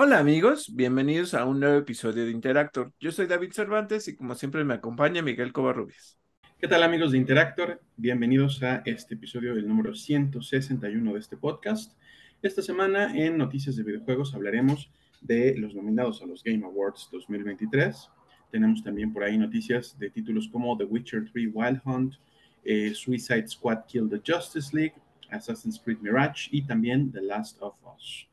[0.00, 2.92] Hola amigos, bienvenidos a un nuevo episodio de Interactor.
[3.00, 6.16] Yo soy David Cervantes y como siempre me acompaña Miguel Covarrubias.
[6.60, 7.82] ¿Qué tal amigos de Interactor?
[7.96, 11.98] Bienvenidos a este episodio del número 161 de este podcast.
[12.42, 14.88] Esta semana en Noticias de Videojuegos hablaremos
[15.20, 18.08] de los nominados a los Game Awards 2023.
[18.52, 22.14] Tenemos también por ahí noticias de títulos como The Witcher 3 Wild Hunt,
[22.62, 24.94] eh, Suicide Squad Kill the Justice League,
[25.28, 28.28] Assassin's Creed Mirage y también The Last of Us.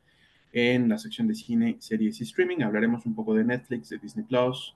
[0.58, 4.26] En la sección de cine, series y streaming hablaremos un poco de Netflix, de Disney
[4.26, 4.74] Plus,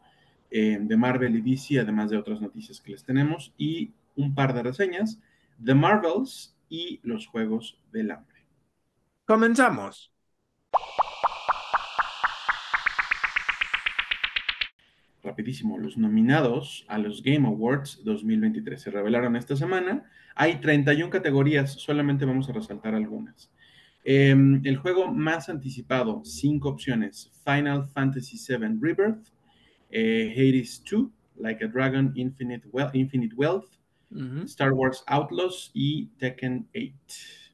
[0.51, 4.53] eh, de Marvel y DC, además de otras noticias que les tenemos, y un par
[4.53, 5.21] de reseñas
[5.57, 8.43] de Marvels y los Juegos del Hambre.
[9.23, 10.11] Comenzamos.
[15.23, 20.03] Rapidísimo, los nominados a los Game Awards 2023 se revelaron esta semana.
[20.35, 23.49] Hay 31 categorías, solamente vamos a resaltar algunas.
[24.03, 29.27] Em, el juego más anticipado, cinco opciones: Final Fantasy VII Rebirth,
[29.91, 33.65] eh, Hades 2, Like a Dragon, Infinite, Infinite Wealth,
[34.45, 36.93] Star Wars Outlaws y Tekken 8.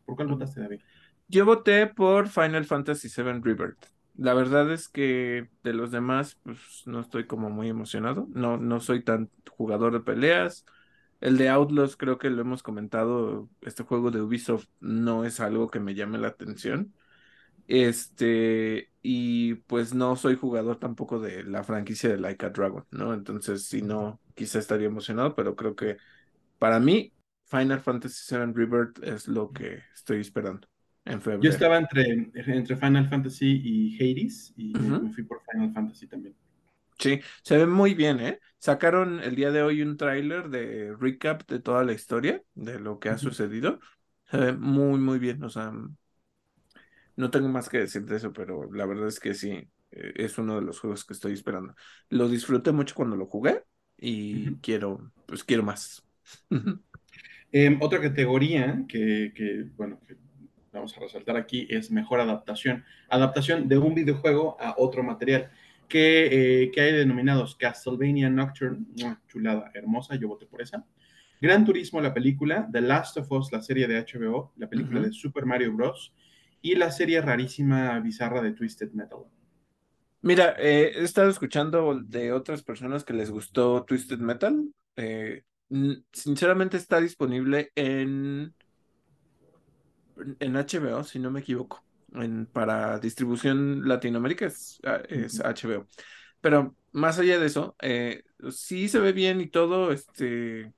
[0.06, 0.80] ¿Por cuál votaste, David?
[1.28, 3.86] Yo voté por Final Fantasy VII Rebirth.
[4.16, 8.28] La verdad es que de los demás, pues no estoy como muy emocionado.
[8.34, 10.66] No, no soy tan jugador de peleas.
[11.22, 15.70] El de Outlaws creo que lo hemos comentado, este juego de Ubisoft no es algo
[15.70, 16.94] que me llame la atención.
[17.68, 23.14] Este, y pues no soy jugador tampoco de la franquicia de Like a Dragon, ¿no?
[23.14, 25.98] Entonces, si no, quizá estaría emocionado, pero creo que
[26.60, 27.12] para mí
[27.46, 30.68] Final Fantasy VII Rebirth es lo que estoy esperando
[31.06, 31.44] en febrero.
[31.44, 36.36] Yo estaba entre, entre Final Fantasy y Hades y me fui por Final Fantasy también.
[37.00, 38.40] Sí, se ve muy bien, ¿eh?
[38.58, 43.00] Sacaron el día de hoy un tráiler de recap de toda la historia, de lo
[43.00, 43.80] que ha sucedido.
[44.32, 45.44] Se ve muy, muy bien.
[45.44, 45.72] O sea,
[47.16, 49.50] no tengo más que decir de eso, pero la verdad es que sí,
[49.92, 51.76] eh, es uno de los juegos que estoy esperando.
[52.10, 53.64] Lo disfruté mucho cuando lo jugué
[53.98, 56.04] y quiero, pues quiero más.
[57.52, 60.18] Em, otra categoría que, que, bueno, que
[60.74, 62.84] vamos a resaltar aquí es mejor adaptación.
[63.10, 65.52] Adaptación de un videojuego a otro material
[65.88, 68.86] que, eh, que hay denominados Castlevania Nocturne,
[69.28, 70.86] chulada, hermosa, yo voté por esa.
[71.42, 75.12] Gran Turismo, la película, The Last of Us, la serie de HBO, la película de
[75.12, 76.14] Super Mario Bros.
[76.62, 79.20] y la serie rarísima, bizarra de Twisted Metal.
[80.22, 84.68] Mira, eh, he estado escuchando de otras personas que les gustó Twisted Metal.
[84.96, 85.44] Eh,
[86.12, 88.54] sinceramente está disponible en,
[90.40, 91.85] en HBO, si no me equivoco
[92.52, 95.02] para distribución Latinoamérica es, ah,
[95.44, 95.88] HBO.
[96.42, 100.74] Pero más allá de eso, eh, sí se ve bien y todo, este,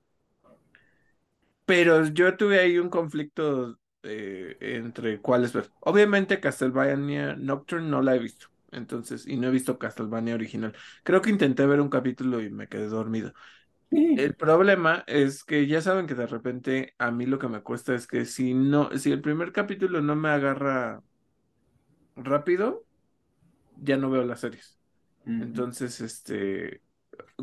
[1.65, 5.71] pero yo tuve ahí un conflicto eh, entre cuáles ver.
[5.81, 10.73] Obviamente Castlevania Nocturne no la he visto, entonces, y no he visto Castlevania original.
[11.03, 13.33] Creo que intenté ver un capítulo y me quedé dormido.
[13.91, 17.95] El problema es que ya saben que de repente a mí lo que me cuesta
[17.95, 21.03] es que si no, si el primer capítulo no me agarra
[22.17, 22.85] rápido,
[23.81, 24.77] ya no veo las series.
[25.25, 26.81] Entonces, este,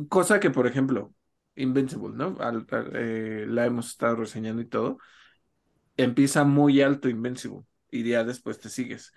[0.08, 1.14] cosa que, por ejemplo,
[1.56, 2.36] Invincible, ¿no?
[2.94, 4.98] Eh, la hemos estado reseñando y todo.
[5.96, 9.12] Empieza muy alto Invincible y ya después te sigues.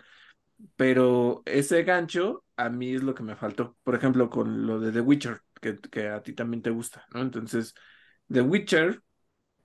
[0.76, 3.78] Pero ese gancho a mí es lo que me faltó.
[3.84, 7.22] Por ejemplo, con lo de The Witcher, que, que a ti también te gusta, ¿no?
[7.22, 7.74] Entonces,
[8.32, 9.02] The Witcher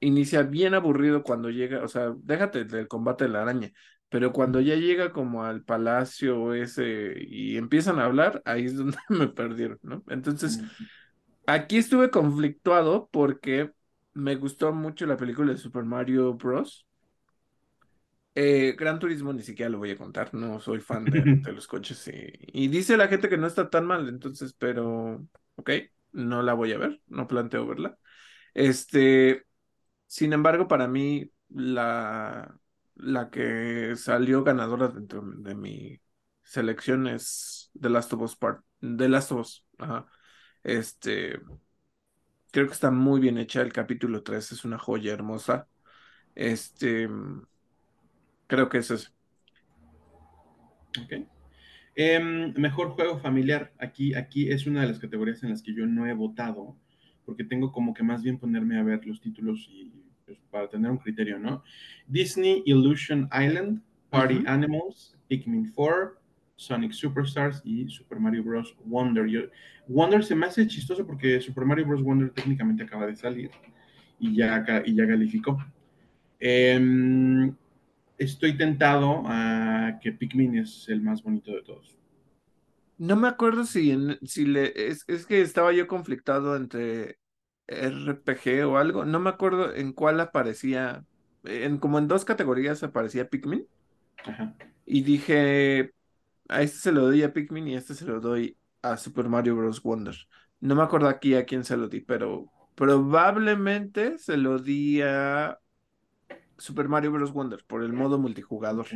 [0.00, 3.72] inicia bien aburrido cuando llega, o sea, déjate del combate de la araña,
[4.12, 8.98] pero cuando ya llega como al palacio ese y empiezan a hablar, ahí es donde
[9.08, 10.04] me perdieron, ¿no?
[10.08, 10.60] Entonces,
[11.46, 13.72] aquí estuve conflictuado porque
[14.12, 16.86] me gustó mucho la película de Super Mario Bros.
[18.34, 22.06] Eh, Gran Turismo ni siquiera lo voy a contar, no soy fan de, los coches
[22.08, 25.70] y, y, dice la gente que no está tan mal, entonces, pero, ok,
[26.12, 27.96] no la voy a ver, no planteo verla.
[28.52, 29.46] Este,
[30.06, 32.58] sin embargo, para mí, la,
[32.96, 36.00] la que salió ganadora dentro de mi
[36.42, 39.66] selección es The Last of Us Part, The Last of Us,
[40.62, 41.40] Este,
[42.52, 45.68] creo que está muy bien hecha, el capítulo 3 es una joya hermosa.
[46.34, 47.08] Este,
[48.46, 49.10] creo que es eso.
[51.02, 51.26] Ok.
[51.94, 53.72] Em, mejor juego familiar.
[53.78, 56.76] Aquí, aquí es una de las categorías en las que yo no he votado,
[57.24, 59.92] porque tengo como que más bien ponerme a ver los títulos y
[60.38, 61.62] pues, para tener un criterio, ¿no?
[62.06, 66.14] Disney Illusion Island, Party Animals, Pikmin 4,
[66.56, 68.76] Sonic Superstars y Super Mario Bros.
[68.84, 69.50] Wonder.
[69.88, 72.02] Wonder se me hace chistoso porque Super Mario Bros.
[72.02, 73.50] Wonder técnicamente acaba de salir
[74.18, 75.58] y ya, y ya calificó.
[76.38, 77.54] Em,
[78.18, 81.96] estoy tentado a que Pikmin es el más bonito de todos.
[82.98, 87.18] No me acuerdo si, si le, es, es que estaba yo conflictado entre
[87.80, 91.04] RPG o algo, no me acuerdo en cuál aparecía,
[91.44, 93.66] en como en dos categorías aparecía Pikmin
[94.24, 94.54] Ajá.
[94.86, 95.92] y dije,
[96.48, 99.28] a este se lo doy a Pikmin y a este se lo doy a Super
[99.28, 99.82] Mario Bros.
[99.82, 100.16] Wonder.
[100.60, 105.58] No me acuerdo aquí a quién se lo di, pero probablemente se lo di a
[106.58, 107.32] Super Mario Bros.
[107.32, 108.86] Wonder por el modo multijugador.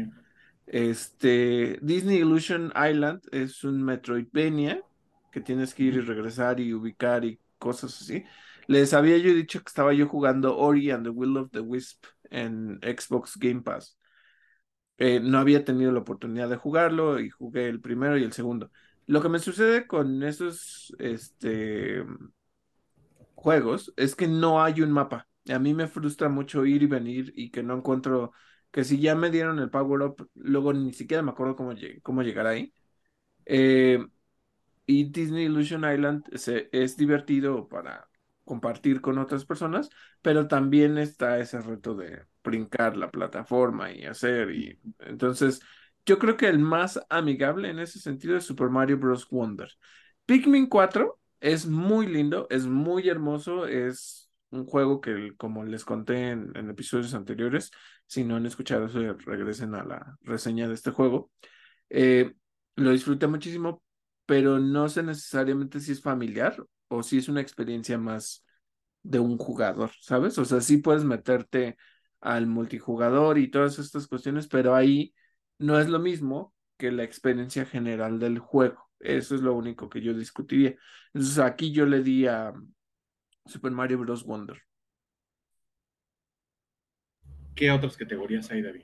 [0.67, 4.82] Este, Disney Illusion Island es un Metroidvania
[5.31, 8.25] que tienes que ir y regresar y ubicar y cosas así.
[8.68, 12.04] Les había yo dicho que estaba yo jugando Ori and the Will of the Wisp
[12.30, 13.96] en Xbox Game Pass.
[14.98, 18.70] Eh, no había tenido la oportunidad de jugarlo y jugué el primero y el segundo.
[19.06, 22.02] Lo que me sucede con esos este,
[23.34, 25.28] juegos es que no hay un mapa.
[25.48, 28.32] A mí me frustra mucho ir y venir y que no encuentro,
[28.70, 32.02] que si ya me dieron el power up, luego ni siquiera me acuerdo cómo, lleg-
[32.02, 32.72] cómo llegar ahí.
[33.46, 34.04] Eh,
[34.86, 38.08] y Disney Illusion Island se- es divertido para
[38.46, 39.90] compartir con otras personas,
[40.22, 44.52] pero también está ese reto de brincar la plataforma y hacer.
[44.52, 45.60] Y entonces,
[46.06, 49.28] yo creo que el más amigable en ese sentido es Super Mario Bros.
[49.28, 49.69] Wonder.
[50.25, 56.31] Pikmin 4 es muy lindo, es muy hermoso, es un juego que, como les conté
[56.31, 57.72] en, episodios anteriores,
[58.06, 61.31] si no han escuchado eso, regresen a la reseña de este juego.
[61.90, 62.32] Eh,
[62.76, 63.82] lo disfruté muchísimo,
[64.25, 66.56] pero no sé necesariamente si es familiar
[66.88, 68.44] o si es una experiencia más
[69.03, 70.38] de un jugador, ¿sabes?
[70.38, 71.77] O sea, sí puedes meterte
[72.21, 75.15] al multijugador y todas estas cuestiones, pero ahí
[75.59, 78.91] no es lo mismo que la experiencia general del juego.
[78.99, 80.75] Eso es lo único que yo discutiría.
[81.12, 82.53] Entonces aquí yo le di a
[83.47, 84.25] Super Mario Bros.
[84.25, 84.61] Wonder.
[87.55, 88.83] ¿Qué otras categorías hay, David?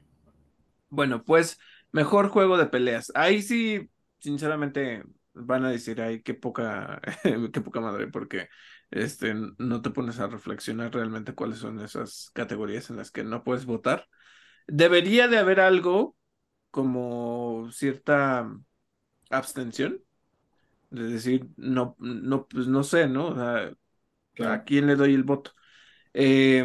[0.89, 1.59] Bueno, pues
[1.91, 3.13] mejor juego de peleas.
[3.15, 5.03] Ahí sí, sinceramente,
[5.35, 7.01] van a decir, ay, qué poca,
[7.53, 8.49] qué poca madre, porque
[8.91, 13.45] este, no te pones a reflexionar realmente cuáles son esas categorías en las que no
[13.45, 14.07] puedes votar.
[14.67, 16.17] Debería de haber algo
[16.71, 18.51] como cierta
[19.31, 20.01] abstención,
[20.91, 23.29] de decir, no, no, pues no sé, ¿no?
[23.29, 25.53] O sea, ¿a quién le doy el voto?
[26.15, 26.65] Eh,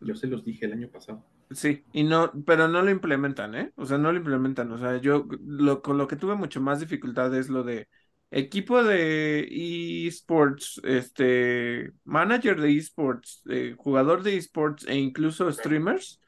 [0.00, 1.24] yo se los dije el año pasado.
[1.50, 3.72] Sí, y no, pero no lo implementan, ¿eh?
[3.76, 4.70] O sea, no lo implementan.
[4.70, 7.88] O sea, yo lo, con lo que tuve mucho más dificultad es lo de
[8.30, 16.20] equipo de esports, este, manager de esports, eh, jugador de esports e incluso streamers.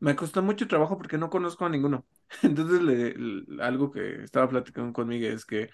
[0.00, 2.06] Me costó mucho trabajo porque no conozco a ninguno.
[2.42, 5.70] Entonces, le- le- algo que estaba platicando conmigo es que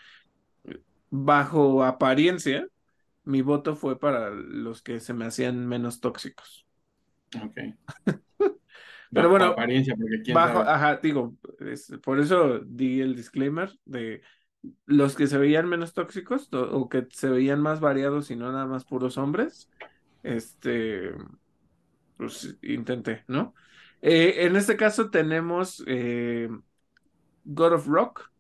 [1.11, 2.67] bajo apariencia,
[3.25, 6.67] mi voto fue para los que se me hacían menos tóxicos.
[7.43, 7.57] Ok.
[9.13, 10.69] Pero bueno, apariencia, porque quién Bajo, sabe.
[10.69, 14.23] ajá, digo, es- por eso di el disclaimer de
[14.87, 18.53] los que se veían menos tóxicos o, o que se veían más variados y no
[18.53, 19.71] nada más puros hombres,
[20.23, 21.13] este,
[22.17, 23.55] pues intenté, ¿no?
[24.01, 26.49] Eh, en este caso tenemos eh,
[27.45, 28.33] God of Rock,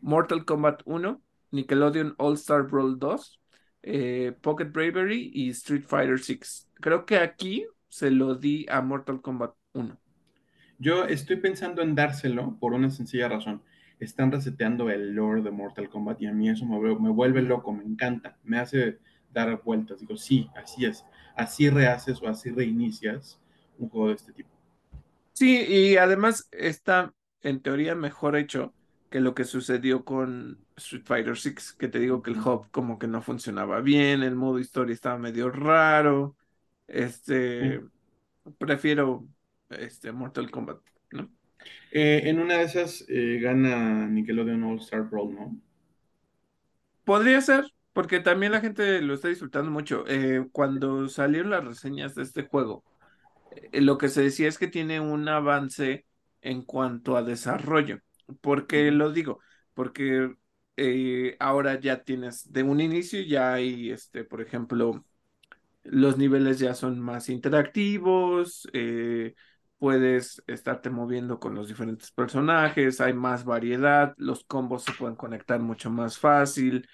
[0.00, 1.22] Mortal Kombat 1,
[1.52, 3.40] Nickelodeon All Star Brawl 2,
[3.82, 6.70] eh, Pocket Bravery y Street Fighter 6.
[6.76, 9.99] Creo que aquí se lo di a Mortal Kombat 1.
[10.80, 13.62] Yo estoy pensando en dárselo por una sencilla razón.
[14.00, 17.42] Están reseteando el lore de Mortal Kombat y a mí eso me, vuelve- me vuelve
[17.42, 18.98] loco, me encanta, me hace
[19.32, 20.00] dar vueltas.
[20.00, 21.04] Digo, sí, así es.
[21.36, 23.40] Así rehaces o así reinicias
[23.78, 24.50] un juego de este tipo.
[25.32, 28.74] Sí, y además está en teoría mejor hecho
[29.08, 32.98] que lo que sucedió con Street Fighter 6, que te digo que el hub como
[32.98, 36.36] que no funcionaba bien, el modo historia estaba medio raro.
[36.86, 37.80] Este,
[38.58, 39.28] prefiero
[39.70, 40.78] este Mortal Kombat,
[41.12, 41.30] ¿no?
[41.92, 45.60] Eh, en una de esas eh, gana Nickelodeon All Star Brawl, ¿no?
[47.04, 50.04] Podría ser, porque también la gente lo está disfrutando mucho.
[50.06, 52.84] Eh, cuando salieron las reseñas de este juego,
[53.72, 56.06] lo que se decía es que tiene un avance
[56.40, 57.98] en cuanto a desarrollo.
[58.40, 59.40] ¿Por qué lo digo?
[59.74, 60.34] Porque
[61.38, 65.04] ahora ya tienes de un inicio, ya hay, este, por ejemplo,
[65.82, 69.34] los niveles ya son más interactivos, eh,
[69.80, 75.58] puedes estarte moviendo con los diferentes personajes, hay más variedad, los combos se pueden conectar
[75.60, 76.86] mucho más fácil.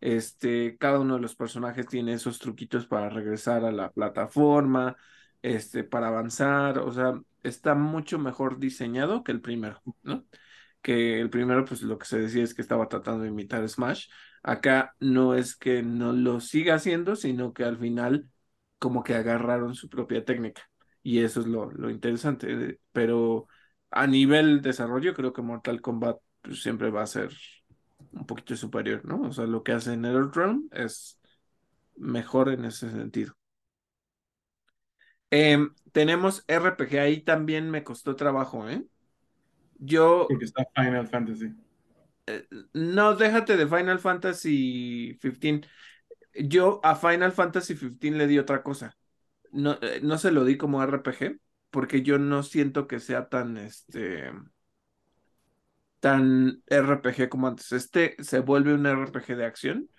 [0.00, 4.96] Este, cada uno de los personajes tiene esos truquitos para regresar a la plataforma,
[5.42, 10.26] este, para avanzar, o sea, está mucho mejor diseñado que el primero, ¿no?
[10.82, 14.08] Que el primero, pues lo que se decía es que estaba tratando de imitar Smash.
[14.42, 18.28] Acá no es que no lo siga haciendo, sino que al final
[18.78, 20.71] como que agarraron su propia técnica.
[21.02, 22.80] Y eso es lo, lo interesante.
[22.92, 23.48] Pero
[23.90, 27.30] a nivel desarrollo, creo que Mortal Kombat pues, siempre va a ser
[28.12, 29.22] un poquito superior, ¿no?
[29.22, 31.18] O sea, lo que hace NetherRealm es
[31.96, 33.34] mejor en ese sentido.
[35.30, 38.84] Em, tenemos RPG, ahí también me costó trabajo, ¿eh?
[39.78, 40.26] Yo...
[40.28, 41.54] Porque está Final Fantasy.
[42.26, 45.68] Eh, no, déjate de Final Fantasy 15.
[46.34, 48.96] Yo a Final Fantasy 15 le di otra cosa.
[49.52, 51.38] No, eh, no se lo di como RPG,
[51.70, 54.30] porque yo no siento que sea tan, este,
[56.00, 57.72] tan RPG como antes.
[57.72, 59.90] Este se vuelve un RPG de acción,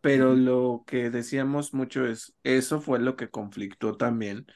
[0.00, 4.46] pero lo que decíamos mucho es, eso fue lo que conflictó también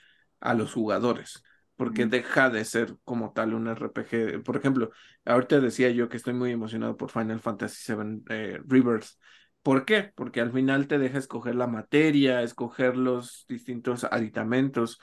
[0.41, 1.43] a los jugadores,
[1.77, 4.43] porque deja de ser como tal un RPG.
[4.45, 4.91] Por ejemplo,
[5.25, 9.07] ahorita decía yo que estoy muy emocionado por Final Fantasy VII eh, Rebirth.
[9.65, 10.13] ¿Por qué?
[10.17, 15.01] Porque al final te deja escoger la materia, escoger los distintos aditamentos.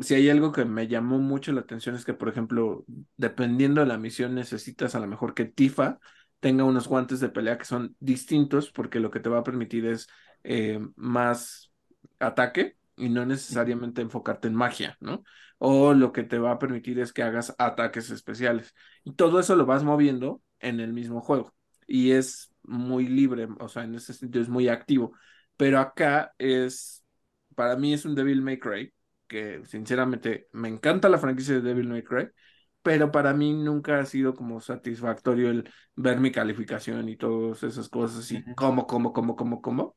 [0.00, 2.84] Si hay algo que me llamó mucho la atención es que, por ejemplo,
[3.16, 5.98] dependiendo de la misión, necesitas a lo mejor que Tifa
[6.40, 9.86] tenga unos guantes de pelea que son distintos, porque lo que te va a permitir
[9.86, 10.08] es
[10.44, 11.72] eh, más
[12.20, 15.24] ataque y no necesariamente enfocarte en magia, ¿no?
[15.58, 18.74] O lo que te va a permitir es que hagas ataques especiales.
[19.04, 21.54] Y todo eso lo vas moviendo en el mismo juego.
[21.86, 25.12] Y es muy libre, o sea, en ese sentido es muy activo.
[25.56, 27.04] Pero acá es,
[27.54, 28.92] para mí es un Devil May Cry,
[29.26, 32.28] que sinceramente me encanta la franquicia de Devil May Cry,
[32.82, 37.88] pero para mí nunca ha sido como satisfactorio el ver mi calificación y todas esas
[37.88, 39.96] cosas y cómo, cómo, cómo, cómo, cómo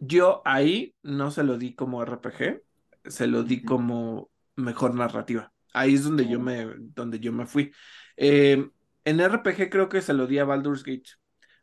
[0.00, 2.62] yo ahí no se lo di como RPG,
[3.04, 5.52] se lo di como mejor narrativa.
[5.72, 7.72] Ahí es donde yo me, donde yo me fui.
[8.16, 8.70] Eh,
[9.04, 11.10] en RPG creo que se lo di a Baldur's Gate.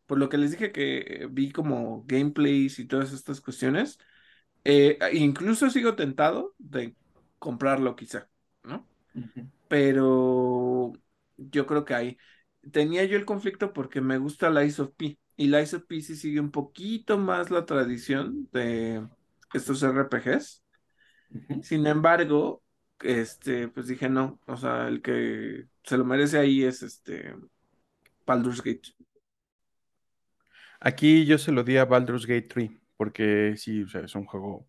[0.05, 3.97] Por lo que les dije que vi como gameplays y todas estas cuestiones.
[4.63, 6.95] Eh, incluso sigo tentado de
[7.39, 8.29] comprarlo quizá,
[8.63, 8.87] ¿no?
[9.67, 10.93] Pero
[11.37, 12.17] yo creo que ahí
[12.71, 15.17] tenía yo el conflicto porque me gusta la of P.
[15.37, 19.07] Y Lies of P sigue un poquito más la tradición de
[19.53, 20.63] estos RPGs.
[21.63, 22.61] Sin embargo,
[23.03, 27.35] este, pues dije no, o sea, el que se lo merece ahí es este
[28.25, 28.93] Baldur's Gate.
[30.79, 34.25] Aquí yo se lo di a Baldur's Gate 3, porque sí, o sea, es un
[34.25, 34.67] juego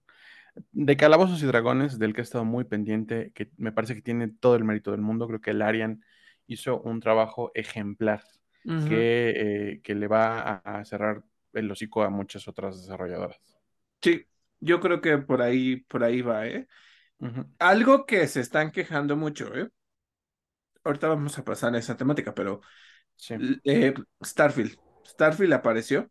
[0.73, 4.29] de calabozos y dragones del que he estado muy pendiente, que me parece que tiene
[4.29, 5.27] todo el mérito del mundo.
[5.27, 6.05] Creo que el Arian
[6.47, 8.23] hizo un trabajo ejemplar
[8.63, 13.41] que, eh, que, le va a, cerrar el hocico a muchas otras desarrolladoras.
[14.01, 14.27] Sí,
[14.61, 16.69] yo creo que por ahí, por ahí va, ¿eh?
[17.59, 19.69] Algo que se están quejando mucho, ¿eh?
[20.85, 22.61] Ahorita vamos a pasar a esa temática, pero
[23.65, 24.77] eh, Starfield.
[25.07, 26.11] Starfield apareció.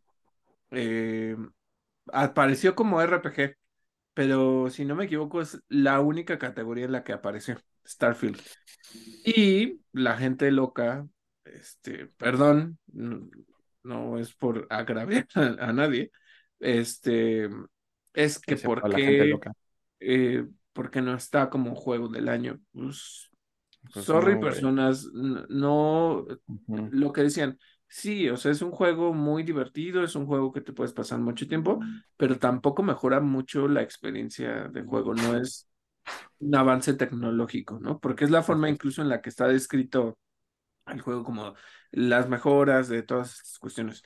[0.70, 1.36] Eh,
[2.06, 3.56] apareció como RPG,
[4.14, 8.40] pero si no me equivoco, es la única categoría en la que apareció Starfield.
[9.24, 11.06] Y la gente loca
[11.44, 12.78] este, perdón,
[13.82, 16.10] no, es por agraviar a, nadie,
[16.60, 17.48] este,
[18.14, 19.38] es que por qué,
[20.00, 22.60] eh, porque no está como juego del año.
[22.72, 23.30] Pues,
[23.92, 26.24] pues sorry, personas, no,
[26.66, 30.60] lo que decían, sí, o sea, es un juego muy divertido, es un juego que
[30.60, 31.80] te puedes pasar mucho tiempo,
[32.16, 35.68] pero tampoco mejora mucho la experiencia de juego, no es
[36.38, 37.98] un avance tecnológico, ¿no?
[37.98, 40.18] Porque es la forma incluso en la que está descrito
[40.86, 41.54] el juego como
[41.90, 44.02] las mejoras de todas estas cuestiones.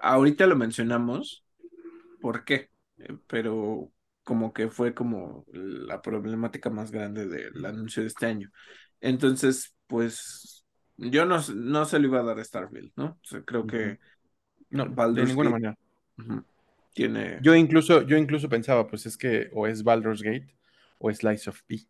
[0.00, 1.44] Ahorita lo mencionamos,
[2.20, 2.70] ¿por qué?
[2.98, 3.92] Eh, pero
[4.30, 8.52] como que fue como la problemática más grande del anuncio de este año.
[9.00, 10.64] Entonces, pues
[10.96, 13.18] yo no, no se lo iba a dar a Starfield, ¿no?
[13.44, 13.98] creo que
[14.68, 15.78] no, de ninguna manera.
[16.94, 17.40] Tiene.
[17.42, 20.54] Yo incluso, yo incluso pensaba, pues es que o es Baldur's Gate
[20.98, 21.80] o es Lies of P.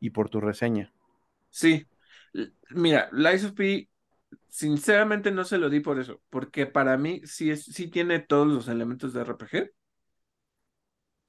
[0.00, 0.92] Y por tu reseña.
[1.50, 1.86] Sí,
[2.70, 3.88] Mira, Lies of P,
[4.48, 8.48] sinceramente no se lo di por eso, porque para mí sí, es, sí tiene todos
[8.48, 9.70] los elementos de RPG,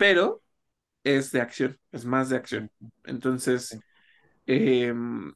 [0.01, 0.41] pero
[1.03, 2.71] es de acción, es más de acción.
[3.03, 3.79] Entonces,
[4.47, 5.31] em,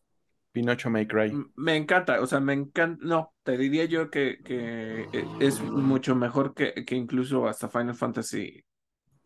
[0.52, 1.32] Pinocho May Cry.
[1.56, 6.16] Me encanta, o sea, me encanta, no, te diría yo que, que e, es mucho
[6.16, 8.66] mejor que, que incluso hasta Final Fantasy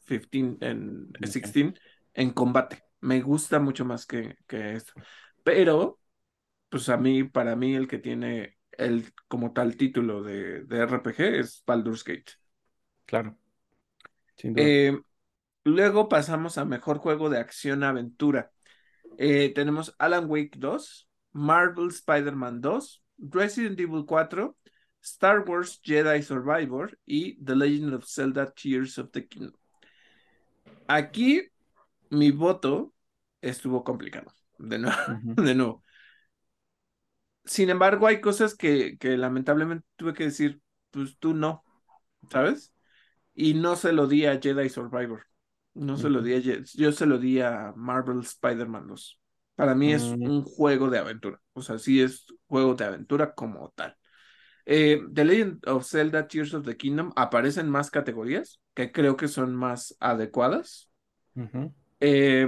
[0.06, 1.74] 15 en 16
[2.16, 2.84] en combate.
[3.00, 4.92] Me gusta mucho más que, que esto.
[5.42, 6.02] Pero
[6.68, 11.22] pues a mí, para mí, el que tiene el como tal título de, de RPG
[11.22, 12.34] es Baldur's Gate.
[13.06, 13.38] Claro.
[14.44, 14.98] Eh,
[15.64, 18.52] luego pasamos a mejor juego de acción-aventura.
[19.18, 24.56] Eh, tenemos Alan Wake 2, Marvel Spider-Man 2, Resident Evil 4,
[25.02, 29.60] Star Wars Jedi Survivor y The Legend of Zelda Tears of the Kingdom.
[30.88, 31.50] Aquí
[32.10, 32.94] mi voto
[33.42, 34.34] estuvo complicado.
[34.58, 34.98] De nuevo.
[35.44, 35.84] de nuevo.
[37.46, 40.62] sin embargo, hay cosas que, que lamentablemente tuve que decir,
[40.92, 41.64] pues tú no,
[42.30, 42.74] ¿sabes?
[43.34, 45.29] Y no se lo di a Jedi Survivor.
[45.74, 49.20] No se lo di a yo se lo di a Marvel Spider-Man 2.
[49.56, 51.42] Para mí es Mm, un juego de aventura.
[51.54, 53.96] O sea, sí es juego de aventura como tal.
[54.66, 59.28] Eh, The Legend of Zelda Tears of the Kingdom aparecen más categorías que creo que
[59.28, 60.92] son más adecuadas.
[62.00, 62.48] Eh,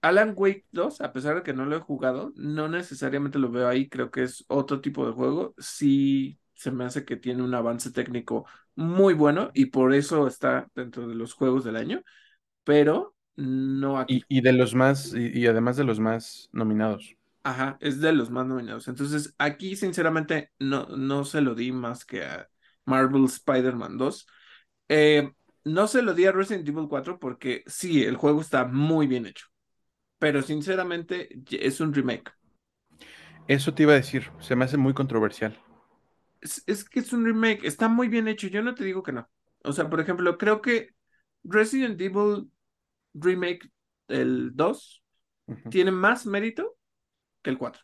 [0.00, 3.68] Alan Wake 2, a pesar de que no lo he jugado, no necesariamente lo veo
[3.68, 5.54] ahí, creo que es otro tipo de juego.
[5.58, 10.68] Sí se me hace que tiene un avance técnico muy bueno y por eso está
[10.74, 12.02] dentro de los juegos del año,
[12.68, 14.20] pero no aquí.
[14.20, 17.16] Y, y de los más, y, y además de los más nominados.
[17.44, 18.88] Ajá, es de los más nominados.
[18.88, 22.48] Entonces, aquí sinceramente no, no se lo di más que a
[22.84, 24.26] Marvel Spider-Man 2.
[24.88, 25.32] Eh,
[25.64, 29.26] no se lo di a Resident Evil 4 porque sí, el juego está muy bien
[29.26, 29.46] hecho,
[30.18, 32.32] pero sinceramente es un remake.
[33.48, 35.58] Eso te iba a decir, se me hace muy controversial.
[36.40, 39.12] Es, es que es un remake, está muy bien hecho, yo no te digo que
[39.12, 39.28] no.
[39.64, 40.90] O sea, por ejemplo, creo que
[41.44, 42.50] Resident Evil
[43.20, 43.70] Remake,
[44.08, 45.02] el 2,
[45.48, 45.70] Ujú.
[45.70, 46.76] tiene más mérito
[47.42, 47.82] que el 4.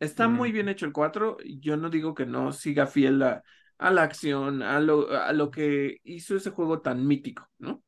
[0.00, 1.36] Está muy Mm, bien hecho el 4.
[1.44, 3.42] y Yo no digo que no siga fiel a,
[3.78, 7.82] a la acción, a lo, a lo que hizo ese juego tan mítico, ¿no?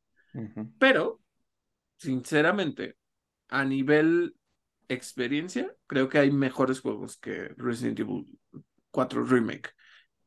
[0.78, 1.20] Pero,
[1.98, 2.96] sinceramente,
[3.48, 4.36] a nivel
[4.88, 8.26] experiencia, creo que hay mejores juegos que Resident Evil
[8.90, 9.70] 4 Remake.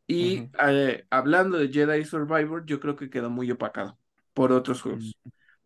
[0.07, 3.99] Y eh, hablando de Jedi Survivor, yo creo que quedó muy opacado
[4.33, 5.19] por otros juegos.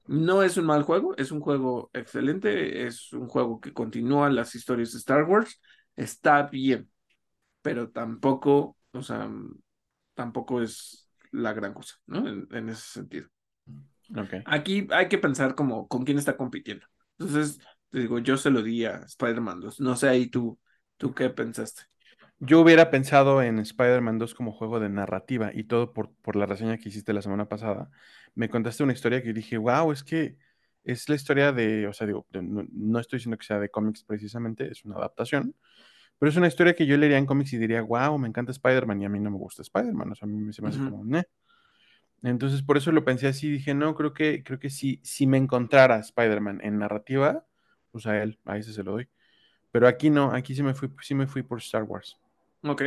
[0.05, 4.53] No es un mal juego, es un juego excelente, es un juego que continúa las
[4.55, 5.61] historias de Star Wars,
[5.95, 6.89] está bien,
[7.61, 9.29] pero tampoco, o sea,
[10.13, 12.27] tampoco es la gran cosa, ¿no?
[12.27, 13.29] En, en ese sentido.
[14.15, 14.33] Ok.
[14.45, 16.85] Aquí hay que pensar como con quién está compitiendo.
[17.17, 19.79] Entonces, te digo, yo se lo di a Spider-Man 2.
[19.79, 20.59] No sé ahí tú,
[20.97, 21.83] tú qué pensaste.
[22.39, 26.45] Yo hubiera pensado en Spider-Man 2 como juego de narrativa y todo por, por la
[26.45, 27.89] reseña que hiciste la semana pasada.
[28.35, 30.37] Me contaste una historia que dije, wow, es que
[30.83, 34.03] es la historia de, o sea, digo, no, no estoy diciendo que sea de cómics
[34.03, 35.55] precisamente, es una adaptación,
[36.19, 39.01] pero es una historia que yo leería en cómics y diría, wow, me encanta Spider-Man
[39.01, 41.05] y a mí no me gusta Spider-Man, o sea, a mí se me hace como,
[41.05, 41.23] "Neh".
[42.23, 45.37] Entonces, por eso lo pensé así, dije, no, creo que, creo que si, si me
[45.37, 47.45] encontrara Spider-Man en narrativa,
[47.91, 49.09] pues a él, a ese se lo doy.
[49.71, 52.17] Pero aquí no, aquí sí me fui, sí me fui por Star Wars.
[52.63, 52.83] Ok,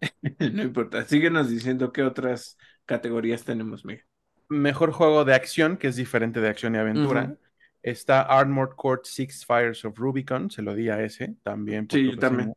[0.52, 1.04] no importa.
[1.06, 4.04] Síguenos diciendo qué otras categorías tenemos, Miguel.
[4.48, 7.36] Mejor juego de acción, que es diferente de acción y aventura.
[7.82, 12.18] Está Armored Core Six Fires of Rubicon, se lo di a ese, también Sí, yo
[12.18, 12.52] también.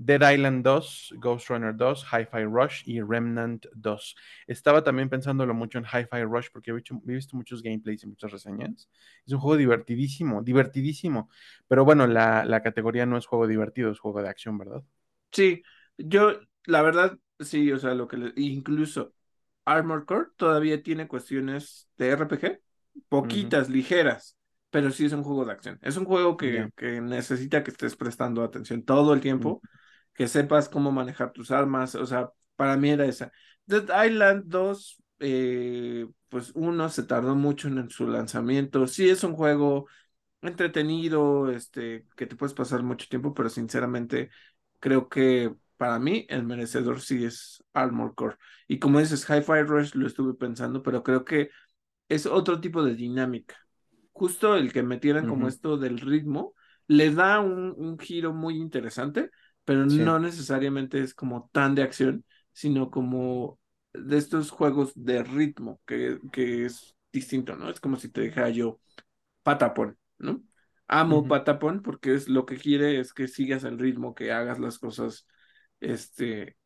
[0.00, 4.14] Dead Island 2, Ghost Runner 2, Hi-Fi Rush y Remnant 2.
[4.46, 8.06] Estaba también pensándolo mucho en Hi-Fi Rush porque he visto, he visto muchos gameplays y
[8.06, 8.88] muchas reseñas.
[9.26, 11.30] Es un juego divertidísimo, divertidísimo.
[11.66, 14.84] Pero bueno, la, la categoría no es juego divertido, es juego de acción, ¿verdad?
[15.32, 15.62] Sí,
[15.98, 19.14] yo, la verdad, sí, o sea, lo que le- incluso
[19.72, 22.60] Armored Core todavía tiene cuestiones de RPG,
[23.08, 24.36] poquitas, ligeras,
[24.70, 25.78] pero sí es un juego de acción.
[25.82, 29.62] Es un juego que, que necesita que estés prestando atención todo el tiempo,
[30.14, 33.32] que sepas cómo manejar tus armas, o sea, para mí era esa.
[33.66, 39.34] Dead Island 2, eh, pues uno se tardó mucho en su lanzamiento, sí es un
[39.34, 39.86] juego
[40.42, 44.30] entretenido, este, que te puedes pasar mucho tiempo, pero sinceramente
[44.80, 48.36] creo que para mí el merecedor sí es Armored Core.
[48.68, 51.50] Y como dices, Hi-Fi Rush lo estuve pensando, pero creo que
[52.08, 53.56] es otro tipo de dinámica.
[54.12, 55.48] Justo el que metieran como Ujú.
[55.48, 56.54] esto del ritmo,
[56.88, 59.30] le da un, un giro muy interesante,
[59.64, 60.04] pero Sí.
[60.04, 63.60] no necesariamente es como tan de acción, sino como
[63.92, 67.70] de estos juegos de ritmo, que, que es distinto, ¿no?
[67.70, 68.80] Es como si te dijera yo
[69.42, 70.42] Patapon, ¿no?
[70.88, 71.28] Amo Ujú.
[71.28, 75.26] Patapon porque es lo que quiere es que sigas el ritmo, que hagas las cosas,
[75.80, 76.56] este,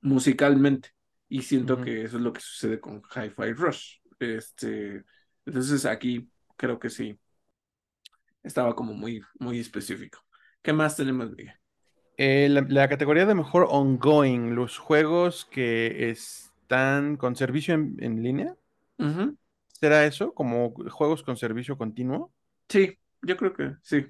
[0.00, 0.90] musicalmente.
[1.28, 3.96] Y siento que eso es lo que sucede con Hi-Fi Rush.
[4.20, 5.04] Este,
[5.44, 7.18] entonces aquí creo que sí,
[8.42, 10.20] estaba como muy, muy específico.
[10.62, 11.54] ¿Qué más tenemos, Miguel?
[12.16, 18.22] Eh, la, la categoría de mejor ongoing, los juegos que están con servicio en, en
[18.22, 18.56] línea.
[19.80, 20.32] ¿será eso?
[20.32, 22.32] Como juegos con servicio continuo.
[22.68, 24.06] Sí, yo creo que sí.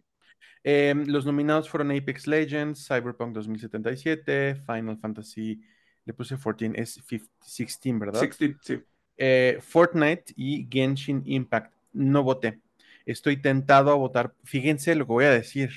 [0.62, 5.60] Eh, los nominados fueron Apex Legends, Cyberpunk 2077, Final Fantasy,
[6.04, 8.20] le puse 14, es 15 16, ¿verdad?
[8.20, 8.82] 16, sí.
[9.16, 11.72] Eh, Fortnite y Genshin Impact.
[11.92, 12.60] No voté.
[13.06, 14.34] Estoy tentado a votar.
[14.44, 15.70] Fíjense lo que voy a decir.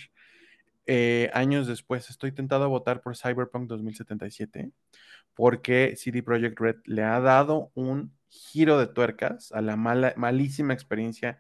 [0.86, 4.72] Eh, años después, estoy tentado a votar por Cyberpunk 2077
[5.38, 10.74] porque CD Projekt Red le ha dado un giro de tuercas a la mala, malísima
[10.74, 11.40] experiencia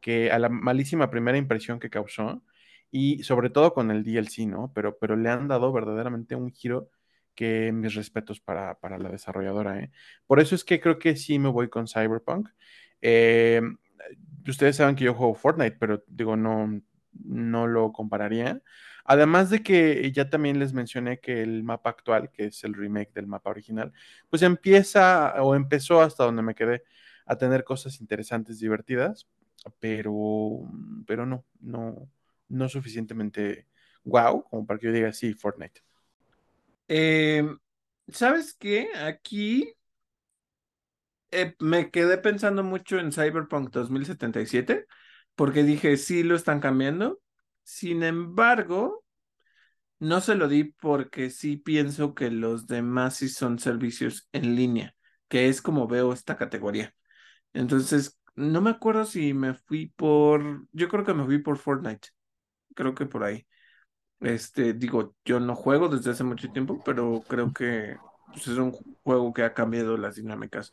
[0.00, 2.42] que, a la malísima primera impresión que causó
[2.96, 4.70] y sobre todo con el DLC, ¿no?
[4.72, 6.90] Pero, pero le han dado verdaderamente un giro
[7.34, 9.90] que mis respetos para, para la desarrolladora, ¿eh?
[10.28, 12.50] Por eso es que creo que sí me voy con Cyberpunk.
[13.02, 13.60] Eh,
[14.46, 16.80] ustedes saben que yo juego Fortnite, pero digo, no,
[17.24, 18.62] no lo compararía.
[19.04, 23.12] Además de que ya también les mencioné que el mapa actual, que es el remake
[23.12, 23.92] del mapa original,
[24.30, 26.84] pues empieza o empezó hasta donde me quedé
[27.26, 29.26] a tener cosas interesantes, divertidas,
[29.80, 30.60] pero,
[31.08, 32.08] pero no, no,
[32.54, 33.66] no suficientemente
[34.04, 35.82] wow como para que yo diga sí, Fortnite.
[36.88, 37.58] Em,
[38.08, 38.88] ¿Sabes qué?
[38.94, 39.74] Aquí
[41.30, 44.86] eh, me quedé pensando mucho en Cyberpunk 2077
[45.34, 47.20] porque dije, sí, lo están cambiando.
[47.64, 49.04] Sin embargo,
[49.98, 54.94] no se lo di porque sí pienso que los demás sí son servicios en línea,
[55.28, 56.94] que es como veo esta categoría.
[57.52, 62.08] Entonces, no me acuerdo si me fui por, yo creo que me fui por Fortnite,
[62.74, 63.46] creo que por ahí.
[64.20, 67.96] Este, digo, yo no juego desde hace mucho tiempo, pero creo que
[68.28, 70.72] pues, es un juego que ha cambiado las dinámicas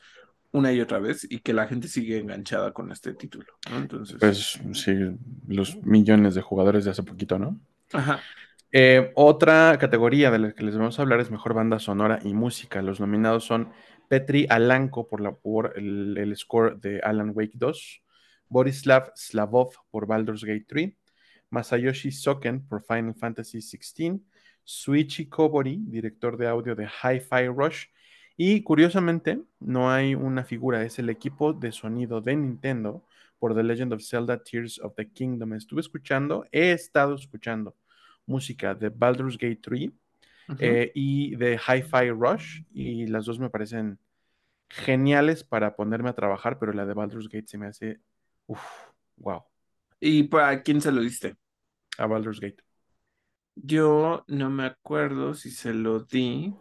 [0.51, 3.77] una y otra vez y que la gente sigue enganchada con este título, ¿no?
[3.77, 4.17] Entonces.
[4.19, 4.93] Pues sí,
[5.47, 7.59] los millones de jugadores de hace poquito, ¿no?
[7.93, 8.19] Ajá.
[8.73, 12.33] Eh, otra categoría de la que les vamos a hablar es mejor banda sonora y
[12.33, 12.81] música.
[12.81, 13.71] Los nominados son
[14.07, 18.03] Petri Alanko por, la, por el, el, score de Alan Wake 2,
[18.47, 20.93] Borislav Slavov por Baldur's Gate 3,
[21.51, 24.19] Masayoshi Soken por Final Fantasy XVI,
[24.63, 27.85] Suichi Kobori, director de audio de Hi-Fi Rush,
[28.37, 33.05] y curiosamente no hay una figura, es el equipo de sonido de Nintendo
[33.37, 35.53] por The Legend of Zelda Tears of the Kingdom.
[35.53, 37.75] Estuve escuchando, he estado escuchando
[38.25, 39.91] música de Baldur's Gate 3 uh
[40.47, 40.57] -huh.
[40.59, 43.99] eh, y de Hi-Fi Rush y las dos me parecen
[44.69, 47.99] geniales para ponerme a trabajar, pero la de Baldur's Gate se me hace,
[48.47, 48.61] uff,
[49.17, 49.43] wow.
[49.99, 51.35] ¿Y para quién se lo diste?
[51.97, 52.63] A Baldur's Gate.
[53.55, 56.53] Yo no me acuerdo si se lo di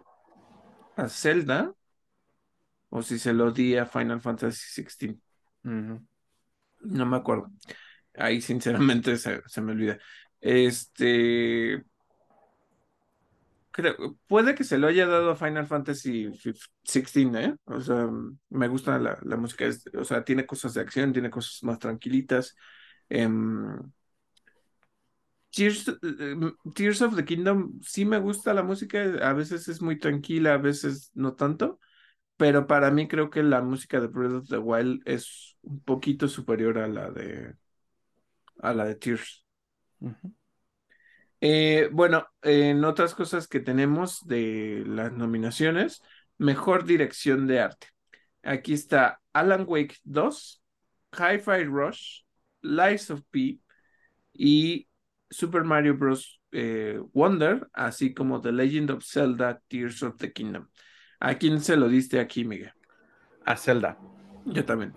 [0.96, 1.72] a Zelda
[2.88, 5.10] o si se lo di a Final Fantasy XVI.
[5.64, 6.06] Uh -huh.
[6.80, 7.50] No me acuerdo.
[8.14, 9.98] Ahí sinceramente se, se me olvida.
[10.40, 11.84] Este.
[13.72, 16.28] Creo, puede que se lo haya dado a Final Fantasy
[16.82, 17.56] XVI, ¿eh?
[17.66, 18.08] O sea,
[18.48, 22.56] me gusta la, la música, o sea, tiene cosas de acción, tiene cosas más tranquilitas.
[23.08, 23.92] Um,
[25.50, 29.98] Tears, uh, Tears of the Kingdom, sí me gusta la música, a veces es muy
[29.98, 31.78] tranquila, a veces no tanto,
[32.36, 36.28] pero para mí creo que la música de Breath of the Wild es un poquito
[36.28, 37.56] superior a la de
[38.62, 39.44] a la de Tears.
[40.00, 40.34] Uh -huh.
[41.40, 46.02] Eh, bueno, en otras cosas que tenemos de las nominaciones,
[46.36, 47.88] mejor dirección de arte.
[48.42, 50.62] Aquí está Alan Wake 2,
[51.12, 52.22] Hi-Fi Rush,
[52.62, 53.58] Lies of P
[54.34, 54.88] y
[55.30, 56.40] Super Mario Bros.
[56.52, 60.68] Eh, Wonder, así como The Legend of Zelda Tears of the Kingdom.
[61.20, 62.72] ¿A quién se lo diste aquí, Miguel?
[63.44, 63.98] A Zelda.
[64.46, 64.94] Yo también.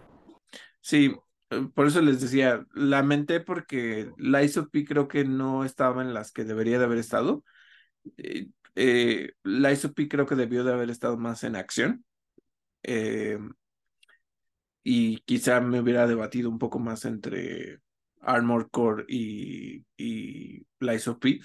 [0.81, 1.13] Sí,
[1.75, 6.31] por eso les decía, lamenté porque Lies of P creo que no estaba en las
[6.31, 7.43] que debería de haber estado.
[8.17, 12.03] Eh, eh, Lies of P creo que debió de haber estado más en acción.
[12.83, 13.37] Eh,
[14.83, 17.79] y quizá me hubiera debatido un poco más entre
[18.23, 21.39] Armor Core y, y Lies of P.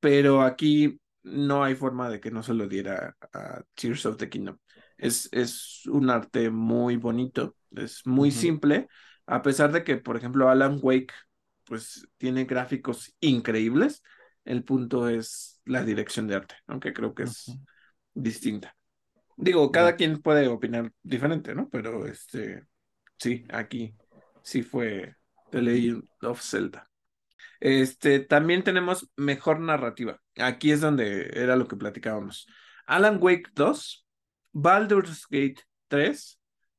[0.00, 4.28] Pero aquí no hay forma de que no se lo diera a Tears of the
[4.28, 4.58] Kingdom.
[4.96, 8.36] Es, es un arte muy bonito, es muy uh -huh.
[8.36, 8.88] simple
[9.28, 11.12] a pesar de que, por ejemplo, Alan Wake,
[11.64, 14.02] pues tiene gráficos increíbles,
[14.46, 17.60] el punto es la dirección de arte, aunque creo que es uh -huh.
[18.14, 18.74] distinta.
[19.36, 19.96] Digo, cada uh -huh.
[19.96, 21.68] quien puede opinar diferente, ¿no?
[21.68, 22.64] Pero este,
[23.18, 23.94] sí, aquí
[24.42, 25.14] sí fue
[25.50, 26.88] The Legend of Zelda.
[27.60, 30.20] Este, también tenemos mejor narrativa.
[30.36, 32.46] Aquí es donde era lo que platicábamos.
[32.86, 34.06] Alan Wake 2,
[34.52, 36.38] Baldur's Gate 3,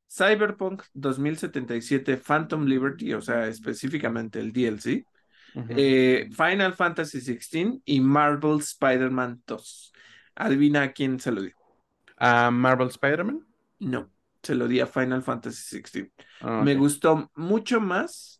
[0.09, 5.05] Cyberpunk 2077 Phantom Liberty, o sea, específicamente el DLC,
[5.53, 5.73] uh -huh.
[5.77, 9.93] eh, Final Fantasy XVI y Marvel Spider-Man 2.
[10.35, 11.55] Adivina a quién se lo dio.
[12.17, 13.45] ¿A Marvel Spider-Man?
[13.79, 16.11] No, se lo di a Final Fantasy XVI.
[16.41, 16.63] Oh, okay.
[16.63, 18.38] Me gustó mucho más.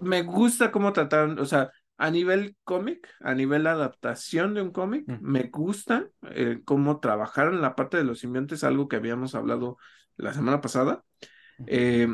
[0.00, 5.04] Me gusta cómo trataron, o sea, a nivel cómic, a nivel adaptación de un cómic,
[5.20, 9.78] me gusta eh, cómo trabajaron la parte de los simbiontes, algo que habíamos hablado
[10.16, 11.04] la semana pasada,
[11.66, 12.08] eh,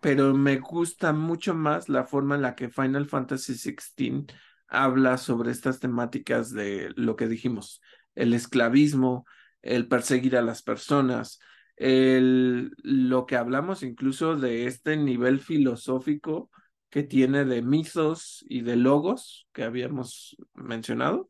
[0.00, 4.26] pero me gusta mucho más la forma en la que Final Fantasy XVI
[4.68, 7.80] habla sobre estas temáticas de lo que dijimos,
[8.14, 9.26] el esclavismo,
[9.62, 11.40] el perseguir a las personas,
[11.76, 16.50] el, lo que hablamos incluso de este nivel filosófico
[16.96, 21.28] que tiene de mitos y de logos que habíamos mencionado.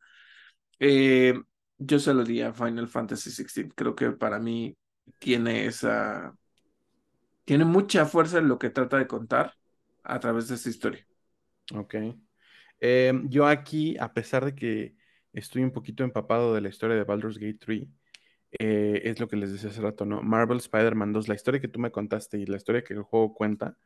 [0.79, 1.35] Eh,
[1.77, 3.73] yo se lo di a Final Fantasy XVI.
[3.75, 4.77] Creo que para mí
[5.19, 6.33] tiene esa.
[7.45, 9.55] Tiene mucha fuerza en lo que trata de contar
[10.05, 11.05] a través de esa historia.
[11.75, 11.97] Ok.
[12.79, 14.95] Eh, yo aquí, a pesar de que
[15.33, 17.89] estoy un poquito empapado de la historia de Baldur's Gate 3,
[18.61, 20.23] eh, es lo que les decía hace rato, ¿no?
[20.23, 23.35] Marvel Spider-Man 2, la historia que tú me contaste y la historia que el juego
[23.35, 23.77] cuenta,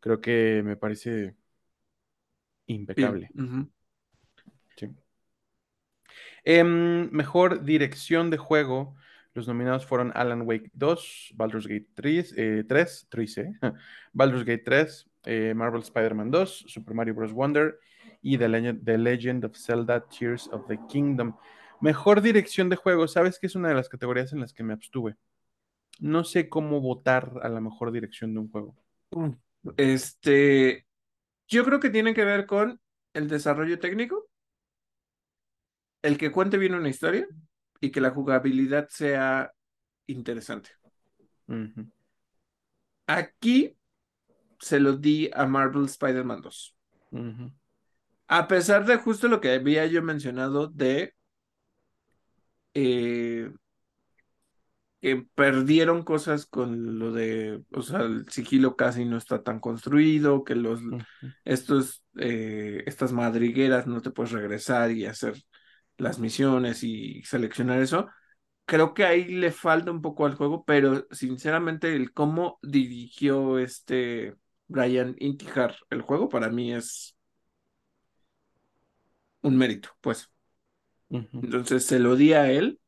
[0.00, 1.36] creo que me parece
[2.66, 3.30] impecable.
[4.76, 4.88] Sí.
[6.44, 8.96] Em, mejor dirección de juego.
[9.32, 12.34] Los nominados fueron Alan Wake 2, Baldur's Gate 3,
[12.66, 13.52] 3, 3 ¿eh?
[14.12, 17.32] Baldur's Gate 3, eh, Marvel Spider-Man 2, Super Mario Bros.
[17.32, 17.78] Wonder
[18.22, 21.36] y The Legend, The Legend of Zelda Tears of the Kingdom.
[21.80, 24.72] Mejor dirección de juego, sabes que es una de las categorías en las que me
[24.72, 25.16] abstuve.
[25.98, 28.74] No sé cómo votar a la mejor dirección de un juego.
[29.76, 30.86] Este,
[31.48, 32.80] yo creo que tiene que ver con
[33.12, 34.28] el desarrollo técnico,
[36.02, 37.26] el que cuente bien una historia
[37.80, 39.52] y que la jugabilidad sea
[40.06, 40.70] interesante.
[43.06, 43.76] Aquí
[44.58, 46.76] se lo di a Marvel Spider-Man 2.
[48.28, 51.14] A pesar de justo lo que había yo mencionado de
[52.74, 53.52] eh,
[55.00, 60.44] que perdieron cosas con lo de, o sea, el sigilo casi no está tan construido,
[60.44, 60.80] que los,
[61.44, 65.42] estos, eh, estas madrigueras no te puedes regresar y hacer
[65.96, 68.08] las misiones y seleccionar eso.
[68.66, 74.34] Creo que ahí le falta un poco al juego, pero sinceramente el cómo dirigió este
[74.68, 77.16] Brian Intijar el juego para mí es
[79.42, 80.30] un mérito, pues.
[81.08, 82.79] Entonces se lo di a él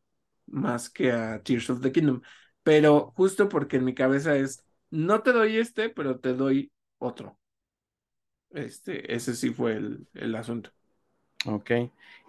[0.53, 2.23] más que a Tears of the Kingdom.
[2.63, 7.39] Pero justo porque en mi cabeza es, no te doy este, pero te doy otro.
[8.51, 10.71] Este, ese sí fue el, el asunto.
[11.47, 11.71] Ok.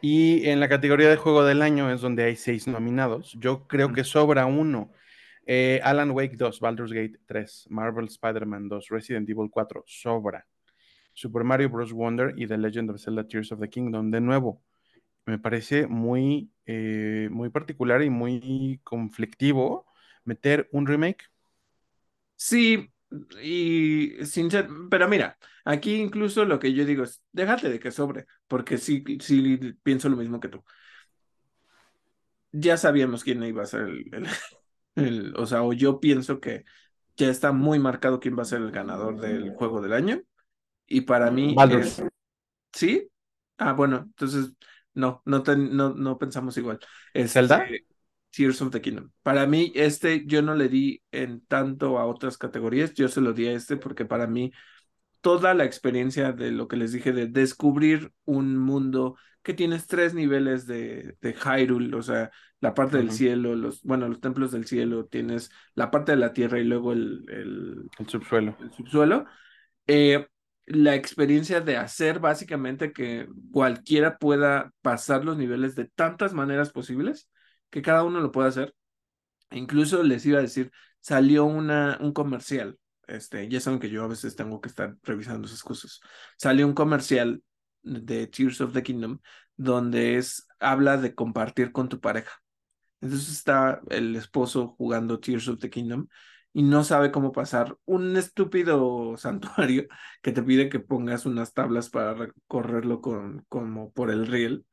[0.01, 3.37] Y en la categoría de juego del año es donde hay seis nominados.
[3.39, 4.91] Yo creo que sobra uno.
[5.45, 10.47] Eh, Alan Wake 2, Baldur's Gate 3, Marvel Spider-Man 2, Resident Evil 4, sobra.
[11.13, 11.93] Super Mario Bros.
[11.93, 14.09] Wonder y The Legend of Zelda Tears of the Kingdom.
[14.09, 14.63] De nuevo,
[15.25, 19.85] me parece muy, eh, muy particular y muy conflictivo
[20.23, 21.25] meter un remake.
[22.35, 22.91] Sí,
[23.41, 28.25] y sincero, pero mira, aquí incluso lo que yo digo es, déjate de que sobre,
[28.47, 30.63] porque sí, sí pienso lo mismo que tú.
[32.51, 34.27] Ya sabíamos quién iba a ser el,
[34.95, 36.65] el, o sea, o yo pienso que
[37.15, 40.21] ya está muy marcado quién va a ser el ganador del juego del año.
[40.87, 42.03] Y para mí es,
[42.73, 43.09] ¿sí?
[43.57, 44.53] Ah, bueno, entonces
[44.93, 46.79] no, no, no, no pensamos igual.
[47.13, 47.65] Este, ¿Zelda?
[48.31, 49.11] Tears of the Kingdom.
[49.21, 53.33] Para mí, este yo no le di en tanto a otras categorías, yo se lo
[53.33, 54.51] di a este porque para mí
[55.21, 60.13] toda la experiencia de lo que les dije de descubrir un mundo que tienes tres
[60.13, 64.65] niveles de, de Hyrule, o sea, la parte del cielo, los, bueno, los templos del
[64.65, 68.57] cielo, tienes la parte de la tierra y luego el, el, el subsuelo.
[68.59, 69.25] El subsuelo.
[69.85, 70.27] Eh,
[70.65, 77.29] la experiencia de hacer básicamente que cualquiera pueda pasar los niveles de tantas maneras posibles,
[77.69, 78.73] que cada uno lo pueda hacer.
[79.51, 84.07] Incluso les iba a decir, salió una, un comercial, este, ya saben que yo a
[84.07, 85.99] veces tengo que estar revisando esas cosas.
[86.37, 87.43] Salió un comercial
[87.81, 89.19] de Tears of the Kingdom
[89.55, 92.41] donde es, habla de compartir con tu pareja.
[93.01, 96.07] Entonces está el esposo jugando Tears of the Kingdom
[96.53, 99.87] y no sabe cómo pasar un estúpido santuario
[100.21, 104.65] que te pide que pongas unas tablas para recorrerlo con, como por el riel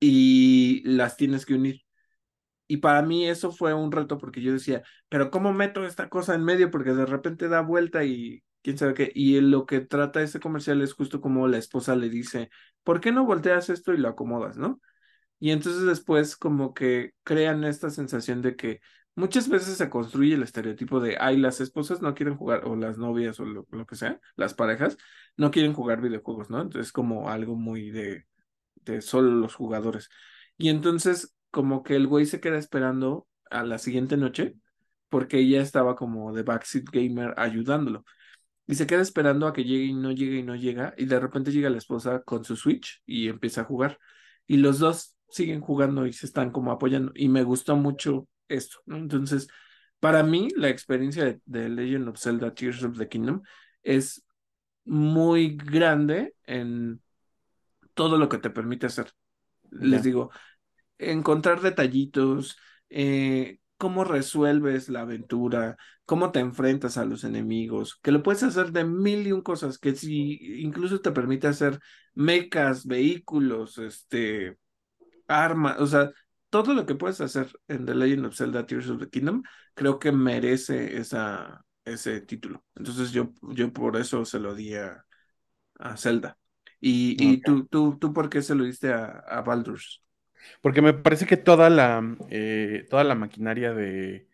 [0.00, 1.82] y las tienes que unir.
[2.68, 6.34] Y para mí eso fue un reto porque yo decía, pero ¿cómo meto esta cosa
[6.34, 6.70] en medio?
[6.70, 9.12] Porque de repente da vuelta y quién sabe qué.
[9.14, 12.50] Y lo que trata ese comercial es justo como la esposa le dice,
[12.84, 14.80] ¿por qué no volteas esto y lo acomodas, no?
[15.38, 18.80] Y entonces después como que crean esta sensación de que
[19.16, 22.98] muchas veces se construye el estereotipo de, ay, las esposas no quieren jugar, o las
[22.98, 24.96] novias, o lo, que sea, las parejas,
[25.36, 26.60] no quieren jugar videojuegos, ¿no?
[26.62, 28.26] Entonces, como algo muy de,
[28.84, 30.10] de solo los jugadores.
[30.58, 34.54] Y entonces, como que el güey se queda esperando a la siguiente noche,
[35.08, 38.04] porque ella estaba como de backseat gamer ayudándolo.
[38.66, 41.20] Y se queda esperando a que llegue y no llegue y no llega, y de
[41.20, 43.98] repente llega la esposa con su Switch y empieza a jugar.
[44.46, 47.12] Y los dos siguen jugando y se están como apoyando.
[47.14, 48.96] Y me gustó mucho esto, ¿no?
[48.96, 49.48] Entonces,
[50.00, 53.42] para mí, la experiencia de, Legend of Zelda Tears of the Kingdom
[53.82, 54.24] es
[54.84, 57.00] muy grande en
[57.94, 59.10] todo lo que te permite hacer.
[59.70, 60.30] Les digo,
[60.98, 62.56] encontrar detallitos,
[62.88, 68.72] eh, cómo resuelves la aventura, cómo te enfrentas a los enemigos, que lo puedes hacer
[68.72, 71.80] de mil y un cosas, que si incluso te permite hacer
[72.14, 74.58] mechas, vehículos, este,
[75.26, 76.12] armas, o sea,
[76.62, 79.42] todo lo que puedes hacer en The Legend of Zelda Tears of the Kingdom,
[79.74, 82.64] creo que merece esa, ese título.
[82.74, 85.04] Entonces yo, yo por eso se lo di a,
[85.78, 86.38] a Zelda.
[86.80, 90.02] Y, y tú, tú, tú, ¿por qué se lo diste a, a Baldur's?
[90.60, 94.28] Porque me parece que toda la, eh, toda la maquinaria de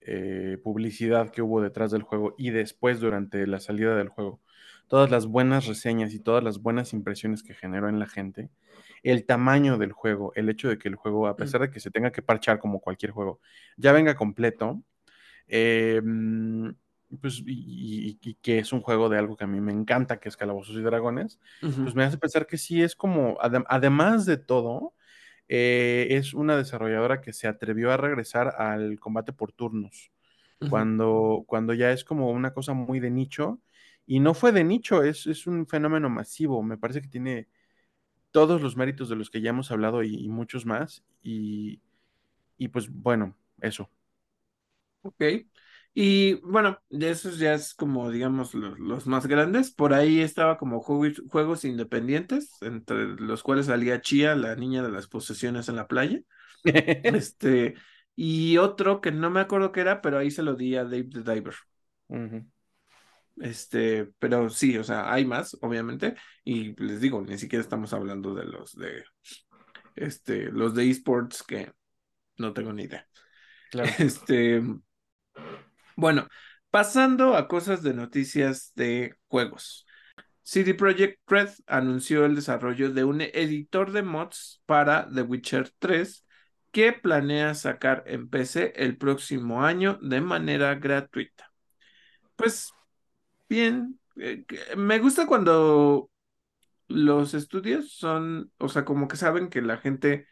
[0.00, 4.40] eh, publicidad que hubo detrás del juego y después durante la salida del juego,
[4.88, 8.50] todas las buenas reseñas y todas las buenas impresiones que generó en la gente,
[9.02, 11.90] el tamaño del juego, el hecho de que el juego, a pesar de que se
[11.90, 13.40] tenga que parchar como cualquier juego,
[13.76, 14.82] ya venga completo,
[15.48, 16.00] eh,
[17.20, 20.36] pues, y, que es un juego de algo que a mí me encanta, que es
[20.36, 24.94] Calabozos y Dragones, pues me hace pensar que sí es como, además de todo,
[25.48, 30.10] eh, es una desarrolladora que se atrevió a regresar al combate por turnos,
[30.70, 33.60] cuando, cuando ya es como una cosa muy de nicho,
[34.06, 37.48] y no fue de nicho, es, es un fenómeno masivo, me parece que tiene
[38.32, 41.80] todos los méritos de los que ya hemos hablado y, muchos más, y,
[42.58, 43.90] y pues bueno, eso.
[45.02, 45.22] Ok.
[45.94, 49.70] Y bueno, de esos ya es como, digamos, los, más grandes.
[49.70, 54.90] Por ahí estaba como juegos, juegos, independientes, entre los cuales salía Chia, la niña de
[54.90, 56.20] las posesiones en la playa.
[56.64, 57.74] este,
[58.16, 61.10] y otro que no me acuerdo qué era, pero ahí se lo di a Dave
[61.12, 61.54] the Diver.
[63.36, 66.14] Este, pero sí, o sea, hay más, obviamente.
[66.44, 69.04] Y les digo, ni siquiera estamos hablando de los de
[69.96, 71.72] este, los de esports que
[72.38, 73.06] no tengo ni idea.
[73.70, 73.90] Claro.
[73.98, 74.62] Este,
[75.96, 76.26] bueno,
[76.70, 79.86] pasando a cosas de noticias de juegos.
[80.42, 86.26] CD Projekt Red anunció el desarrollo de un editor de mods para The Witcher 3
[86.72, 91.52] que planea sacar en PC el próximo año de manera gratuita.
[92.34, 92.72] Pues
[93.52, 94.44] bien, eh,
[94.76, 96.10] me gusta cuando
[96.88, 100.26] los estudios son, o sea, como que saben que la gente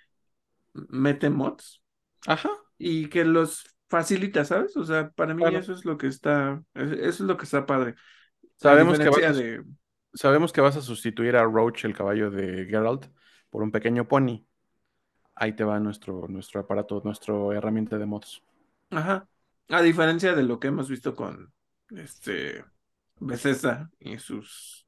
[0.72, 1.82] mete mods.
[2.26, 2.50] Ajá.
[2.78, 4.74] Y que los facilita, ¿sabes?
[4.76, 7.94] O sea, para mí eso es lo que está, eso es lo que está padre.
[8.56, 9.34] Sabemos que, vas a,
[10.14, 13.06] sabemos que vas a sustituir a Roach, el caballo de Geralt,
[13.50, 14.46] por un pequeño pony.
[15.34, 18.42] Ahí te va nuestro, nuestro aparato, nuestra herramienta de mods.
[18.90, 19.28] Ajá.
[19.68, 21.52] A diferencia de lo que hemos visto con
[21.90, 22.64] este
[23.20, 24.86] Bethesda y sus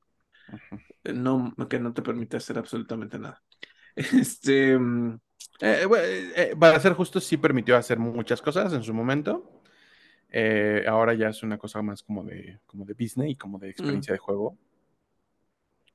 [1.04, 3.42] no que no te permite hacer absolutamente nada.
[3.94, 5.18] Este mm,
[5.60, 9.62] eh, eh, eh, para ser justo, sí permitió hacer muchas cosas en su momento.
[10.88, 14.12] ahora ya es una cosa más como de, como de business y como de experiencia
[14.12, 14.58] de juego.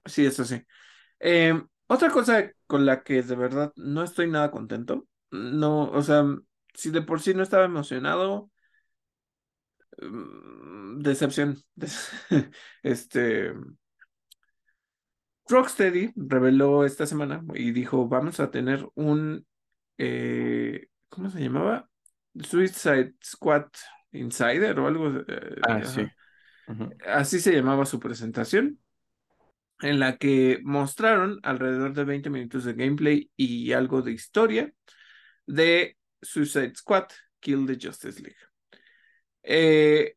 [0.06, 0.64] Sí, eso sí.
[1.88, 5.08] otra cosa con la que de verdad no estoy nada contento.
[5.32, 6.24] No, o sea,
[6.74, 8.50] si de por sí no estaba emocionado,
[10.98, 11.58] decepción.
[12.84, 13.54] Este.
[15.50, 19.46] Rocksteady reveló esta semana y dijo: Vamos a tener un
[19.98, 21.90] eh, ¿cómo se llamaba?
[22.36, 23.66] Suicide Squad
[24.12, 25.24] Insider o algo.
[25.28, 26.08] Eh, ah, sí.
[27.06, 28.80] Así se llamaba su presentación,
[29.82, 34.74] en la que mostraron alrededor de 20 minutos de gameplay y algo de historia
[35.46, 37.06] de Suicide Squad,
[37.40, 38.38] Kill the Justice League.
[39.50, 40.16] Eh,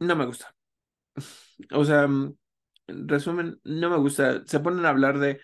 [0.00, 0.54] no me gusta.
[1.72, 2.36] O sea, en
[2.86, 4.44] resumen, no me gusta.
[4.44, 5.40] Se ponen a hablar de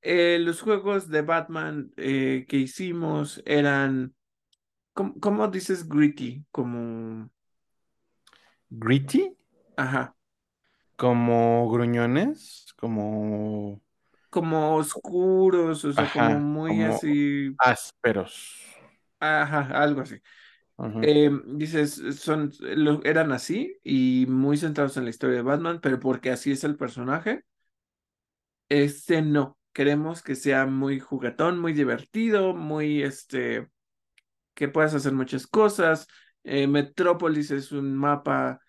[0.00, 4.12] eh, los juegos de Batman eh, que hicimos eran,
[4.92, 6.44] ¿cómo, dices gritty?
[6.50, 7.30] Como...
[8.70, 9.36] ¿Gritty?
[9.76, 10.16] Ajá.
[10.96, 13.80] Como gruñones, como...
[14.30, 17.54] Como oscuros, o sea, como muy así...
[17.58, 18.66] Ásperos.
[19.20, 20.20] Ajá, algo así.
[21.02, 22.52] Eh, dices, son,
[23.04, 26.76] eran así y muy centrados en la historia de Batman, pero porque así es el
[26.76, 27.44] personaje.
[28.68, 33.68] Este no queremos que sea muy juguetón, muy divertido, muy este,
[34.54, 36.06] que puedas hacer muchas cosas.
[36.44, 38.60] Eh, Metrópolis es un mapa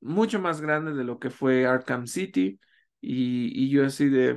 [0.00, 2.60] mucho más grande de lo que fue Arkham City.
[3.00, 4.36] Y, y yo así de,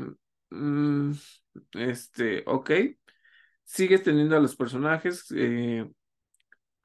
[0.51, 1.11] mm,
[1.73, 2.71] este, ok.
[3.63, 5.25] Sigues teniendo a los personajes.
[5.35, 5.89] Eh,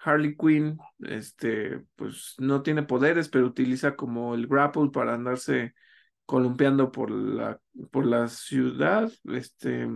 [0.01, 5.74] Harley Quinn, este, pues no tiene poderes, pero utiliza como el grapple para andarse
[6.26, 9.11] columpiando por la, por la ciudad.
[9.24, 9.88] Este,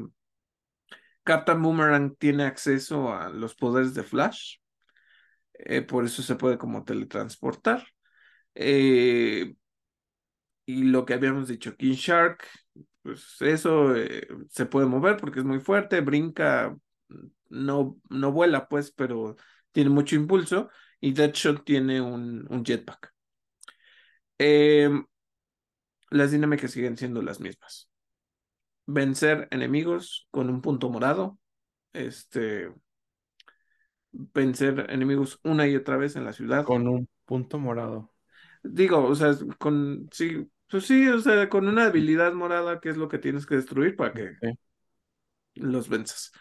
[1.24, 4.57] Captain Boomerang tiene acceso a los poderes de Flash,
[5.55, 7.86] eh, por eso se puede como teletransportar.
[8.55, 9.55] Eh,
[10.66, 12.46] y lo que habíamos dicho, King Shark,
[13.03, 16.76] pues eso eh, se puede mover porque es muy fuerte, brinca,
[17.50, 19.36] no, no vuela pues, pero
[19.73, 20.70] tiene mucho impulso
[21.01, 23.12] y Deadshot tiene un, un jetpack.
[24.39, 25.05] Em,
[26.11, 27.89] las dinámicas siguen siendo las mismas.
[28.87, 31.39] Vencer enemigos con un punto morado.
[31.93, 32.70] Este.
[34.11, 36.64] Vencer enemigos una y otra vez en la ciudad.
[36.64, 38.12] Con un punto morado.
[38.62, 40.09] Digo, o sea, con.
[40.12, 43.57] Sí, pues sí, o sea, con una habilidad morada, que es lo que tienes que
[43.57, 44.33] destruir para que
[45.55, 46.33] los venzas.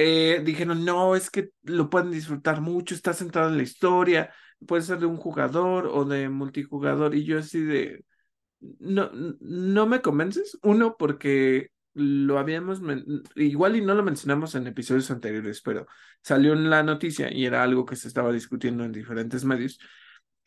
[0.00, 4.32] Eh, dijeron, no, es que lo pueden disfrutar mucho, está centrado en la historia,
[4.64, 8.04] puede ser de un jugador o de multijugador, y yo así de,
[8.60, 12.80] no, no me convences, uno, porque lo habíamos,
[13.34, 15.88] igual y no lo mencionamos en episodios anteriores, pero
[16.22, 19.80] salió en la noticia y era algo que se estaba discutiendo en diferentes medios,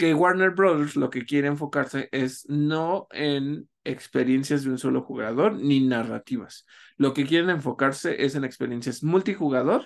[0.01, 5.53] que Warner Brothers lo que quiere enfocarse es no en experiencias de un solo jugador
[5.53, 6.65] ni narrativas.
[6.97, 9.85] Lo que quieren enfocarse es en experiencias multijugador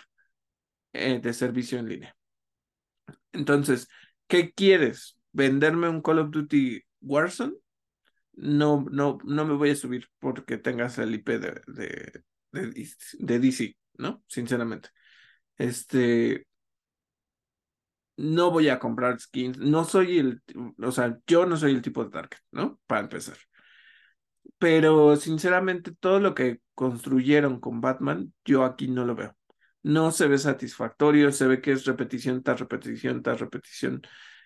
[0.93, 2.15] eh, de servicio en línea.
[3.33, 3.89] Entonces,
[4.27, 5.17] ¿qué quieres?
[5.33, 7.55] ¿Venderme un Call of Duty Warzone?
[8.35, 12.89] No, no, no me voy a subir porque tengas el IP de, de, de,
[13.19, 14.23] de DC, ¿no?
[14.27, 14.91] Sinceramente.
[15.57, 16.47] Este,
[18.17, 20.41] no voy a comprar skins, no soy el,
[20.81, 22.79] o sea, yo no soy el tipo de target, ¿no?
[22.87, 23.37] Para empezar.
[24.57, 29.35] Pero sinceramente todo lo que construyeron con Batman, yo aquí no lo veo.
[29.83, 34.01] No se ve satisfactorio, se ve que es repetición tras repetición tras repetición.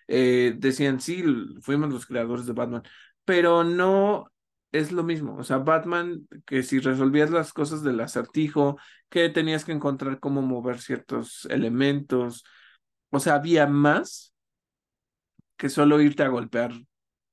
[0.08, 1.22] Eh, decían, sí,
[1.62, 2.82] fuimos los creadores de Batman,
[3.24, 4.30] pero no
[4.72, 5.36] es lo mismo.
[5.36, 10.42] O sea, Batman, que si resolvías las cosas del acertijo, que tenías que encontrar cómo
[10.42, 12.44] mover ciertos elementos,
[13.10, 14.34] o sea, había más
[15.56, 16.72] que solo irte a golpear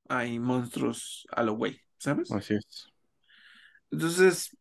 [0.09, 2.37] ahí monstruos a lo güey, ¿sabes?
[2.37, 2.87] Así es.
[3.91, 4.55] Entonces,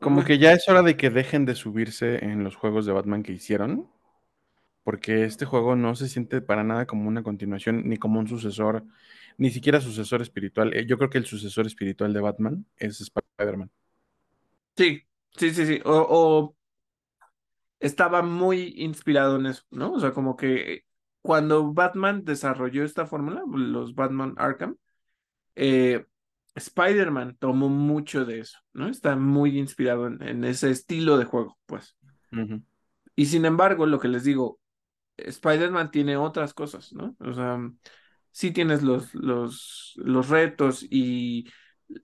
[0.00, 3.22] Como que ya es hora de que dejen de subirse en los juegos de Batman
[3.22, 3.90] que hicieron.
[4.84, 8.84] Porque este juego no se siente para nada como una continuación, ni como un sucesor,
[9.38, 10.74] ni siquiera sucesor espiritual.
[10.76, 13.70] Eh, Yo creo que el sucesor espiritual de Batman es Spider-Man.
[14.76, 15.02] sí,
[15.36, 15.80] sí, sí, sí.
[15.84, 16.56] O, o
[17.80, 19.92] estaba muy inspirado en eso, ¿no?
[19.92, 20.82] O sea, como que
[21.22, 24.76] cuando Batman desarrolló esta fórmula, los Batman Arkham,
[25.56, 26.04] eh,
[26.54, 28.88] Spider-Man tomó mucho de eso, ¿no?
[28.88, 31.96] Está muy inspirado en, en ese estilo de juego, pues.
[33.16, 34.60] Y sin embargo, lo que les digo,
[35.16, 37.16] Spider-Man tiene otras cosas, ¿no?
[37.20, 37.58] O sea,
[38.30, 41.48] sí tienes los, los, los retos y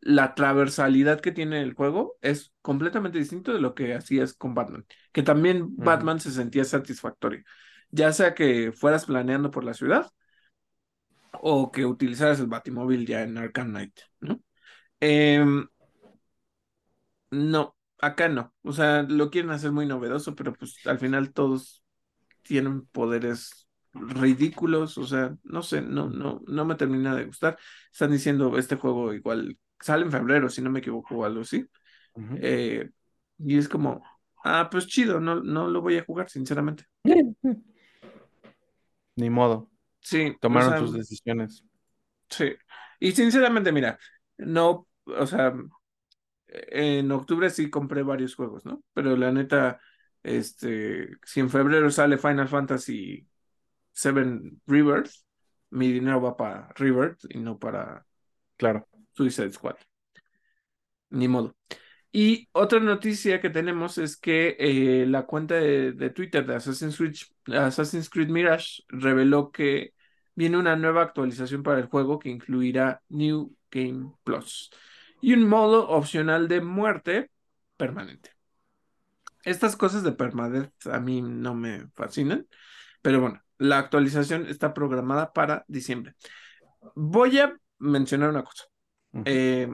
[0.01, 4.87] la transversalidad que tiene el juego es completamente distinto de lo que hacías con Batman,
[5.13, 5.77] que también.
[5.77, 7.43] Batman se sentía satisfactorio,
[7.91, 10.11] ya sea que fueras planeando por la ciudad
[11.33, 14.41] o que utilizaras el Batimóvil ya en Arkham Knight, ¿no?
[15.01, 15.67] Em,
[17.31, 21.83] no, acá no, o sea, lo quieren hacer muy novedoso, pero pues al final todos
[22.43, 27.59] tienen poderes ridículos, o sea, no sé, no, no, no me termina de gustar.
[27.93, 31.67] Están diciendo este juego igual sale en febrero, si no me equivoco, o algo así.
[32.37, 32.91] Eh,
[33.39, 34.03] y es como,
[34.45, 36.85] ah, pues chido, no, no lo voy a jugar, sinceramente.
[39.17, 39.69] Ni modo.
[40.01, 41.65] Sí, o Tomaron sea, sus decisiones.
[42.29, 42.55] sí.
[42.99, 43.99] Y sinceramente, mira,
[44.39, 45.55] no, o sea,
[46.49, 48.83] en octubre sí compré varios juegos, ¿no?
[48.93, 49.81] Pero la neta,
[50.23, 53.27] este, si en febrero sale Final Fantasy
[53.93, 55.11] Seven Rebirth,
[55.71, 58.07] mi dinero va para Rebirth y no para
[58.57, 58.87] Claro.
[59.21, 59.77] Suicide Squad.
[61.11, 61.57] Ni modo.
[62.13, 67.15] Y otra noticia que tenemos es que eh, la cuenta de, Twitter de Assassin's Creed,
[67.55, 69.95] Assassin's Creed Mirage reveló que
[70.35, 74.71] viene una nueva actualización para el juego que incluirá New Game Plus
[75.21, 77.31] y un modo opcional de muerte
[77.77, 78.31] permanente.
[79.45, 82.47] Estas cosas de permanente a mí no me fascinan,
[83.03, 86.15] pero bueno, la actualización está programada para diciembre.
[86.95, 88.65] Voy a mencionar una cosa.
[89.13, 89.69] Eh,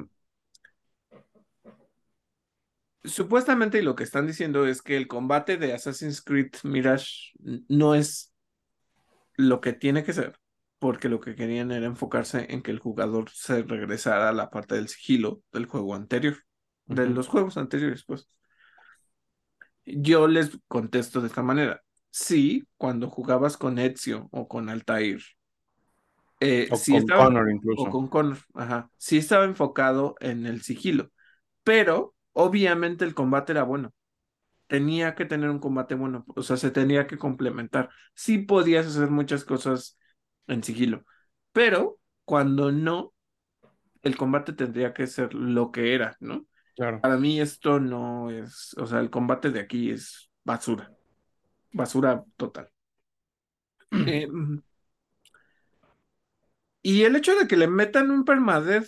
[3.04, 7.32] supuestamente lo que están diciendo es que el combate de Assassin's Creed Mirage
[7.68, 8.32] no es
[9.36, 10.38] lo que tiene que ser,
[10.78, 14.74] porque lo que querían era enfocarse en que el jugador se regresara a la parte
[14.74, 16.36] del sigilo del juego anterior,
[16.86, 18.28] de los juegos anteriores, pues.
[19.84, 21.82] Yo les contesto de esta manera.
[22.10, 25.22] Sí, cuando jugabas con Ezio o con Altair,
[26.40, 27.90] eh, O sí con estaba, Connor o incluso.
[27.90, 31.10] con Connor, ajá, sí estaba enfocado en el sigilo,
[31.64, 33.92] pero obviamente el combate era bueno.
[34.68, 37.90] Tenía que tener un combate bueno, o sea, se tenía que complementar.
[38.14, 39.98] Sí podías hacer muchas cosas
[40.48, 41.04] en sigilo,
[41.52, 43.14] pero cuando no,
[44.02, 46.46] el combate tendría que ser lo que era, ¿no?
[46.74, 47.02] Claro.
[47.02, 50.92] Para mí esto no es, o sea, el combate de aquí es basura,
[51.72, 52.70] basura total.
[54.04, 54.26] Eh,
[56.86, 58.86] y el hecho de que le metan un permadeath,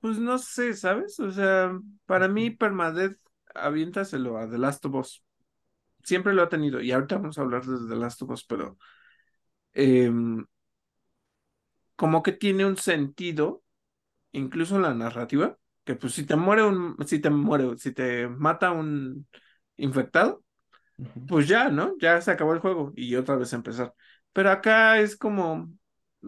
[0.00, 1.20] pues no sé, ¿sabes?
[1.20, 3.16] O sea, para mí permadeath,
[3.54, 5.24] aviéntaselo a The Last of Us.
[6.02, 8.76] Siempre lo ha tenido, y ahorita vamos a hablar de The Last of Us, pero
[9.74, 10.44] em,
[11.94, 13.62] como que tiene un sentido,
[14.32, 18.28] incluso en la narrativa, que pues si te muere un, si te muere, si te
[18.28, 19.28] mata un
[19.76, 20.42] infectado,
[21.28, 21.94] pues ya, ¿no?
[22.00, 23.94] Ya se acabó el juego y otra vez empezar.
[24.32, 25.70] Pero acá es como,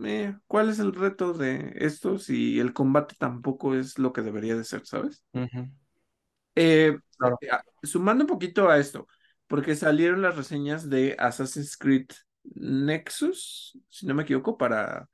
[0.04, 4.56] eh, ¿cuál es el reto de esto si el combate tampoco es lo que debería
[4.56, 5.24] de ser, ¿sabes?
[6.54, 7.38] Eh, Claro.
[7.40, 7.50] eh,
[7.82, 9.06] sumando un poquito a esto,
[9.46, 12.06] porque salieron las reseñas de Assassin's Creed
[12.54, 15.08] Nexus, si no me equivoco, para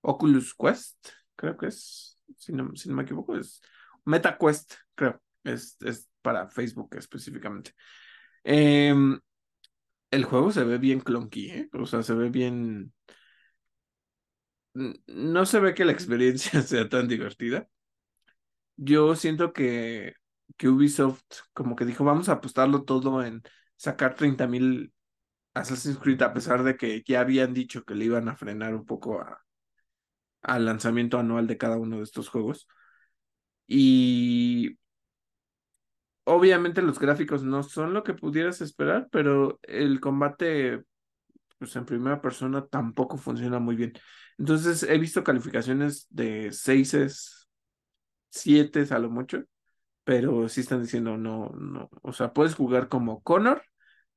[0.00, 3.60] Oculus Quest, creo que es, si no, si no me equivoco, es
[4.04, 7.72] MetaQuest, creo, es, es para Facebook específicamente.
[8.44, 9.18] Em,
[10.10, 11.68] el juego se ve bien clunky, ¿eh?
[11.72, 12.92] O sea, se ve bien...
[14.74, 17.68] No se ve que la experiencia sea tan divertida.
[18.76, 20.14] Yo siento que,
[20.56, 23.42] que Ubisoft como que dijo, vamos a apostarlo todo en
[23.76, 24.92] sacar 30 mil
[25.54, 28.86] Assassin's Creed, a pesar de que ya habían dicho que le iban a frenar un
[28.86, 29.44] poco a,
[30.42, 32.68] al lanzamiento anual de cada uno de estos juegos.
[33.66, 34.78] Y
[36.24, 40.84] obviamente los gráficos no son lo que pudieras esperar, pero el combate
[41.60, 43.92] pues en primera persona tampoco funciona muy bien.
[44.38, 47.46] Entonces he visto calificaciones de 6,
[48.30, 49.44] 7 a lo mucho,
[50.04, 53.62] pero sí están diciendo no, no, o sea, puedes jugar como Connor,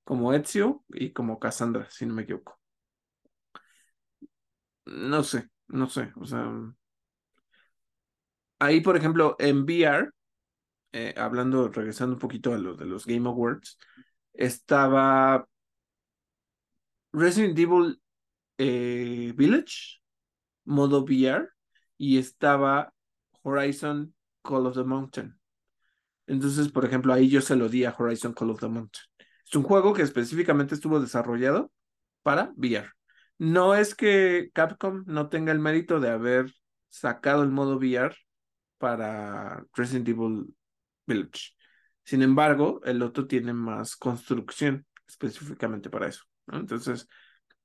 [0.04, 2.60] como Ezio y como Cassandra, si no me equivoco.
[5.10, 6.50] No sé, no sé, o sea,
[8.60, 10.10] ahí por ejemplo en VR,
[10.94, 13.78] eh, hablando, regresando un poquito a lo de los Game Awards,
[14.34, 15.48] estaba
[17.14, 18.02] Resident Evil
[18.58, 20.02] eh, Village,
[20.66, 21.48] modo VR,
[21.98, 22.92] y estaba
[23.44, 25.40] Horizon Call of the Mountain.
[26.26, 29.04] Entonces, por ejemplo, ahí yo se lo di a Horizon Call of the Mountain.
[29.46, 31.72] Es un juego que específicamente estuvo desarrollado
[32.24, 32.90] para VR.
[33.38, 36.52] No es que Capcom no tenga el mérito de haber
[36.90, 38.16] sacado el modo VR
[38.78, 40.56] para Resident Evil
[41.06, 41.52] Village.
[42.04, 46.24] Sin embargo, el otro tiene más construcción específicamente para eso.
[46.48, 46.60] ¿No?
[46.60, 47.08] Entonces,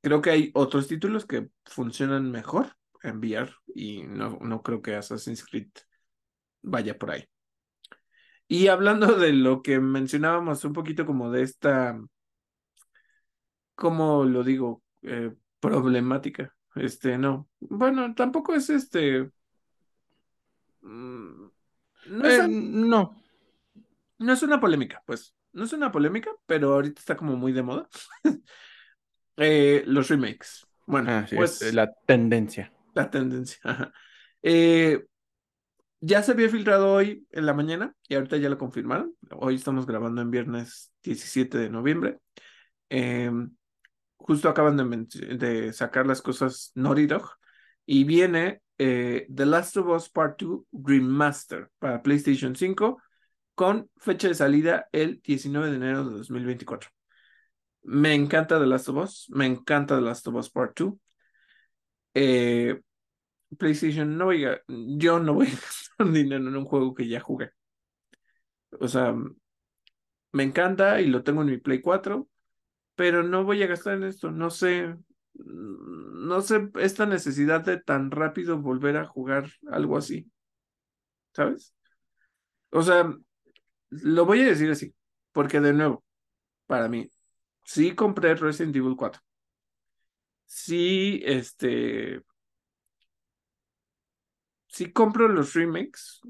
[0.03, 4.97] creo que hay otros títulos que funcionan mejor en VR y no, no creo que
[4.97, 5.71] Assassin's Creed
[6.63, 7.25] vaya por ahí.
[8.49, 11.99] Y hablando de lo que mencionábamos un poquito como de esta,
[13.75, 14.83] ¿cómo lo digo?
[15.03, 16.55] Eh, problemática.
[16.75, 17.49] Este, no.
[17.61, 19.31] Bueno, tampoco es este.
[20.83, 21.51] mm,
[22.07, 23.17] no, es, Eh, no.
[24.19, 25.35] no es una polémica, pues.
[25.53, 27.89] No es una polémica, pero ahorita está como muy de moda.
[29.39, 30.67] Eh, los remakes.
[30.87, 32.73] Bueno, Ah, sí, pues eh, la tendencia.
[32.95, 33.59] la tendencia.
[33.63, 33.93] ajá.
[34.43, 35.05] Eh,
[36.01, 39.15] ya se había filtrado hoy en la mañana y ahorita ya lo confirmaron.
[39.33, 42.19] Hoy estamos grabando en viernes 17 de noviembre.
[42.89, 43.51] Em,
[44.17, 47.29] justo acaban de, de sacar las cosas Naughty Dog
[47.85, 53.03] y viene eh, The Last of Us Part 2 Remaster para PlayStation 5
[53.55, 56.91] con fecha de salida el 19 de enero de 2024.
[57.83, 60.99] Me encanta The Last of Us, me encanta The Last of Us Part 2.
[62.15, 62.81] Eh,
[63.57, 67.21] PlayStation no voy a, yo no voy a gastar dinero en un juego que ya
[67.21, 67.51] jugué.
[68.81, 69.15] O sea,
[70.33, 72.29] me encanta y lo tengo en mi Play 4,
[72.95, 74.31] pero no voy a gastar en esto.
[74.31, 74.95] No sé,
[75.35, 80.31] no sé esta necesidad de tan rápido volver a jugar algo así,
[81.35, 81.75] ¿sabes?
[82.71, 83.11] O sea,
[83.91, 84.95] lo voy a decir así,
[85.33, 86.05] porque de nuevo,
[86.67, 87.11] para mí,
[87.75, 89.21] sí compré Resident Evil 4.
[90.47, 92.23] Sí, este,
[94.69, 96.21] sí compro los remakes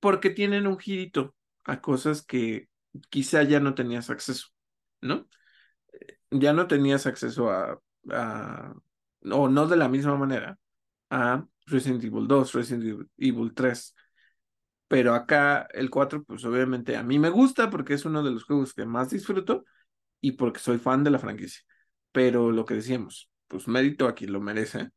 [0.00, 2.68] porque tienen un girito a cosas que
[3.10, 4.48] quizá ya no tenías acceso,
[5.00, 5.26] ¿no?
[6.30, 8.74] Ya no tenías acceso a, a
[9.30, 10.58] o no de la misma manera,
[11.10, 13.94] a Resident Evil 2, Resident Evil- Evil 3.
[14.88, 18.44] Pero acá el 4, pues obviamente a mí me gusta porque es uno de los
[18.44, 19.64] juegos que más disfruto
[20.20, 21.62] y porque soy fan de la franquicia.
[22.12, 24.90] Pero lo que decíamos, pues mérito a quien lo merece.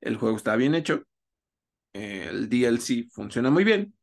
[0.00, 1.04] El juego está bien hecho,
[1.92, 3.94] eh, el DLC funciona muy bien,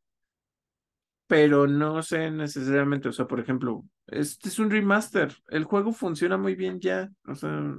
[1.26, 6.36] pero no sé necesariamente, o sea, por ejemplo, este es un remaster, el juego funciona
[6.36, 7.76] muy bien ya, o sea,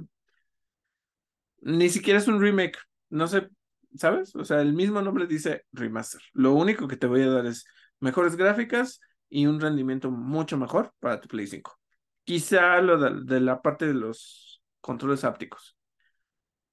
[1.62, 2.78] ni siquiera es un remake,
[3.10, 3.48] no sé,
[3.94, 4.34] ¿sabes?
[4.36, 6.20] O sea, el mismo nombre dice remaster.
[6.32, 7.64] Lo único que te voy a dar es
[8.00, 11.78] mejores gráficas y un rendimiento mucho mejor para tu Play 5.
[12.24, 15.76] Quizá lo de, de la parte de los controles hápticos,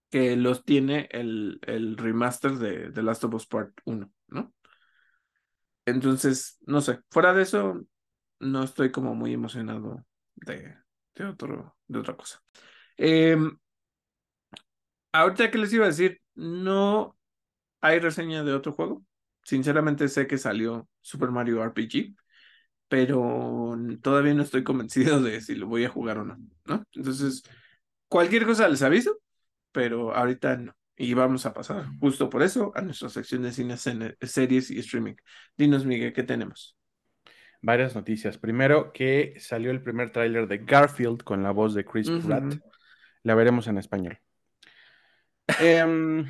[0.10, 4.54] que los tiene el, el remaster de The Last of Us Part 1, ¿no?
[5.86, 7.82] Entonces, no sé, fuera de eso,
[8.40, 10.06] no estoy como muy emocionado
[10.36, 10.76] de,
[11.16, 12.42] de, otro, de otra cosa.
[12.98, 13.38] Eh,
[15.12, 17.18] ahorita que les iba a decir, no
[17.82, 19.04] hay reseña de otro juego.
[19.44, 22.16] Sinceramente sé que salió Super Mario RPG,
[22.88, 26.84] pero todavía no estoy convencido de si lo voy a jugar o no, ¿no?
[26.94, 27.44] Entonces,
[28.08, 29.20] cualquier cosa les aviso,
[29.72, 30.76] pero ahorita no.
[30.98, 35.16] Y vamos a pasar justo por eso a nuestra sección de cine, series y streaming.
[35.58, 36.78] Dinos, Miguel, ¿qué tenemos?
[37.62, 38.38] Varias noticias.
[38.38, 42.56] Primero, que salió el primer tráiler de Garfield con la voz de Chris Pratt.
[43.24, 44.20] La veremos en español.
[45.60, 46.26] Em,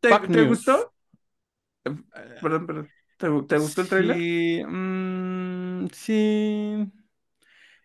[0.00, 0.92] ¿Te, gustó?
[1.82, 2.88] Perdón, perdón.
[3.16, 4.16] ¿Te, gustó el tráiler?
[4.16, 6.92] Sí, mm, sí.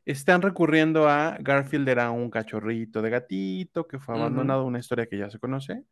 [0.06, 5.18] Están recurriendo a Garfield era un cachorrito de gatito que fue abandonado, una historia que
[5.18, 5.84] ya se conoce.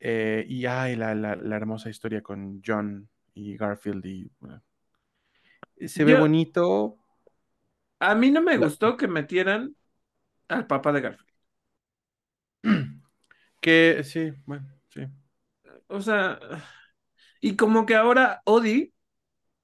[0.00, 4.30] Eh, y ay, la, la, hermosa historia con John y Garfield y
[5.86, 6.98] se ve bonito.
[8.00, 9.74] A mí no me gustó que metieran
[10.48, 11.28] al papá de Garfield.
[13.60, 15.06] Que sí, bueno, sí.
[15.88, 16.38] O sea,
[17.40, 18.92] y como que ahora Odi,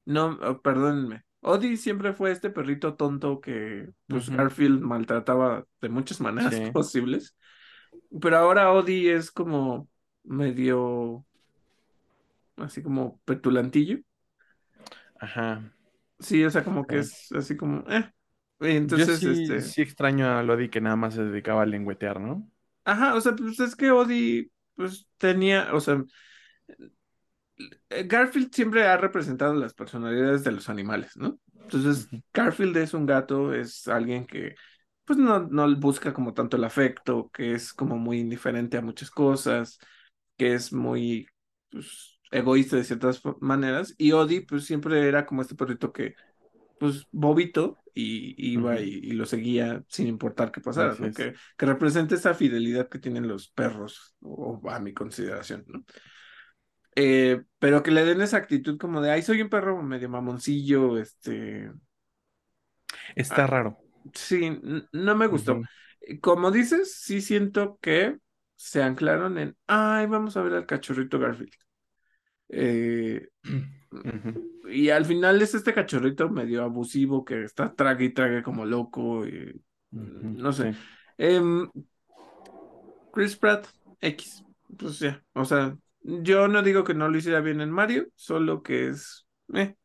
[0.04, 6.20] no, oh, perdónenme, Odi siempre fue este perrito tonto que pues Garfield maltrataba de muchas
[6.20, 7.36] maneras posibles.
[8.20, 9.88] Pero ahora Odi es como
[10.24, 11.24] medio
[12.56, 13.98] así como petulantillo.
[15.20, 15.72] Ajá.
[16.18, 18.10] Sí, o sea, como que es así como, eh.
[18.60, 19.60] Entonces, Yo sí, este...
[19.60, 22.48] sí extraño a Odi que nada más se dedicaba a lengüetear, ¿no?
[22.84, 26.02] Ajá, o sea, pues es que Odi, pues tenía, o sea,
[27.88, 31.38] Garfield siempre ha representado las personalidades de los animales, ¿no?
[31.54, 34.54] Entonces, Garfield es un gato, es alguien que,
[35.04, 39.10] pues, no, no busca como tanto el afecto, que es como muy indiferente a muchas
[39.10, 39.78] cosas,
[40.36, 41.28] que es muy,
[41.70, 46.14] pues, egoísta de ciertas maneras, y Odi, pues, siempre era como este perrito que
[46.78, 51.12] pues bobito y iba y, lo seguía sin importar qué pasara, ¿no?
[51.12, 55.84] que, que representa esa fidelidad que tienen los perros, o a mi consideración, ¿no?
[56.96, 60.98] Eh, pero que le den esa actitud como de, ay, soy un perro medio mamoncillo,
[60.98, 61.72] este...
[63.16, 63.78] Está ah, raro.
[64.12, 64.60] Sí,
[64.92, 65.60] no me gustó.
[66.20, 68.18] Como dices, sí siento que
[68.56, 71.52] se anclaron en, ay, vamos a ver al cachorrito Garfield.
[72.48, 73.28] Eh,
[74.68, 79.26] y al final es este cachorrito medio abusivo que está trague y trague como loco.
[79.26, 80.74] Y, No sé.
[81.18, 81.70] Em,
[83.12, 83.66] Chris Pratt,
[84.00, 84.44] X.
[84.76, 88.62] Pues ya, o sea, yo no digo que no lo hiciera bien en Mario, solo
[88.62, 89.26] que es.
[89.52, 89.76] Eh,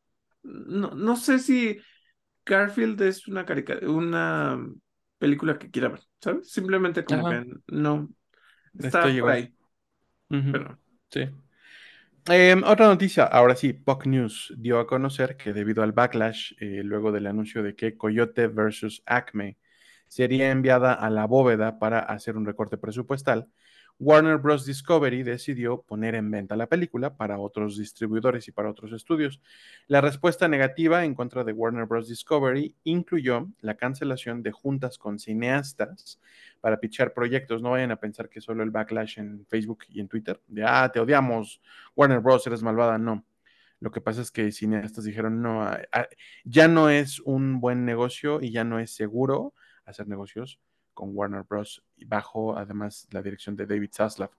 [0.44, 1.80] no, no sé si
[2.46, 3.46] Garfield es una
[3.84, 4.60] una
[5.18, 6.50] película que quiera ver, ¿sabes?
[6.52, 8.10] Simplemente como que no.
[8.78, 9.54] Está por ahí.
[10.28, 10.80] Pero...
[11.10, 11.30] Sí.
[12.28, 16.82] Em, otra noticia, ahora sí, Puck News dio a conocer que debido al backlash, eh,
[16.84, 19.58] luego del anuncio de que Coyote versus Acme
[20.08, 23.48] sería enviada a la bóveda para hacer un recorte presupuestal,
[24.02, 24.66] Warner Bros.
[24.66, 29.42] Discovery decidió poner en venta la película para otros distribuidores y para otros estudios.
[29.88, 32.08] La respuesta negativa en contra de Warner Bros.
[32.08, 36.22] Discovery incluyó la cancelación de juntas con cineastas
[36.62, 37.62] para pichar proyectos.
[37.62, 40.90] No vayan a pensar que solo el backlash en Facebook y en Twitter, de, ah,
[40.94, 41.62] te odiamos,
[41.94, 42.98] Warner Bros., eres malvada.
[42.98, 43.26] No.
[43.82, 45.70] Lo que pasa es que cineastas dijeron, no,
[46.46, 50.58] ya no es un buen negocio y ya no es seguro hacer negocios
[51.00, 51.82] con Warner Bros.
[52.06, 54.32] bajo además la dirección de David Zaslav.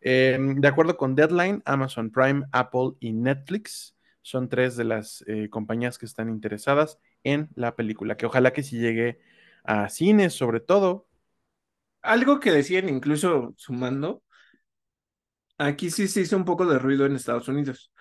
[0.00, 5.50] Em, de acuerdo con Deadline, Amazon Prime, Apple y Netflix son tres de las eh,
[5.50, 9.20] compañías que están interesadas en la película, que ojalá que si llegue
[9.64, 11.06] a cines sobre todo.
[12.00, 14.22] Algo que decían incluso sumando,
[15.58, 17.92] aquí sí se hizo un poco de ruido en Estados Unidos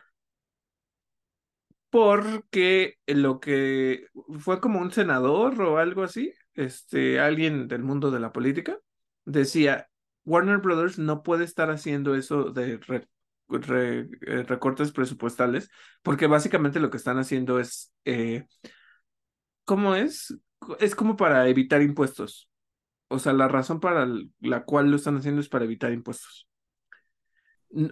[1.89, 4.07] porque lo que
[4.39, 8.77] fue como un senador o algo así, este, alguien del mundo de la política,
[9.25, 9.89] decía,
[10.25, 15.69] Warner Brothers no puede estar haciendo eso de eh, recortes presupuestales,
[16.03, 18.45] porque básicamente lo que están haciendo es, eh,
[19.63, 20.37] ¿cómo es?
[20.79, 22.49] Es como para evitar impuestos.
[23.09, 24.07] O sea, la razón para
[24.39, 26.46] la cual lo están haciendo es para evitar impuestos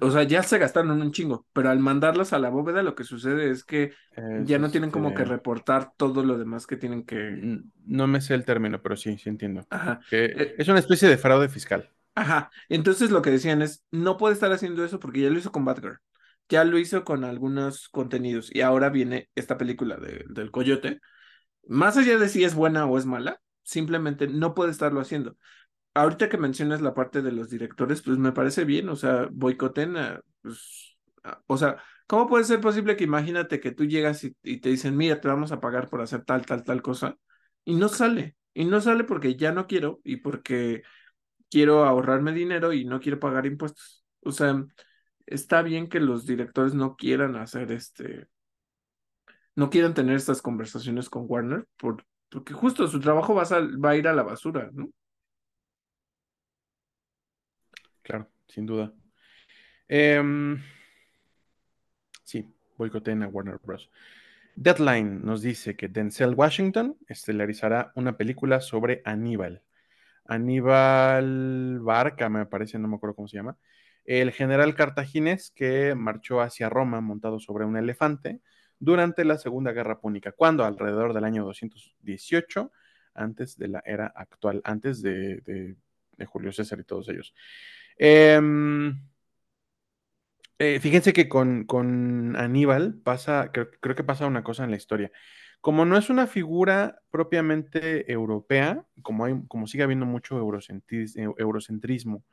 [0.01, 3.03] o sea, ya se gastaron un chingo, pero al mandarlas a la bóveda lo que
[3.03, 3.93] sucede es que
[4.43, 7.59] ya no tienen como que este reportar todo lo demás que tienen que...
[7.85, 9.65] No me sé el término, pero sí, sí entiendo.
[9.69, 9.99] Ajá.
[10.11, 11.89] Eh, es una especie de fraude fiscal.
[12.15, 12.49] Ajá.
[12.69, 15.65] Entonces lo que decían es, no puede estar haciendo eso porque ya lo hizo con
[15.65, 15.99] Batgirl,
[16.47, 21.01] ya lo hizo con algunos contenidos y ahora viene esta película de, del coyote.
[21.67, 25.37] Más allá de si es buena o es mala, simplemente no puede estarlo haciendo.
[25.95, 29.95] Ahorita que mencionas la parte de los directores, pues me parece bien, o sea, boicoten,
[30.41, 30.97] pues,
[31.47, 31.77] o sea,
[32.07, 35.51] ¿cómo puede ser posible que imagínate que tú llegas y, te dicen, mira, te vamos
[35.51, 37.17] a pagar por hacer tal, tal, tal cosa,
[37.63, 40.83] y no sale, y no sale porque ya no quiero y porque
[41.49, 44.05] quiero ahorrarme dinero y no quiero pagar impuestos.
[44.21, 44.65] O sea,
[45.25, 48.27] está bien que los directores no quieran hacer este,
[49.55, 54.07] no quieran tener estas conversaciones con Warner, por, porque justo su trabajo va a ir
[54.07, 54.89] a la basura, ¿no?
[58.05, 58.93] Claro, sin duda.
[59.87, 60.61] Em,
[62.23, 62.47] sí,
[62.77, 63.89] boicoteen a Warner Bros.
[64.55, 69.63] Deadline nos dice que Denzel Washington estelarizará una película sobre Aníbal.
[70.25, 73.57] Aníbal Barca, me parece, no me acuerdo cómo se llama.
[74.05, 78.39] El general cartaginés que marchó hacia Roma montado sobre un elefante
[78.77, 82.71] durante la Segunda Guerra Púnica, cuando alrededor del año 218,
[83.15, 85.75] antes de la era actual, antes de,
[86.27, 87.33] Julio César y todos ellos.
[87.97, 88.95] Em,
[90.59, 95.11] eh, fíjense que con, con Aníbal pasa, creo, que pasa una cosa en la historia.
[95.61, 102.23] Como no es una figura propiamente europea, como, hay, como sigue habiendo mucho eu- eurocentrismo,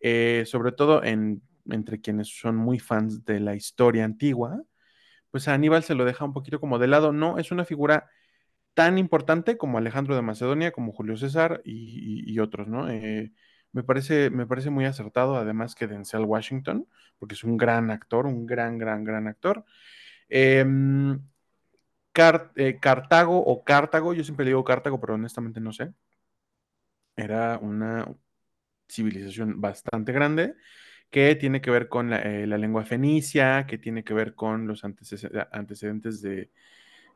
[0.00, 4.62] eh, sobre todo en, entre quienes son muy fans de la historia antigua,
[5.30, 7.12] pues Aníbal se lo deja un poquito como de lado.
[7.12, 8.10] No, es una figura
[8.74, 12.90] tan importante como Alejandro de Macedonia, como Julio César y, y- y otros, ¿no?
[12.90, 13.32] Eh,
[13.72, 16.86] me parece, me parece muy acertado, además que Denzel Washington,
[17.18, 19.64] porque es un gran actor, un gran, gran, gran actor.
[20.28, 21.20] Em,
[22.56, 25.92] eh, Cartago o Cartago, yo siempre digo Cartago, pero honestamente no sé.
[27.16, 28.06] Era una
[28.88, 30.54] civilización bastante grande
[31.10, 34.84] que tiene que ver con la, eh, lengua fenicia, que tiene que ver con los
[34.84, 36.50] antecede- antecedentes de,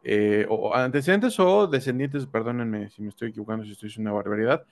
[0.04, 4.66] eh, o antecedentes o descendientes, perdónenme si me estoy equivocando, si estoy diciendo una barbaridad,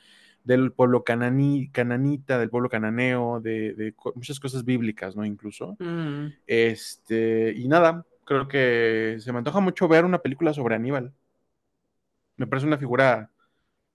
[0.45, 5.25] del pueblo cananí, cananita, del pueblo cananeo, de, de co- muchas cosas bíblicas, ¿no?
[5.25, 5.79] Incluso.
[5.81, 11.15] Mm, Este, y nada, creo que se me antoja mucho ver una película sobre Aníbal.
[12.37, 13.31] Me parece una figura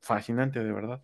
[0.02, 1.04] fascinante, de verdad.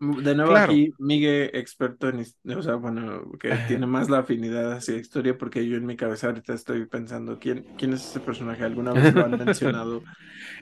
[0.00, 0.54] De nuevo Claro.
[0.54, 2.20] aquí, Miguel, experto en,
[2.56, 6.28] o sea, bueno, que tiene más la afinidad hacia historia, porque yo en mi cabeza
[6.28, 8.62] ahorita estoy pensando, ¿quién, quién es ese personaje?
[8.62, 10.04] ¿Alguna vez lo han mencionado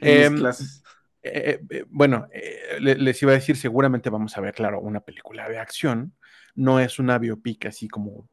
[0.00, 0.82] en mis Em, clases?
[1.26, 5.00] Eh, eh, bueno, eh, le- les iba a decir, seguramente vamos a ver, claro, una
[5.00, 6.14] película de acción.
[6.54, 8.28] No es una biopic así como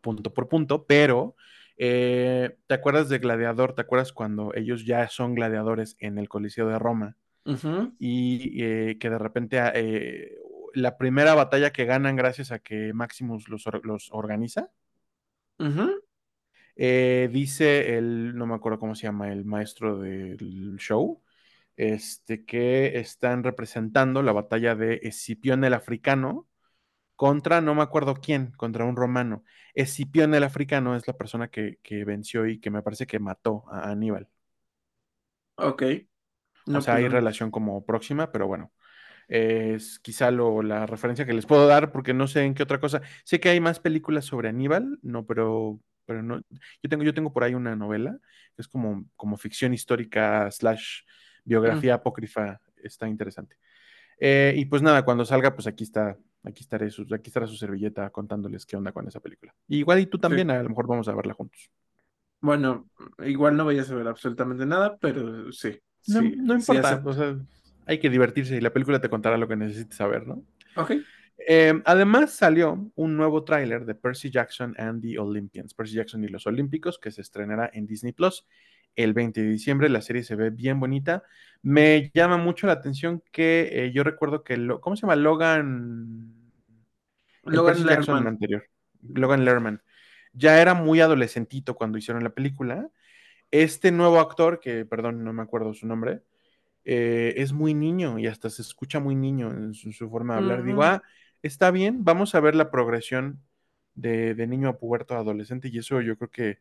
[0.00, 1.36] punto por punto, pero
[1.78, 3.74] ¿te acuerdas de Gladiador?
[3.74, 7.16] ¿Te acuerdas cuando ellos ya son gladiadores en el Coliseo de Roma
[7.98, 10.38] y que de repente eh,
[10.74, 14.70] la primera batalla que ganan gracias a que Maximus los, or- los organiza?
[16.76, 21.22] Eh, dice el, no me acuerdo cómo se llama, el maestro del show,
[21.80, 26.46] este, que están representando la batalla de Escipión el Africano
[27.16, 29.44] contra, no me acuerdo quién, contra un romano.
[29.74, 33.64] Escipión el Africano es la persona que, que venció y que me parece que mató
[33.70, 34.28] a Aníbal.
[35.56, 35.82] Ok,
[36.74, 38.72] O no, sea, pues hay relación como próxima, pero bueno.
[39.28, 42.80] Es quizá lo, la referencia que les puedo dar porque no sé en qué otra
[42.80, 43.02] cosa.
[43.24, 46.40] Sé que hay más películas sobre Aníbal, no, pero, pero no.
[46.82, 48.18] Yo tengo, yo tengo por ahí una novela
[48.56, 51.02] que es como, como ficción histórica slash
[51.44, 52.60] Mm, biografía apócrifa.
[52.76, 53.56] Está interesante.
[54.18, 57.56] Eh, y pues nada, cuando salga, pues aquí está, aquí estaré, su, aquí estará su
[57.56, 59.54] servilleta contándoles qué onda con esa película.
[59.68, 60.20] Y igual y tú sí.
[60.20, 61.70] también, a lo mejor vamos a verla juntos.
[62.40, 62.88] Bueno,
[63.24, 67.10] igual no voy a saber absolutamente nada, pero sí, No, sí, no sí importa, acepto.
[67.10, 67.38] o sea,
[67.86, 70.44] hay que divertirse y la película te contará lo que necesites saber, ¿no?
[70.76, 70.92] Ok,
[71.48, 76.28] Eh, además salió un nuevo tráiler de Percy Jackson and the Olympians, Percy Jackson y
[76.28, 78.46] los Olímpicos, que se estrenará en Disney Plus
[78.96, 79.88] el 20 de diciembre.
[79.88, 81.22] La serie se ve bien bonita.
[81.62, 85.16] Me llama mucho la atención que eh, yo recuerdo que, lo, ¿cómo se llama?
[85.16, 86.34] Logan,
[87.44, 88.26] Logan Lerman.
[88.26, 88.64] anterior,
[89.02, 89.82] Logan Lerman,
[90.32, 92.88] ya era muy adolescentito cuando hicieron la película.
[93.50, 96.22] Este nuevo actor, que perdón, no me acuerdo su nombre,
[96.84, 100.40] eh, es muy niño y hasta se escucha muy niño en su, su forma de
[100.40, 100.64] hablar.
[100.64, 101.02] Digo, ah,
[101.42, 103.42] está bien, vamos a ver la progresión
[103.94, 106.58] de, de niño a puberto a adolescente y eso yo creo que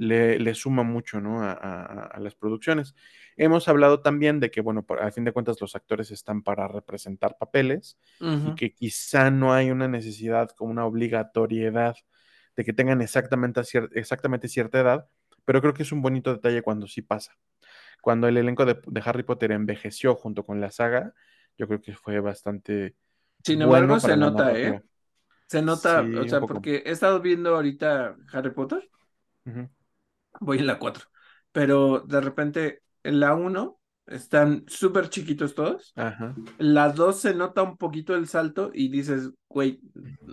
[0.00, 1.42] le, le suma mucho ¿no?
[1.42, 2.94] a, a- a las producciones.
[3.36, 6.68] Hemos hablado también de que, bueno, por- a fin de cuentas los actores están para
[6.68, 7.98] representar papeles
[8.42, 11.96] y que quizá no hay una necesidad como una obligatoriedad
[12.56, 15.08] de que tengan exactamente, cier- exactamente cierta edad,
[15.44, 17.36] pero creo que es un bonito detalle cuando sí pasa
[18.02, 21.14] cuando el elenco de, de Harry Potter envejeció junto con la saga,
[21.58, 22.96] yo creo que fue bastante
[23.44, 24.82] Sin embargo, bueno para se nota, ¿eh?
[25.48, 28.90] Se nota, o Sí, sea, porque he estado viendo ahorita Harry Potter,
[29.46, 29.68] Ujú.
[30.40, 31.06] Voy en la 4,
[31.52, 35.92] pero de repente en la 1 Están súper chiquitos todos.
[35.94, 36.34] Ajá.
[36.58, 39.80] La 2 se nota un poquito el salto y dices, güey,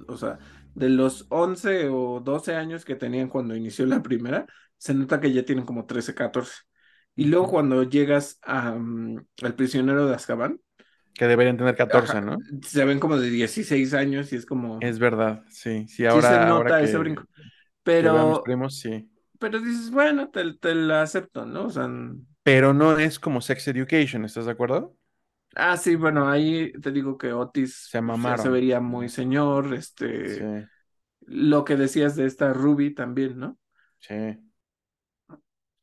[0.08, 0.40] o sea,
[0.74, 4.48] de los 11 o 12 años que tenían cuando inició la primera,
[4.78, 6.54] se nota que ya tienen como 13, 14.
[7.16, 7.54] Y luego Ujú.
[7.54, 10.60] cuando llegas a, mm, al prisionero de Azkaban,
[11.14, 12.22] Que deberían tener 14, Ajá.
[12.22, 12.38] ¿no?
[12.64, 14.80] se ven como de 16 años y es como...
[14.80, 15.88] Es verdad, sí.
[15.88, 17.24] Sí, sí ahora, se nota ahora ese brinco.
[17.26, 19.10] que mis Pero, primos, sí.
[19.40, 21.66] Pero dices, bueno, te, te la acepto, ¿no?
[21.66, 21.88] O sea,
[22.44, 24.96] Pero no es como Sex Education, ¿estás de acuerdo?
[25.56, 28.50] ah, sí, bueno, ahí te digo que Otis Se ya se mamaron.
[28.50, 30.70] vería muy señor, este, Sí,
[31.22, 33.60] lo que decías de esta Ruby también, ¿no?
[34.00, 34.16] sí.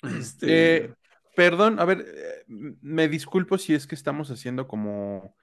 [0.02, 0.94] Este, Eh,
[1.36, 5.36] perdón, a ver, eh, me disculpo si es que estamos haciendo como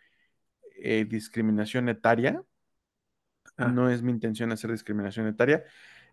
[0.78, 2.43] eh, discriminación etaria.
[3.57, 5.64] ah, No es mi intención hacer discriminación etaria.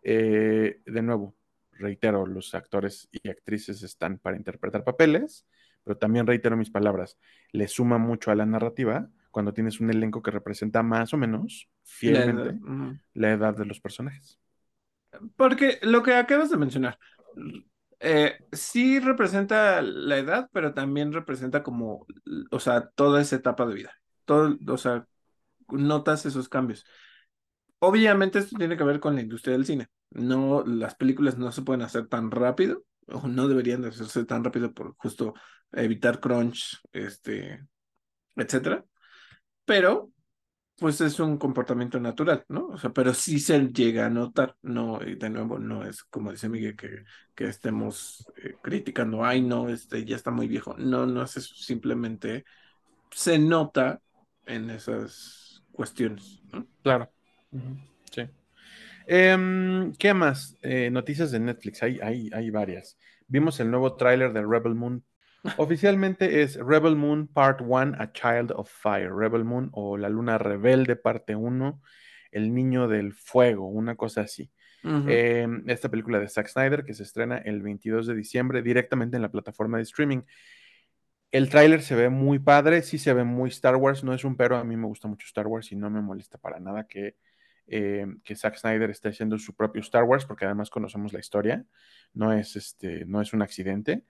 [0.03, 1.37] De nuevo,
[1.79, 5.47] reitero, los actores y actrices están para interpretar papeles,
[5.85, 7.19] pero también reitero mis palabras.
[7.53, 11.69] Le suma mucho a la narrativa cuando tienes un elenco que representa más o menos
[12.01, 12.61] la edad, fielmente
[13.15, 14.39] la edad de los personajes.
[15.37, 16.99] Porque lo que acabas de mencionar,
[18.01, 22.07] eh, sí representa la edad, pero también representa como,
[22.51, 23.93] o sea, toda esa etapa de vida.
[24.25, 25.07] Todo, o sea,
[25.69, 26.85] notas esos cambios.
[27.81, 29.89] Obviamente esto tiene que ver con la industria del cine.
[30.11, 34.45] No, las películas no se pueden hacer tan rápido, o no deberían de hacerse tan
[34.45, 35.35] rápido por justo
[35.73, 37.65] evitar crunch, este,
[38.37, 38.85] etcétera.
[39.65, 40.11] Pero
[40.79, 42.69] pues es un comportamiento natural, ¿no?
[42.69, 46.31] O sea, pero sí se llega a notar, no, y de nuevo, no es como
[46.31, 47.05] dice Miguel que,
[47.35, 50.77] que estemos eh, criticando, ay, no, este ya está muy viejo.
[50.79, 52.45] No, no es eso, simplemente
[53.11, 54.01] se nota
[54.47, 56.67] en esas cuestiones, ¿no?
[56.83, 57.11] Claro.
[58.11, 58.23] Sí.
[59.07, 60.57] Em, ¿qué más?
[60.63, 62.99] Eh, noticias de Netflix, hay, hay, hay varias.
[63.27, 65.05] Vimos el nuevo tráiler de Rebel Moon.
[65.57, 69.11] Oficialmente es Rebel Moon Part 1, A Child of Fire.
[69.15, 71.81] Rebel Moon o La Luna Rebelde Parte 1,
[72.33, 74.51] El Niño del Fuego, una cosa así.
[74.85, 79.23] Em, esta película de Zack Snyder que se estrena el 22 de diciembre directamente en
[79.23, 80.23] la plataforma de streaming.
[81.31, 84.37] El tráiler se ve muy padre, sí se ve muy Star Wars, no es un
[84.37, 87.17] pero, a mí me gusta mucho Star Wars y no me molesta para nada que,
[87.69, 91.65] eh, que Zack Snyder esté haciendo su propio Star Wars, porque además conocemos la historia,
[92.15, 94.05] no es, este, no es un accidente.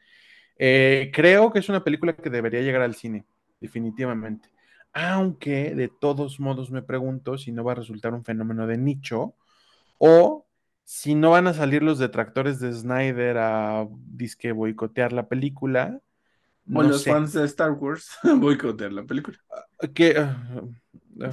[0.56, 3.26] Eh, creo que es una película que debería llegar al cine,
[3.60, 4.50] definitivamente.
[4.92, 9.34] Aunque de todos modos me pregunto si no va a resultar un fenómeno de nicho
[9.98, 10.46] o
[10.84, 16.00] si no van a salir los detractores de Snyder a disque boicotear la película.
[16.72, 17.12] O No los sé.
[17.12, 19.38] fans de Star Wars boicotear la película.
[19.94, 21.32] Que uh, uh,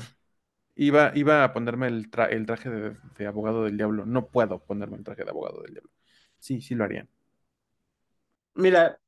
[0.75, 4.05] iba, iba a ponerme el, tra el traje de, de, abogado del diablo.
[4.05, 5.91] No puedo ponerme el traje de abogado del diablo.
[6.39, 7.09] Sí, sí lo harían.
[8.55, 8.99] Mira,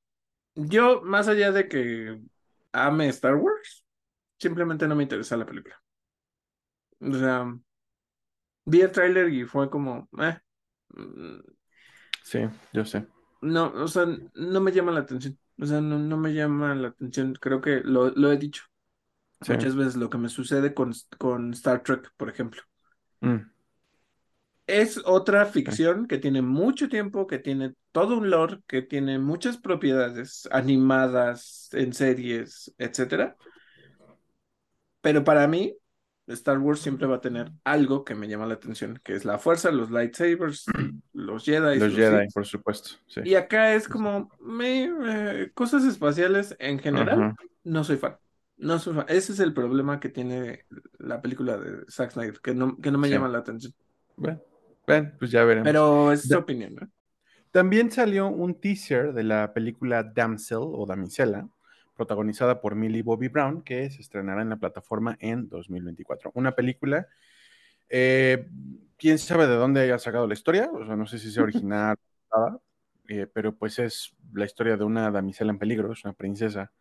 [0.55, 2.21] yo, más allá de que
[2.73, 3.85] ame Star Wars,
[4.39, 5.75] simplemente no me interesa la película.
[7.01, 7.37] O sea,
[8.65, 10.39] vi el tráiler y fue como, eh,
[12.23, 12.39] Sí,
[12.73, 13.07] yo sé.
[13.41, 14.05] no, o sea,
[14.35, 15.37] no me llama la atención.
[15.59, 17.33] O sea, no, no me llama la atención.
[17.35, 18.63] Creo que lo, lo he dicho
[19.41, 19.53] Sí.
[19.53, 22.61] muchas veces lo que me sucede con, con Star Trek, por ejemplo.
[23.21, 23.37] Mm,
[24.65, 29.57] Es otra ficción que tiene mucho tiempo, que tiene todo un lore, que tiene muchas
[29.57, 33.37] propiedades animadas en series, etcétera.
[35.01, 35.73] Pero para mí,
[36.27, 39.37] Star Wars siempre va a tener algo que me llama la atención, que es la
[39.39, 40.65] fuerza, los lightsabers,
[41.13, 41.79] los Jedi.
[41.79, 42.89] los Jedi, por supuesto.
[43.07, 43.21] Sí.
[43.23, 48.17] Y acá es como me, eh, cosas espaciales en general, no soy fan.
[48.57, 48.75] No.
[49.07, 50.65] Ese es el problema que tiene
[50.97, 53.13] la película de Zack Snyder, que no, que no me Sí.
[53.13, 53.73] llama la atención.
[54.15, 54.41] Bueno,
[54.85, 55.67] bueno, pues ya veremos.
[55.67, 56.89] Pero es su opinión, ¿no?
[57.51, 61.47] También salió un teaser de la película Damsel o Damisela,
[61.95, 66.31] protagonizada por Millie Bobby Brown, que se estrenará en la plataforma en 2024.
[66.35, 67.07] Una película,
[67.89, 68.47] eh,
[68.97, 71.95] quién sabe de dónde haya sacado la historia, o sea, no sé si sea original,
[72.31, 72.59] nada,
[73.07, 76.71] eh, pero pues es la historia de una damisela en peligro, es una princesa,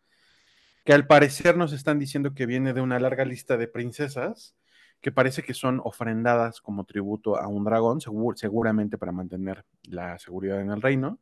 [0.87, 4.55] que al parecer nos están diciendo que viene de una larga lista de princesas
[5.01, 10.17] que parece que son ofrendadas como tributo a un dragón, segur- seguramente para mantener la
[10.17, 11.19] seguridad en el reino,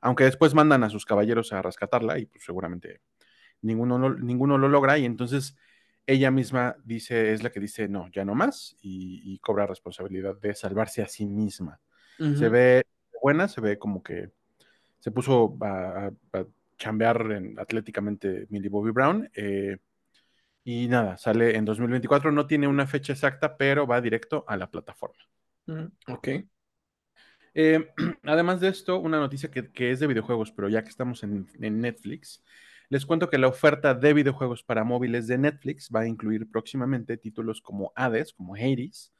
[0.00, 3.00] aunque después mandan a sus caballeros a rescatarla y pues seguramente
[3.60, 5.56] ninguno, lo- ninguno lo logra y entonces
[6.06, 10.36] ella misma dice, es la que dice, no, ya no más y, y cobra responsabilidad
[10.40, 11.80] de salvarse a sí misma.
[12.38, 12.84] Se ve
[13.20, 14.30] buena, se ve como que
[15.00, 16.46] se puso a, a- a
[16.78, 19.30] chambear en- atléticamente Millie Bobby Brown.
[19.34, 19.78] eh,
[20.64, 24.70] y nada, sale en 2024, no tiene una fecha exacta, pero va directo a la
[24.70, 25.18] plataforma.
[25.66, 26.28] Ujú, Ok.
[27.54, 27.88] Eh,
[28.24, 31.46] además de esto, una noticia que, que es de videojuegos, pero ya que estamos en,
[31.60, 32.42] en Netflix,
[32.90, 37.18] Les cuento que la oferta de videojuegos para móviles de Netflix va a incluir próximamente
[37.18, 39.12] títulos como Hades, como Hades,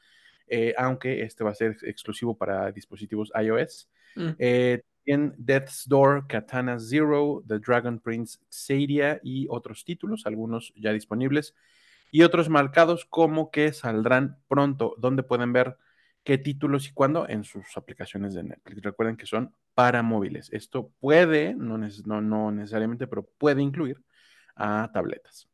[0.49, 3.91] eh, aunque este va a ser exclusivo para dispositivos iOS.
[4.17, 4.31] Mm.
[4.39, 10.93] Eh, también Death's Door, Katana Zero, The Dragon Prince Xadia y otros títulos, algunos ya
[10.93, 11.55] disponibles,
[12.11, 15.77] y otros marcados como que saldrán pronto, donde pueden ver
[16.25, 18.83] qué títulos y cuándo en sus aplicaciones de Netflix.
[18.83, 20.51] Recuerden que son para móviles.
[20.53, 24.03] Esto puede, no, neces- no- no necesariamente, pero puede incluir
[24.57, 25.49] a tabletas.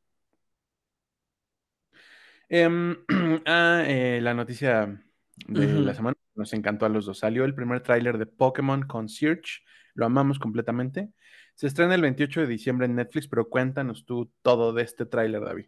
[2.49, 2.97] Em,
[3.47, 5.01] ah, eh, la noticia
[5.49, 7.19] de la semana nos encantó a los dos.
[7.19, 9.61] Salió el primer tráiler de Pokémon Concierge.
[9.95, 11.11] Lo amamos completamente.
[11.55, 15.43] Se estrena el 28 de diciembre en Netflix, pero cuéntanos tú todo de este tráiler,
[15.43, 15.67] David.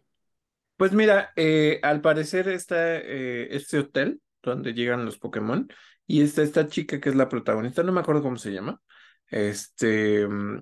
[0.75, 5.67] Pues mira, eh, al parecer está eh, este hotel donde llegan los Pokémon
[6.05, 8.79] y está esta chica que es la protagonista, no me acuerdo cómo se llama.
[9.29, 10.61] Este, mm,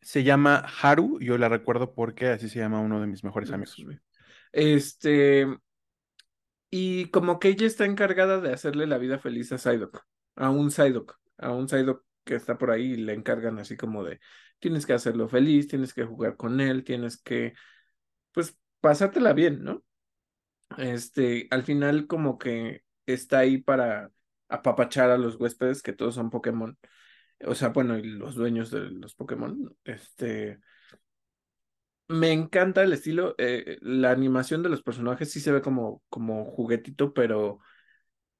[0.00, 3.76] Se llama Haru, yo la recuerdo porque así se llama uno de mis mejores amigos.
[4.52, 5.46] este,
[6.74, 10.06] y como que ella está encargada de hacerle la vida feliz a Psyduck,
[10.36, 14.02] a un Psyduck, a un Psyduck que está por ahí y le encargan así como
[14.04, 14.20] de,
[14.58, 17.52] tienes que hacerlo feliz, tienes que jugar con él, tienes que,
[18.32, 19.84] pues, pasártela bien, ¿no?
[20.78, 24.10] Este, al final como que está ahí para
[24.48, 26.78] apapachar a los huéspedes, que todos son Pokémon.
[27.46, 29.76] O sea, bueno, y los dueños de los Pokémon.
[29.84, 30.60] Este,
[32.12, 36.44] me encanta el estilo, eh, la animación de los personajes sí se ve como, como
[36.44, 37.60] juguetito, pero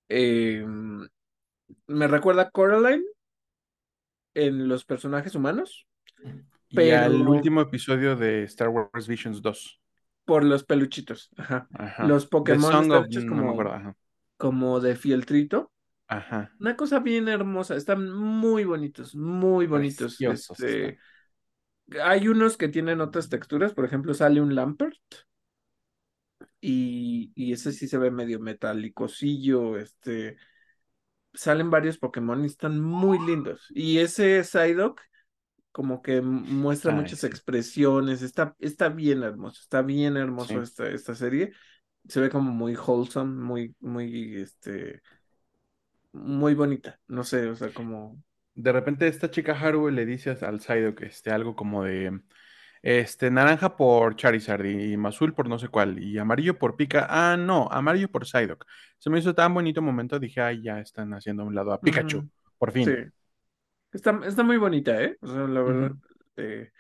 [0.08, 0.64] eh,
[1.86, 3.04] me recuerda a Coraline
[4.34, 5.86] en los personajes humanos,
[6.68, 9.80] Y al último episodio de Star Wars Visions 2.
[10.24, 11.30] por los peluchitos.
[11.36, 11.68] Ajá.
[11.74, 12.06] Ajá.
[12.06, 13.72] Los Pokémon están hechos No como, acuerdo.
[13.74, 13.96] Ajá.
[14.36, 15.72] como de fieltrito.
[16.08, 16.52] Ajá.
[16.58, 20.16] Una cosa bien hermosa, están muy bonitos, muy bonitos.
[20.16, 20.98] Preciosos Este,
[22.03, 24.97] hay unos que tienen otras texturas, por ejemplo, sale un Lampert
[26.61, 30.36] y, y ese sí se ve medio metálicosillo, este,
[31.32, 33.66] salen varios Pokémon y están muy lindos.
[33.70, 35.01] Y ese Psyduck
[35.72, 37.26] como que muestra muchas sí.
[37.26, 40.55] expresiones, está, está bien hermoso, está bien hermoso Sí.
[40.62, 41.53] esta, esta serie.
[42.09, 45.03] Se ve como muy wholesome, muy, muy, este,
[46.12, 48.22] muy bonita, no sé, o sea, como...
[48.62, 52.20] De repente esta chica Haru le dice al Psyduck este, algo como de
[52.82, 57.06] este, naranja por Charizard y azul por no sé cuál y amarillo por Pika.
[57.10, 58.64] Ah, no, amarillo por Psyduck.
[58.98, 61.82] Se me hizo tan bonito momento, dije, ay, ya están haciendo a un lado a
[61.82, 63.02] Pikachu, por Sí, fin.
[63.92, 65.16] está, está muy bonita, ¿eh?
[65.22, 65.92] O sea, la verdad,
[66.36, 66.70] eh,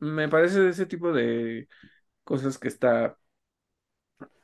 [0.00, 1.68] me parece de ese tipo de
[2.24, 3.18] cosas que está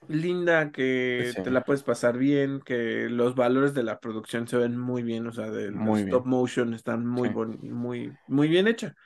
[0.08, 4.56] linda, que Sí, te la puedes pasar bien, que los valores de la producción se
[4.58, 8.48] ven muy bien, o sea, de los stop motion están muy, Sí, bon- muy, muy
[8.48, 8.96] bien hecha.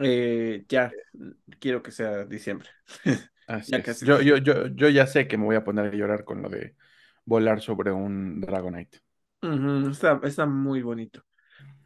[0.00, 0.96] Eh, ya,
[1.60, 2.68] quiero que sea diciembre.
[3.46, 4.00] así Ya es.
[4.00, 6.48] Yo, yo, yo, yo ya sé que me voy a poner a llorar con lo
[6.48, 6.76] de
[7.24, 9.00] volar sobre un Dragonite.
[9.90, 11.22] Está, está muy bonito.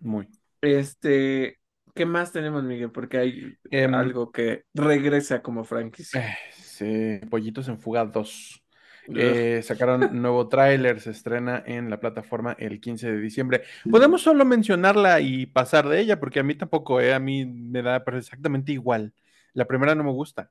[0.01, 0.29] Muy.
[0.61, 1.59] Este,
[1.95, 2.93] ¿qué más tenemos, Miguel?
[2.93, 6.21] Porque hay Em, algo que regresa como franquicia.
[6.21, 6.37] eh,
[6.83, 8.63] sí, Pollitos en Fuga 2.
[9.07, 9.15] Ugh.
[9.15, 13.65] Eh, sacaron nuevo tráiler, se estrena en la plataforma el 15 de diciembre.
[13.91, 17.83] Podemos solo mencionarla y pasar de ella, porque a mí tampoco, eh, a mí me
[17.83, 19.15] da exactamente igual.
[19.53, 20.51] La primera no me gusta.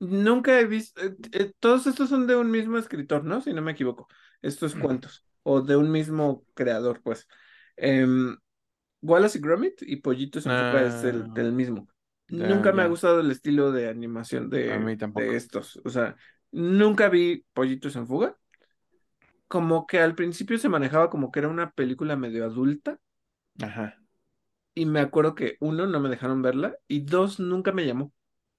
[0.00, 3.40] Nunca he visto, eh, eh, todos estos son de un mismo escritor, ¿no?
[3.40, 4.08] Si no me equivoco,
[4.42, 7.26] estos cuentos, o de un mismo creador, pues.
[7.76, 8.36] Em,
[9.02, 11.88] Wallace y Gromit y Pollitos en Fuga es del, Ah, del mismo.
[12.28, 16.16] Nunca me ha gustado el estilo de animación A de, mí de estos, o sea,
[16.52, 18.36] nunca vi Pollitos en Fuga.
[19.46, 22.98] Como que al principio se manejaba como que era una película medio adulta,
[23.62, 23.98] Ajá.
[24.74, 28.12] y me acuerdo que uno, no me dejaron verla, y dos, nunca me llamó.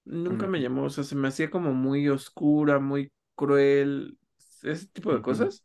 [0.04, 4.18] Nunca me Ujú, llamó, o sea, se me hacía como muy oscura, muy cruel,
[4.62, 5.62] ese tipo de cosas.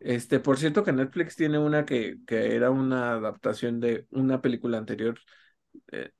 [0.00, 4.78] Este, por cierto que Netflix tiene una que, que era una adaptación de una película
[4.78, 5.18] anterior,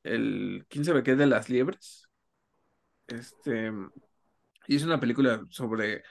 [0.03, 2.09] el 15 ve que es de las liebres.
[3.09, 3.73] Este,
[4.69, 6.03] y es una película sobre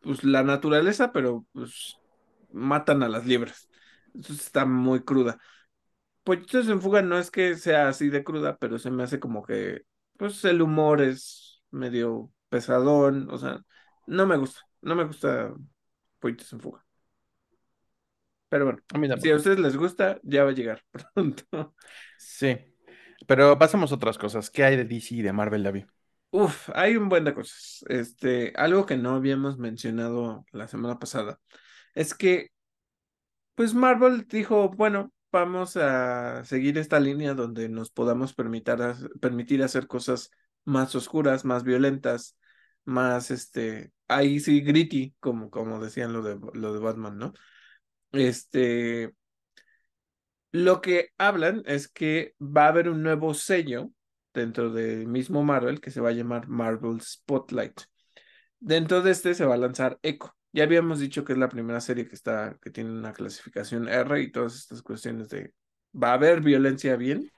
[0.00, 1.96] pues la naturaleza, pero pues
[2.52, 3.68] matan a las liebres.
[4.14, 5.38] Entonces está muy cruda.
[6.24, 9.44] Pollitos en fuga no es que sea así de cruda, pero se me hace como
[9.44, 9.82] que,
[10.18, 13.60] pues el humor es medio pesadón, o sea,
[14.06, 15.54] no me gusta, no me gusta
[16.20, 16.85] Pollitos en fuga.
[18.48, 20.82] Pero bueno, A mí si a ustedes les gusta, ya va a llegar
[21.14, 21.74] pronto.
[22.18, 22.56] Sí.
[23.26, 24.50] Pero pasemos a otras cosas.
[24.50, 25.86] ¿Qué hay de DC y de Marvel, David?
[26.30, 27.84] Uf, hay un buen de cosas.
[27.88, 31.40] Este, algo que no habíamos mencionado la semana pasada
[31.94, 32.50] es que,
[33.54, 38.76] pues Marvel dijo, bueno, vamos a seguir esta línea donde nos podamos permitir,
[39.20, 40.30] permitir hacer cosas
[40.64, 42.36] más oscuras, más violentas,
[42.84, 47.32] más este, ahí sí, gritty, como, como decían lo de, lo de Batman, ¿no?
[48.16, 49.12] Este,
[50.52, 53.90] lo que hablan es que va a haber un nuevo sello
[54.32, 57.82] dentro del mismo Marvel que se va a llamar Marvel Spotlight.
[58.58, 60.34] Dentro de este se va a lanzar Echo.
[60.52, 64.20] Ya habíamos dicho que es la primera serie que está, que tiene una clasificación R
[64.20, 65.52] y todas estas cuestiones de
[65.92, 67.30] va a haber violencia bien.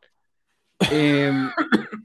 [0.90, 1.50] Em,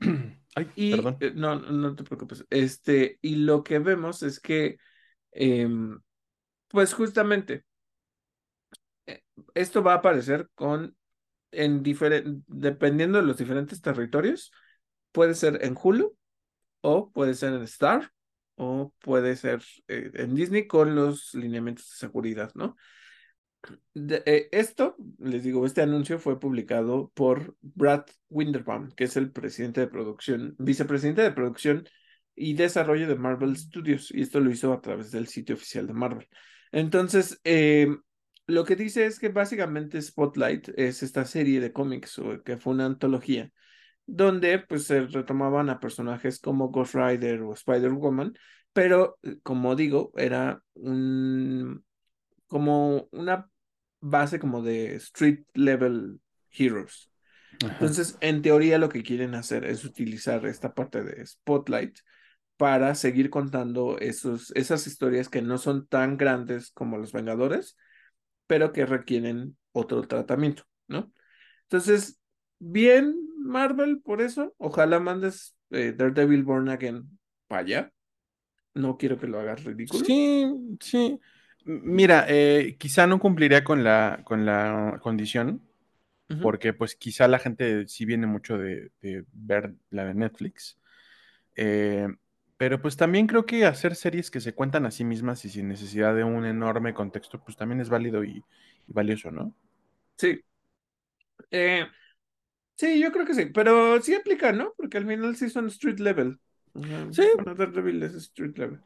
[0.55, 1.17] Ay, y perdón.
[1.19, 2.45] eh, no, no te preocupes.
[2.49, 4.78] Este, y lo que vemos es que,
[5.32, 5.99] em,
[6.69, 7.65] pues justamente,
[9.54, 10.95] esto va a aparecer con,
[11.51, 11.84] en
[12.47, 14.51] dependiendo de los diferentes territorios,
[15.12, 16.16] puede ser en Hulu
[16.82, 18.12] o puede ser en Star
[18.56, 22.76] o puede ser eh, en Disney con los lineamientos de seguridad, ¿no?
[23.95, 29.82] Eh, esto, les digo, este anuncio fue publicado por Brad Winderbaum, que es el presidente
[29.82, 31.88] de producción, vicepresidente de producción
[32.36, 35.93] y desarrollo de Marvel Studios, y esto lo hizo a través del sitio oficial de
[35.93, 36.28] Marvel.
[36.72, 37.88] Entonces, eh,
[38.48, 42.74] lo que dice es que básicamente Spotlight es esta serie de cómics, o que fue
[42.74, 43.52] una antología,
[44.06, 48.34] donde pues se retomaban a personajes como Ghost Rider o Spider-Woman,
[48.74, 51.84] pero como digo, era un
[52.48, 53.50] como una
[54.00, 56.20] base como de street level
[56.52, 57.10] heroes.
[57.64, 57.74] Ajá.
[57.74, 61.98] Entonces, en teoría lo que quieren hacer es utilizar esta parte de Spotlight
[62.58, 67.76] para seguir contando esos, esas historias que no son tan grandes como los Vengadores,
[68.54, 71.12] pero que requieren otro tratamiento, ¿no?
[71.64, 72.22] Entonces,
[72.60, 77.91] bien, Marvel, por eso, ojalá mandes eh, Daredevil Born Again para allá.
[78.76, 80.06] No quiero que lo hagas ridículo.
[80.06, 80.45] Sí,
[80.80, 81.20] sí.
[81.66, 85.60] Mira, eh, quizá no cumpliría con la, con la condición,
[86.43, 90.78] porque pues quizá la gente sí viene mucho de, de ver la de Netflix.
[91.56, 92.08] Eh,
[92.64, 95.68] pero pues también creo que hacer series que se cuentan a sí mismas y sin
[95.68, 98.43] necesidad de un enorme contexto, pues también es válido y,
[98.88, 99.53] y valioso, ¿no?
[100.18, 100.43] Sí.
[101.51, 101.86] Eh,
[102.78, 104.74] sí, yo creo que sí, pero sí aplica, ¿no?
[104.78, 106.39] Porque al final sí son street level.
[107.11, 107.24] Sí.
[107.34, 108.84] Bueno, Daredevil es street level.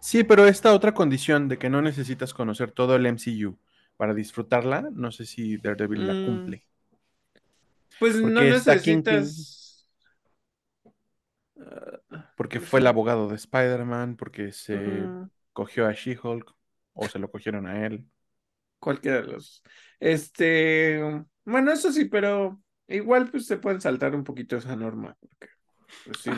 [0.00, 3.58] Sí, pero esta otra condición de que no necesitas conocer todo el MCU
[3.96, 6.64] para disfrutarla, no sé si Daredevil la Mm, cumple.
[7.98, 9.65] Pues no Porque necesitas.
[12.36, 14.80] Porque fue el abogado de Spider-Man, porque se
[15.52, 16.54] cogió a She-Hulk
[16.94, 18.06] o se lo cogieron a él.
[18.78, 19.62] Cualquiera de los.
[20.00, 21.00] Este.
[21.44, 25.16] Bueno, eso sí, pero igual pues se pueden saltar un poquito esa norma.
[25.20, 25.48] Porque,
[26.04, 26.30] pues si,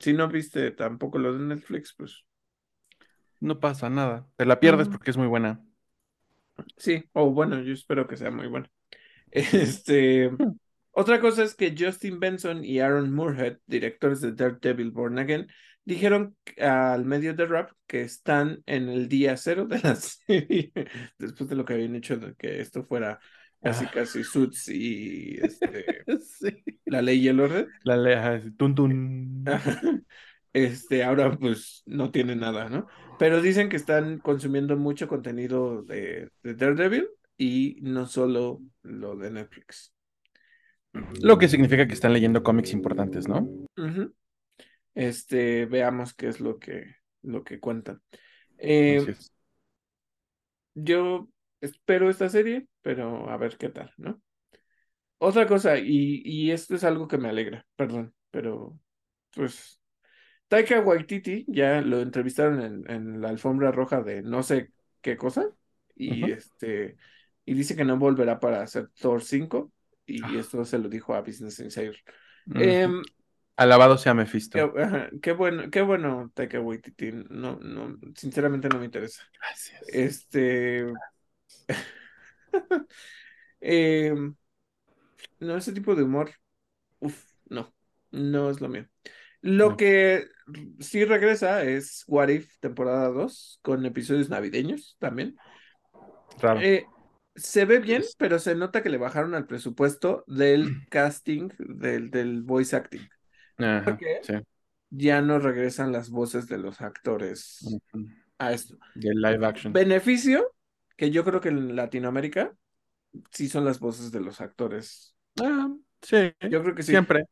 [0.00, 2.24] si no viste tampoco lo de Netflix, pues
[3.40, 4.26] No pasa nada.
[4.36, 5.60] Te la pierdes porque es muy buena.
[6.76, 7.04] sí.
[7.12, 8.66] O bueno, yo espero que sea muy bueno.
[9.30, 10.30] Este.
[10.30, 10.58] Hmm.
[10.92, 15.46] Otra cosa es que Justin Benson y Aaron Moorhead, directores de Daredevil Born Again,
[15.84, 20.72] dijeron al medio de rap que están en el día cero de la serie,
[21.18, 23.18] después de lo que habían hecho de que esto fuera
[23.62, 23.90] casi Ah.
[23.94, 26.62] casi Suits y este, Sí.
[26.84, 27.68] la ley y el orden.
[27.84, 29.44] La leja, así, tun tun.
[29.46, 29.80] Ajá.
[30.52, 32.86] Este, ahora pues no tiene nada, ¿no?
[33.18, 39.30] Pero dicen que están consumiendo mucho contenido de, de Daredevil y no solo lo de
[39.30, 39.94] Netflix.
[41.20, 43.48] Lo que significa que están leyendo cómics importantes, ¿no?
[44.94, 48.00] Este, veamos qué es lo que, lo que cuentan.
[48.58, 49.04] Eh,
[50.74, 51.28] yo
[51.60, 54.20] espero esta serie, pero a ver qué tal, ¿no?
[55.18, 58.76] Otra cosa, y, y esto es algo que me alegra, perdón, pero
[59.34, 59.80] pues
[60.48, 65.48] Taika Waititi ya lo entrevistaron en, en la alfombra roja de no sé qué cosa,
[65.94, 66.96] y este,
[67.44, 69.72] y dice que no volverá para hacer Thor 5,
[70.06, 70.30] y Ah.
[70.38, 71.96] esto se lo dijo a Business Insider.
[72.54, 73.02] Em,
[73.56, 74.72] Alabado sea Mephisto.
[74.72, 77.12] Qué, ajá, qué bueno, qué bueno, Taika Waititi.
[77.30, 79.22] No, no, sinceramente no me interesa.
[79.38, 79.82] Gracias.
[79.88, 80.92] Este,
[83.60, 84.34] em,
[85.40, 86.30] no, ese tipo de humor,
[87.00, 87.72] uf, no,
[88.10, 88.86] no es lo mío.
[89.40, 89.76] Lo No.
[89.76, 90.26] que
[90.80, 95.36] sí regresa es What If temporada 2 con episodios navideños también.
[96.40, 96.60] Raro.
[96.60, 96.86] Eh,
[97.34, 102.42] se ve bien, pero se nota que le bajaron al presupuesto del casting, del, del
[102.42, 103.08] voice acting.
[103.58, 104.34] Ajá, sí.
[104.90, 107.64] Ya no regresan las voces de los actores
[108.38, 108.76] a esto.
[108.94, 109.72] De live action.
[109.72, 110.54] Beneficio,
[110.96, 112.54] que yo creo que en Latinoamérica
[113.30, 115.14] sí son las voces de los actores.
[115.40, 115.70] Ah,
[116.02, 116.32] sí.
[116.50, 116.92] Yo creo que sí.
[116.92, 117.24] Siempre.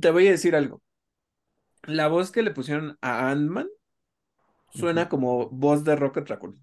[0.00, 0.82] Te voy a decir algo.
[1.84, 3.68] La voz que le pusieron a Ant-Man
[4.72, 6.60] suena como voz de Rocket Raccoon.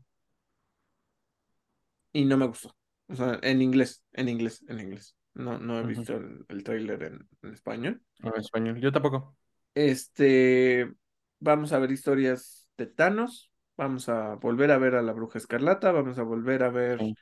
[2.14, 2.76] Y no me gustó.
[3.07, 5.15] O sea, en inglés, en inglés, en inglés.
[5.34, 8.02] No, no he visto el, el tráiler en, en español.
[8.23, 8.80] En español.
[8.80, 9.36] Yo tampoco.
[9.76, 10.91] Este,
[11.40, 15.91] vamos a ver historias de Thanos, vamos a volver a ver a la Bruja Escarlata,
[15.91, 17.15] vamos a volver a ver Sí.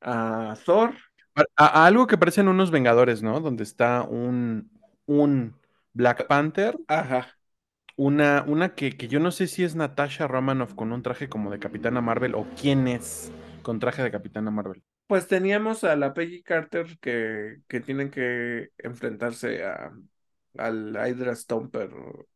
[0.00, 0.94] a Thor.
[1.56, 3.40] A, a algo que parecen unos Vengadores, ¿no?
[3.40, 4.70] Donde está un,
[5.06, 5.54] un
[5.94, 7.26] Black Panther, Ajá.
[7.96, 11.50] una, una que, que yo no sé si es Natasha Romanoff con un traje como
[11.50, 13.32] de Capitana Marvel o quién es
[13.62, 14.82] con traje de Capitana Marvel.
[15.06, 19.92] Pues teníamos a la Peggy Carter que, que tienen que enfrentarse a,
[20.56, 21.90] al Hydra Stomper,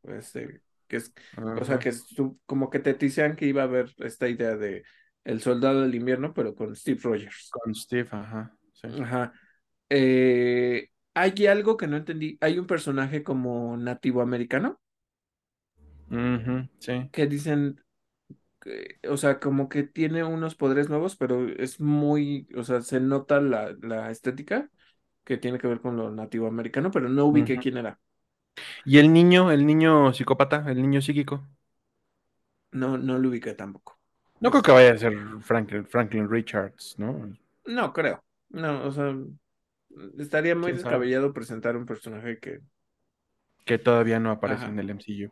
[0.05, 2.05] este, que es, o sea, que es
[2.45, 4.85] como que te tisean que iba a haber esta idea de
[5.25, 7.51] el soldado del invierno, pero con Steve Rogers.
[7.51, 8.57] Con Steve, ajá.
[8.75, 8.89] sí.
[9.01, 9.33] Ajá.
[9.89, 12.37] Eh, hay algo que no entendí.
[12.41, 14.81] Hay un personaje como nativo americano
[16.11, 17.11] Ujú, sí.
[17.11, 17.81] que dicen,
[19.09, 23.41] o sea, como que tiene unos poderes nuevos, pero es muy, o sea, se nota
[23.41, 24.71] la, la estética
[25.25, 28.01] que tiene que ver con lo nativo americano, pero no ubiqué quién era.
[28.87, 31.47] Y el niño, el niño psicópata, el niño psíquico.
[32.71, 33.99] No, no lo ubiqué tampoco.
[34.41, 35.13] No creo que vaya a ser
[35.43, 37.37] Franklin, Franklin Richards, ¿no?
[37.65, 38.25] No, creo.
[38.51, 39.15] No, o sea,
[40.19, 42.61] estaría muy descabellado presentar un personaje que,
[43.67, 44.71] Que todavía no aparece Ajá.
[44.71, 45.31] en el MCU.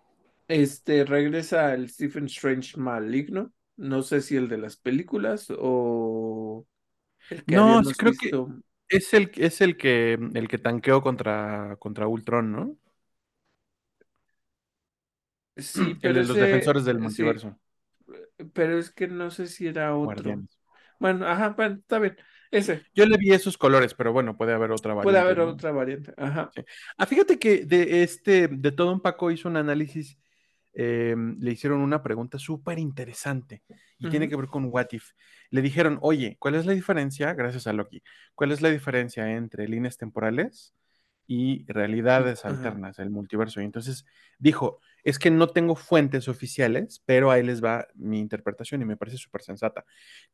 [0.49, 3.53] Este, regresa el Stephen Strange maligno.
[3.77, 6.67] No sé si el de las películas o
[7.31, 8.63] el que No, creo que visto.
[8.89, 12.79] es el, es el que el que tanqueó contra, contra Ultron, ¿no?
[15.57, 17.59] Sí, El pero de los defensores del sí, multiverso.
[18.53, 20.37] pero es que no sé si era otro.
[20.37, 20.59] Guardianes.
[21.01, 22.17] Bueno, ajá, bueno, está bien.
[22.51, 25.41] Ese, Yo le vi esos colores, pero bueno, puede haber otra puede variante, haber ¿no?
[25.41, 26.13] otra variante.
[26.17, 26.55] Ajá.
[26.55, 26.63] Sí.
[26.97, 30.19] Ah, fíjate que de este, de todo un Paco hizo un análisis,
[30.75, 33.63] eh, le hicieron una pregunta súper interesante
[33.99, 35.13] y tiene que ver con What If.
[35.51, 38.03] Le dijeron, oye, ¿cuál es la diferencia, gracias a Loki,
[38.35, 40.75] cuál es la diferencia entre líneas temporales
[41.27, 43.61] y realidades alternas, el multiverso?
[43.61, 44.05] Y entonces
[44.39, 48.97] dijo, es que no tengo fuentes oficiales, pero ahí les va mi interpretación y me
[48.97, 49.85] parece súper sensata.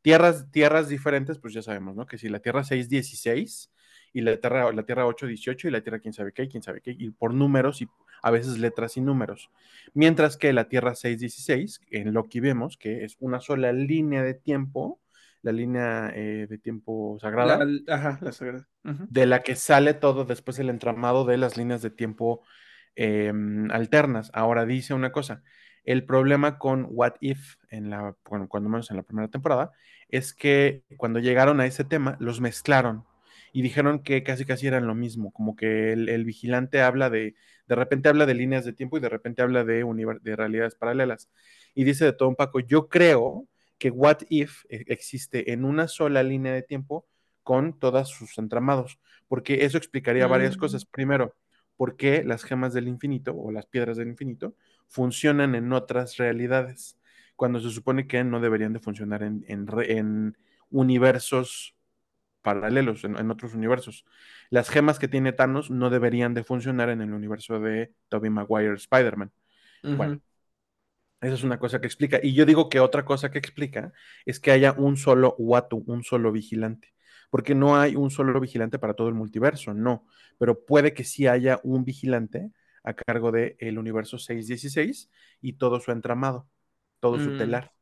[0.01, 2.07] Tierras, tierras diferentes, pues ya sabemos, ¿no?
[2.07, 3.71] Que si la Tierra 616
[4.13, 6.95] y la Tierra, la tierra 818 y la Tierra quién sabe qué, quién sabe qué,
[6.97, 7.89] y por números y
[8.21, 9.49] a veces letras y números.
[9.93, 14.99] Mientras que la Tierra 616, en Loki vemos que es una sola línea de tiempo,
[15.41, 18.67] la línea eh, de tiempo sagrada, La, ajá, la sagrada.
[18.83, 22.43] De la que sale todo después el entramado de las líneas de tiempo
[22.95, 23.33] eh,
[23.71, 24.29] alternas.
[24.33, 25.41] Ahora dice una cosa,
[25.83, 29.71] el problema con What If, en la, bueno, cuando menos en la primera temporada,
[30.09, 33.05] es que cuando llegaron a ese tema, los mezclaron
[33.51, 37.35] y dijeron que casi casi eran lo mismo, como que el, el vigilante habla de,
[37.67, 39.83] de repente habla de líneas de tiempo y de repente habla de,
[40.21, 41.29] de realidades paralelas.
[41.73, 43.47] Y dice de todo un Paco, yo creo
[43.77, 47.07] que What If eh, existe en una sola línea de tiempo
[47.43, 50.59] con todos sus entramados, porque eso explicaría varias Mm.
[50.59, 50.85] cosas.
[50.85, 51.35] Primero,
[51.75, 54.55] por qué las gemas del infinito o las piedras del infinito
[54.87, 56.97] funcionan en otras realidades,
[57.35, 60.37] cuando se supone que no deberían de funcionar en, en, en
[60.69, 61.75] universos
[62.41, 64.05] paralelos, en, en otros universos.
[64.49, 68.73] Las gemas que tiene Thanos no deberían de funcionar en el universo de Tobey Maguire
[68.75, 69.31] Spider-Man.
[69.95, 70.15] Bueno,
[71.21, 72.19] esa es una cosa que explica.
[72.23, 73.93] Y yo digo que otra cosa que explica
[74.25, 76.93] es que haya un solo Watu, un solo vigilante.
[77.29, 80.05] Porque no hay un solo vigilante para todo el multiverso, no.
[80.37, 82.51] Pero puede que sí haya un vigilante
[82.83, 85.09] a cargo del el universo 616
[85.41, 86.49] y todo su entramado,
[86.99, 87.35] todo su Mm.
[87.35, 87.73] telar.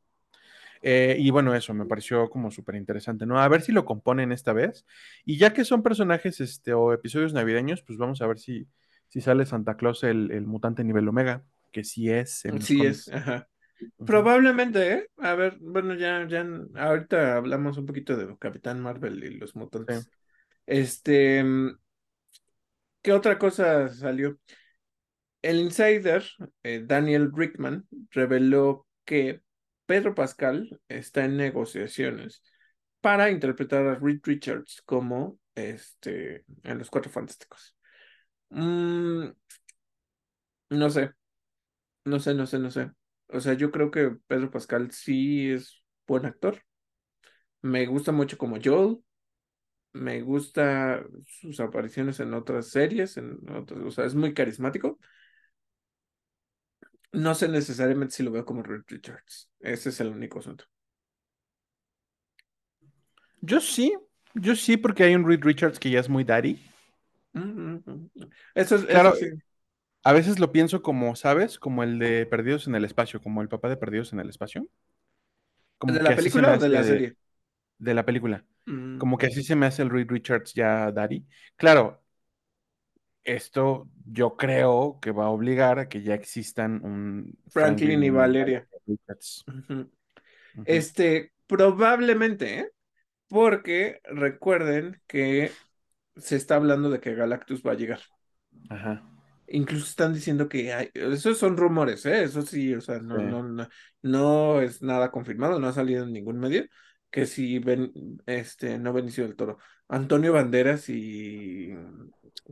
[0.81, 3.39] Eh, y bueno, eso me pareció como súper interesante, ¿no?
[3.39, 4.85] A ver si lo componen esta vez.
[5.25, 8.67] Y ya que son personajes este, o episodios navideños, pues vamos a ver si,
[9.07, 13.11] si sale Santa Claus el, el mutante nivel Omega, que sí es Sí es.
[14.05, 15.07] Probablemente, ¿eh?
[15.17, 16.45] A ver, bueno, ya, ya,
[16.75, 20.03] ahorita hablamos un poquito de Capitán Marvel y los mutantes.
[20.03, 20.09] Sí.
[20.65, 21.77] Este, mm,
[23.01, 24.37] ¿qué otra cosa salió?
[25.41, 26.25] El insider,
[26.63, 29.41] eh, Daniel Rickman, reveló que
[29.89, 32.43] Pedro Pascal está en negociaciones
[33.01, 37.75] para interpretar a Reed Richards como este en Los Cuatro Fantásticos.
[38.51, 39.29] Mm,
[40.69, 41.11] no sé,
[42.05, 42.91] no sé, no sé, no sé.
[43.29, 46.63] O sea, yo creo que Pedro Pascal sí es buen actor.
[47.61, 48.99] Me gusta mucho como Joel.
[49.93, 54.99] Me gusta sus apariciones en otras series, o sea, es muy carismático.
[57.11, 59.49] No sé necesariamente si lo veo como Reed Richards.
[59.59, 60.65] Ese es el único asunto.
[63.41, 63.93] Yo sí,
[64.33, 66.59] yo sí, porque hay un Reed Richards que ya es muy daddy.
[67.33, 67.83] Mm, mm,
[68.15, 68.29] mm.
[68.55, 69.27] Eso es, Claro, eso sí.
[70.03, 71.59] a veces lo pienso como, ¿sabes?
[71.59, 74.67] Como el de Perdidos en el Espacio, como el papá de Perdidos en el Espacio.
[75.77, 77.15] Como ¿De la película o de la serie?
[77.77, 78.45] de la película.
[78.67, 81.25] Mm, Como que así se me hace el Reed Richards ya Daddy.
[81.57, 82.03] Claro,
[83.23, 88.67] esto yo creo que va a obligar a que ya existan un Franklin y Valeria.
[90.65, 92.71] Este, probablemente, ¿eh?
[93.27, 95.51] Porque recuerden que
[96.17, 97.99] se está hablando de que Galactus va a llegar.
[98.69, 99.03] Ajá.
[99.47, 102.23] Incluso están diciendo que hay, esos son rumores, ¿eh?
[102.23, 103.23] Eso sí, o sea, no, Sí.
[103.23, 103.67] no, no,
[104.03, 106.65] no es nada confirmado, no ha salido en ningún medio,
[107.11, 107.61] que si
[108.25, 109.57] este, no Benicio del Toro,
[109.87, 111.73] Antonio Banderas y,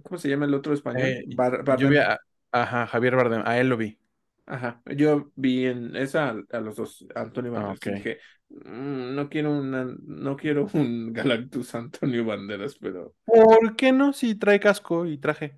[0.04, 1.20] ¿cómo se llama el otro español?
[1.20, 1.90] Eh, Bar- yo Bardem.
[1.90, 2.20] vi a,
[2.52, 4.00] ajá, Javier Bardem, a él lo vi.
[4.46, 8.20] Ajá, yo vi en esa a, los dos, Antonio Ah, Banderas, dije,
[8.50, 14.12] "Mm, no quiero una, no quiero un Galactus Antonio Banderas, pero ¿Por qué no?
[14.14, 15.58] Si trae casco y traje.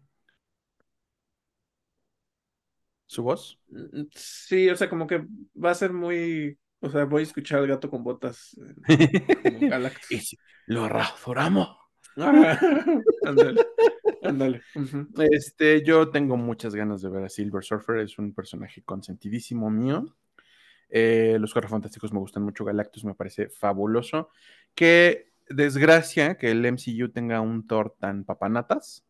[3.07, 3.59] ¿Su voz?
[3.67, 5.25] mm, sí, o sea, como que
[5.63, 8.57] va a ser muy, o sea, voy a escuchar al gato con botas
[8.87, 10.37] eh, como Galactus.
[10.67, 11.77] Lo rasuramos.
[13.25, 13.61] Ándale,
[14.23, 14.61] ándale.
[15.31, 20.05] Este, yo tengo muchas ganas de ver a Silver Surfer, es un personaje consentidísimo mío.
[20.89, 24.29] Eh, los Cuatro Fantásticos me gustan mucho, Galactus me parece fabuloso.
[24.75, 29.05] Qué desgracia que el MCU tenga un Thor tan papanatas,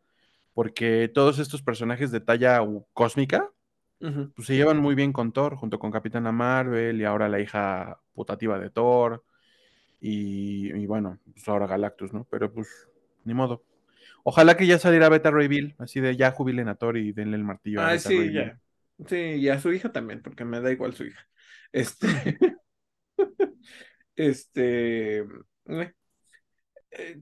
[0.54, 2.86] porque todos estos personajes de talla u-
[4.00, 8.00] pues, se llevan muy bien con Thor, junto con Capitana Marvel y ahora la hija
[8.14, 9.24] putativa de Thor.
[10.02, 12.26] Y, y bueno, pues ahora Galactus, ¿no?
[12.30, 12.88] Pero pues,
[13.26, 13.64] ni modo.
[14.24, 17.38] Ojalá que ya saliera Beta Ray Bill, así de ya jubilen a Thor y denle
[17.38, 18.34] el martillo a Ay, Beta Ray sí, Bill.
[18.34, 18.60] ya.
[19.08, 21.28] Sí, y a su hija también, porque me da igual su hija.
[21.72, 22.08] Este,
[24.16, 25.94] este, eh,
[26.92, 27.22] eh,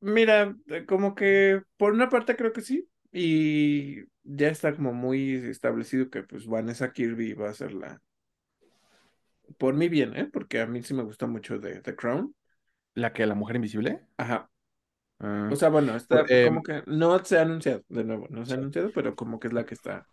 [0.00, 5.34] mira, eh, como que por una parte creo que sí, y ya está como muy
[5.34, 8.02] establecido que pues Vanessa Kirby va a ser la,
[9.58, 10.28] por mi bien, ¿eh?
[10.32, 12.34] Porque a mí sí me gusta mucho de The Crown.
[12.94, 14.06] ¿La que la mujer invisible?
[14.18, 14.50] Ajá.
[15.20, 18.44] Ah, O sea, bueno, está eh, como que no se ha anunciado, de nuevo, no
[18.46, 20.08] se ha anunciado, pero como que es la que está.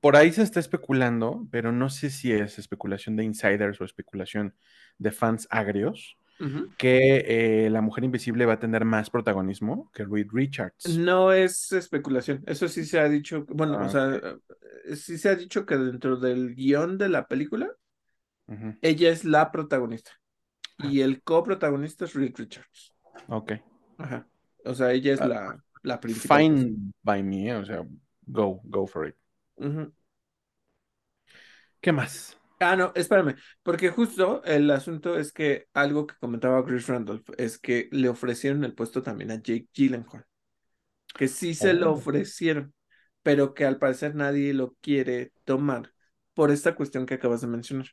[0.00, 4.54] por ahí se está especulando, pero no sé si es especulación de insiders o especulación
[4.98, 6.16] de fans agrios,
[6.76, 10.98] Que eh, la mujer invisible va a tener más protagonismo que Reed Richards.
[10.98, 15.30] No es especulación, eso sí se ha dicho, bueno, Ah, o sea, eh, sí se
[15.30, 17.70] ha dicho que dentro del guion de la película,
[18.82, 20.12] ella es la protagonista
[20.78, 20.88] Ah.
[20.90, 22.94] y el coprotagonista es Reed Richards.
[23.28, 23.52] Ok.
[23.96, 24.26] Ajá.
[24.64, 26.38] O sea, ella es Ah, la, la principal.
[26.42, 27.82] Fine by me, eh, o sea,
[28.26, 29.14] go, go for it.
[31.80, 32.38] ¿Qué más?
[32.58, 37.58] Ah, no, espérame, porque justo el asunto es que algo que comentaba Chris Randolph es
[37.58, 40.24] que le ofrecieron el puesto también a Jake Gyllenhaal,
[41.14, 41.94] que sí se lo Oh.
[41.94, 42.74] ofrecieron,
[43.22, 45.92] pero que al parecer nadie lo quiere tomar
[46.34, 47.88] por esta cuestión que acabas de mencionar,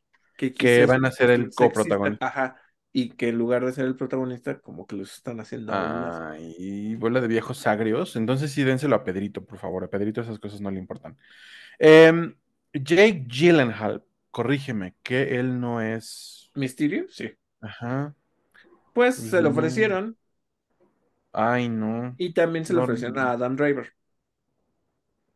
[0.57, 2.25] que van a ser el coprotagonista.
[2.25, 2.61] Ajá,
[2.93, 6.23] y que en lugar de ser el protagonista, como que los están haciendo más.
[6.25, 8.15] Ay, bola de viejos agrios.
[8.15, 9.83] Entonces sí, dénselo a Pedrito, por favor.
[9.83, 11.17] A Pedrito esas cosas no le importan.
[11.79, 12.35] Em,
[12.73, 14.03] Jake Gyllenhaal,
[14.33, 16.51] corrígeme, que él no es.
[16.55, 17.07] ¿Misterio?
[17.07, 17.37] Sí.
[17.61, 18.15] Ajá.
[18.93, 20.17] Pues Pues se lo ofrecieron
[21.31, 22.17] Ay, no.
[22.17, 23.93] y también se lo No, ofrecieron a Adam Driver,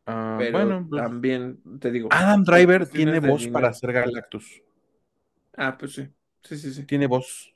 [0.05, 3.49] Ah, pero bueno, pues, también, te digo, Adam Driver tiene voz dinero.
[3.49, 4.61] para ser Galactus.
[5.57, 6.07] Ah, pues sí,
[6.43, 6.87] sí, sí, sí.
[6.87, 7.53] Tiene voz.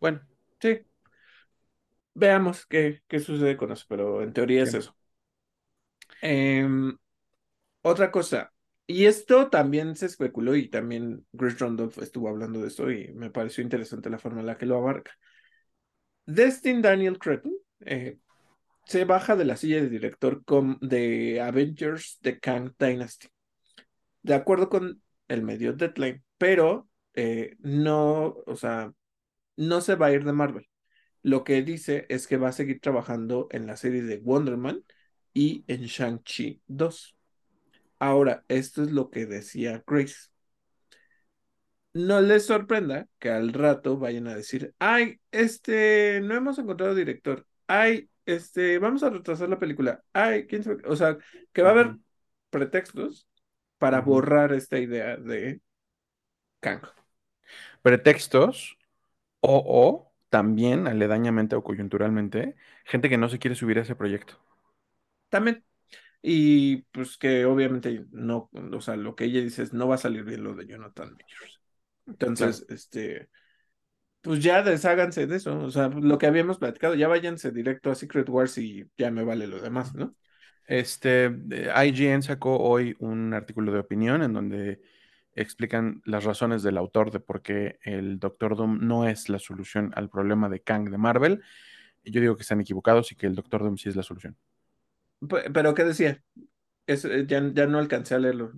[0.00, 0.20] Bueno,
[0.60, 0.84] Sí.
[2.14, 4.96] Veamos qué, qué sucede con eso, pero en teoría es eso.
[6.22, 6.98] Em,
[7.82, 8.53] otra cosa,
[8.86, 13.30] y esto también se especuló y también Chris Randolph estuvo hablando de esto y me
[13.30, 15.12] pareció interesante la forma en la que lo abarca.
[16.26, 18.18] Destin Daniel Cretton eh,
[18.86, 20.42] se baja de la silla de director
[20.80, 23.28] de Avengers The Kang Dynasty,
[24.22, 28.92] de acuerdo con el medio Deadline, pero eh, no, o sea,
[29.56, 30.68] no se va a ir de Marvel.
[31.22, 34.84] Lo que dice es que va a seguir trabajando en la serie de Wonder Man
[35.32, 37.16] y en Shang-Chi 2.
[38.04, 40.28] Ahora, esto es lo que decía Grace.
[41.94, 47.46] No les sorprenda que al rato vayan a decir, ay, este, no hemos encontrado director.
[47.66, 50.02] Ay, este, vamos a retrasar la película.
[50.12, 50.82] Ay, quién sabe.
[50.86, 51.16] O sea,
[51.52, 51.96] que va a haber
[52.50, 53.28] pretextos
[53.78, 55.60] para borrar esta idea de
[56.60, 56.82] Kang.
[57.82, 58.76] pretextos
[59.40, 64.40] o, o también aledañamente o coyunturalmente, gente que no se quiere subir a ese proyecto.
[65.28, 65.64] También.
[66.26, 69.98] Y pues que obviamente no, o sea, lo que ella dice es no va a
[69.98, 71.60] salir bien lo de Jonathan Majors.
[72.06, 73.28] Entonces, este,
[74.22, 75.58] pues ya desháganse de eso.
[75.58, 79.22] O sea, lo que habíamos platicado, ya váyanse directo a Secret Wars y ya me
[79.22, 80.14] vale lo demás, ¿no?
[80.66, 84.80] Este, eh, IGN sacó hoy un artículo de opinión en donde
[85.34, 89.92] explican las razones del autor de por qué el Doctor Doom no es la solución
[89.94, 91.42] al problema de Kang de Marvel.
[92.02, 94.38] Yo digo que están equivocados y que el Doctor Doom sí es la solución.
[95.28, 96.22] Pe- Pero, ¿qué decía?
[96.86, 98.52] Es, eh, ya, ya no alcancé a leerlo.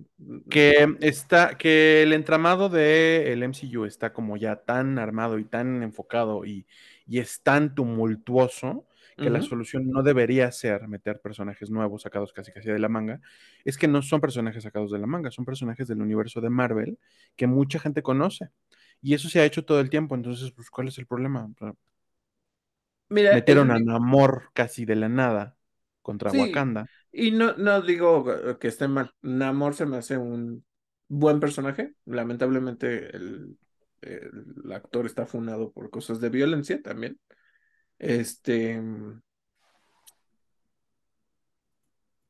[0.49, 6.45] Que está, que el entramado del MCU está como ya tan armado y tan enfocado
[6.45, 6.67] y,
[7.05, 8.87] y es tan tumultuoso
[9.19, 13.19] que la solución no debería ser meter personajes nuevos sacados casi casi de la manga.
[13.65, 16.99] Es que no son personajes sacados de la manga, son personajes del universo de Marvel
[17.35, 18.49] que mucha gente conoce.
[19.01, 21.49] Y eso se ha hecho todo el tiempo, entonces, pues, ¿cuál es el problema?
[23.09, 25.56] Mira, el metieron a Namor casi de la nada
[26.07, 26.89] contra Sí, Wakanda.
[27.11, 28.25] y no, no digo
[28.59, 29.11] que esté mal.
[29.21, 30.65] Namor se me hace un
[31.07, 31.95] buen personaje.
[32.05, 33.57] Lamentablemente el,
[34.01, 37.19] el actor está funado por cosas de violencia también.
[37.99, 38.81] Este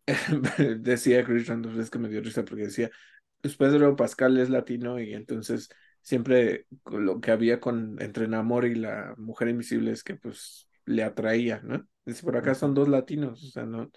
[0.80, 2.90] decía Chris Randolph, es que me dio risa porque decía,
[3.42, 5.70] pues Pedro Pascal es latino y entonces
[6.02, 11.04] siempre lo que había con entre Namor y la mujer invisible es que pues le
[11.04, 11.86] atraía, ¿no?
[12.08, 13.92] Dice, por acá son dos latinos, o sea, no.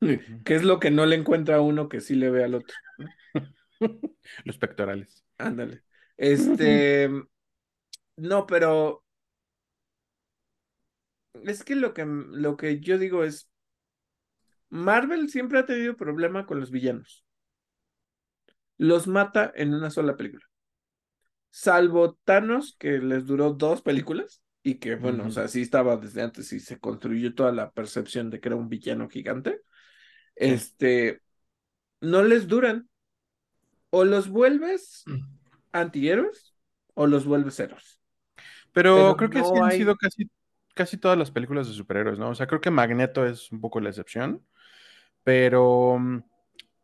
[0.00, 2.74] ¿Qué es lo que no le encuentra a uno que sí le ve al otro?
[4.44, 5.24] Los pectorales.
[5.38, 5.82] Ándale.
[6.16, 7.10] Este,
[8.16, 9.02] no, pero
[11.42, 13.50] es que lo que lo que yo digo es
[14.68, 17.24] Marvel siempre ha tenido problema con los villanos.
[18.78, 20.44] Los mata en una sola película.
[21.50, 25.32] Salvo Thanos, que les duró dos películas y que, bueno, o Ujú.
[25.32, 28.70] sea, sí estaba desde antes y se construyó toda la percepción de que era un
[28.70, 29.62] villano gigante.
[30.36, 31.22] Este,
[32.00, 32.88] no les duran.
[33.90, 35.10] O los vuelves
[35.72, 36.54] antihéroes
[36.94, 38.00] o los vuelves héroes.
[38.72, 40.30] Pero, Pero creo que no sí han sido casi,
[40.74, 42.30] casi todas las películas de superhéroes, ¿no?
[42.30, 44.44] O sea, creo que Magneto es un poco la excepción.
[45.24, 46.20] Pero mm,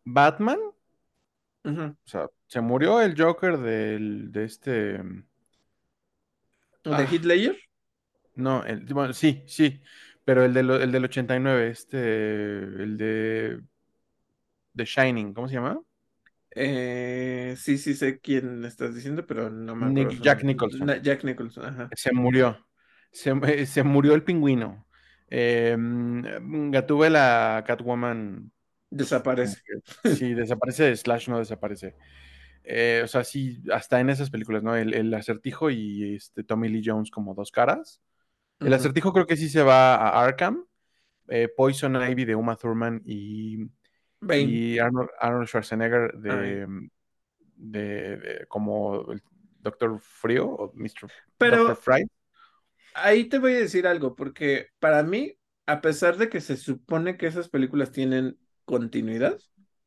[0.06, 5.02] Batman, o sea, se murió el Joker del, de este.
[5.02, 5.24] mm,
[6.84, 7.10] ¿O de Ah.
[7.28, 7.56] Ledger?
[8.34, 9.80] No, el, bueno, sí, sí.
[10.24, 11.98] Pero el, de lo- el del 89, este.
[11.98, 13.60] El de.
[14.76, 15.80] The Shining, ¿cómo se llama?
[16.52, 20.22] Eh, sí, sí sé quién estás diciendo, pero no me acuerdo.
[20.22, 20.42] Jack.
[20.44, 20.86] Nicholson.
[20.86, 21.90] Na- Jack Nicholson, ajá.
[21.94, 22.58] Se murió.
[23.12, 24.86] Se, eh, se murió el pingüino.
[25.28, 28.50] Eh, mm, Gatúbela Catwoman.
[28.90, 29.60] Desaparece.
[30.04, 31.94] sí, desaparece, Slash no desaparece.
[32.64, 34.76] Eh, o sea, sí, hasta en esas películas, ¿no?
[34.76, 38.00] El, el acertijo y este Tommy Lee Jones como dos caras.
[38.60, 40.64] El acertijo creo que sí se va a Arkham.
[41.28, 43.66] Eh, Poison Ivy de Uma Thurman y,
[44.32, 46.66] y Arnold, Arnold Schwarzenegger de,
[47.56, 49.22] de- de- como el
[49.60, 51.10] Doctor Frío o Mr.
[51.38, 52.06] Pero- Doctor Fry.
[52.94, 57.16] Ahí te voy a decir algo, porque para mí, a pesar de que se supone
[57.16, 59.38] que esas películas tienen continuidad,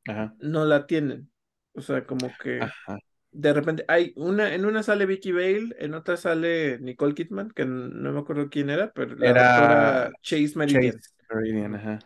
[0.07, 0.33] Ajá.
[0.39, 1.29] no la tienen.
[1.73, 2.97] O sea, como que Ajá.
[3.33, 7.65] De repente hay una, en una sale Vicky Bale, en otra sale Nicole Kidman, que
[7.65, 11.01] no me acuerdo quién era, pero la Era doctora Chase Meridian.
[11.01, 11.99] Chase Meridian, ajá.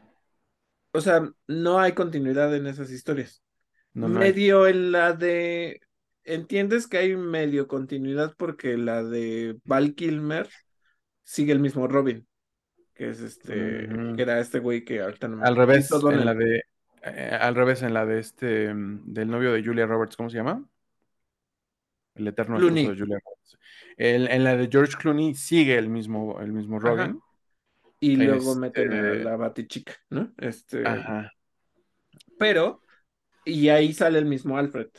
[0.91, 3.43] O sea, no hay continuidad en esas historias.
[3.93, 4.33] No, no hay.
[4.33, 5.81] medio en la de.
[6.23, 10.49] Entiendes que hay medio continuidad porque la de Val Kilmer
[11.23, 12.27] sigue el mismo Robin,
[12.93, 16.33] que es este, que era este güey que ahorita no me Al revés, en la
[16.33, 16.63] de.
[17.03, 18.73] eh, al revés, en la de este.
[18.73, 20.67] mm, Del novio de Julia Roberts, ¿cómo se llama?
[22.17, 22.87] El eterno Clooney.
[22.87, 23.57] de Julia Roberts.
[23.97, 26.89] El- en la de George Clooney sigue el mismo, el mismo Ajá.
[26.89, 27.21] Robin.
[27.99, 30.31] Y luego meten a la Batichica, ¿no?
[30.37, 31.31] Este, Ajá.
[32.37, 32.81] pero,
[33.45, 34.89] y ahí sale el mismo Alfred.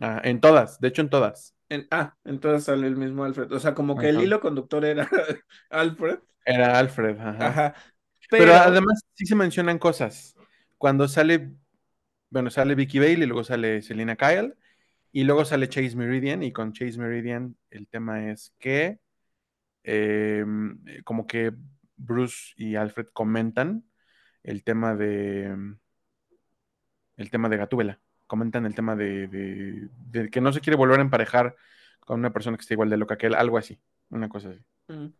[0.00, 1.54] Ah, en todas, de hecho en todas.
[1.68, 3.52] En, ah, entonces sale el mismo Alfred.
[3.52, 5.08] O sea, como que el hilo conductor era
[5.70, 6.18] Alfred.
[6.44, 7.46] Era Alfred, ajá.
[7.46, 7.74] Ajá.
[8.30, 10.34] Pero, Pero, además sí se mencionan cosas.
[10.78, 11.52] Cuando sale,
[12.30, 14.54] bueno, sale Vicky Bale y luego sale Selina Kyle
[15.12, 18.98] y luego sale Chase Meridian y con Chase Meridian el tema es que
[19.84, 20.44] eh,
[21.04, 21.52] como que
[21.96, 23.84] Bruce y Alfred comentan
[24.42, 25.54] el tema de
[27.16, 30.98] el tema de Gatúbela, comentan el tema de, de- de que no se quiere volver
[30.98, 31.54] a emparejar
[32.00, 33.78] con una persona que esté igual de loca que él, algo así,
[34.08, 34.60] una cosa así.
[34.88, 35.12] Mm.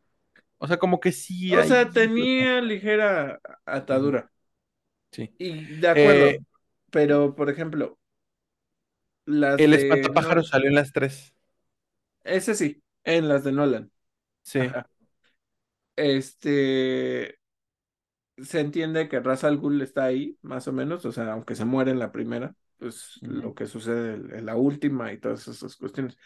[0.58, 4.30] O sea, como que sí o hay- sea, tenía ligera atadura.
[5.12, 5.34] Sí.
[5.38, 6.40] Y de acuerdo, Eh,
[6.90, 7.98] pero por ejemplo,
[9.26, 11.32] las El de salió en las tres.
[12.24, 13.90] ese sí, en las de Nolan.
[14.42, 14.58] Sí.
[14.58, 14.86] Ajá.
[15.96, 17.38] Este
[18.38, 21.64] se entiende que Ra's al Ghul está ahí, más o menos, o sea, aunque se
[21.64, 26.16] muere en la primera, pues lo que sucede en la última y todas esas cuestiones.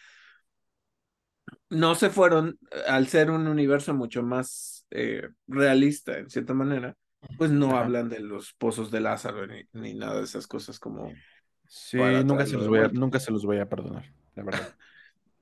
[1.71, 6.97] No se fueron, al ser un universo mucho más eh, realista, en cierta manera,
[7.37, 7.79] pues no Ajá.
[7.79, 11.21] hablan de los pozos de Lázaro ni, ni nada de esas cosas como
[11.67, 14.69] Sí, nunca se, los voy a, nunca se los voy a perdonar, la verdad.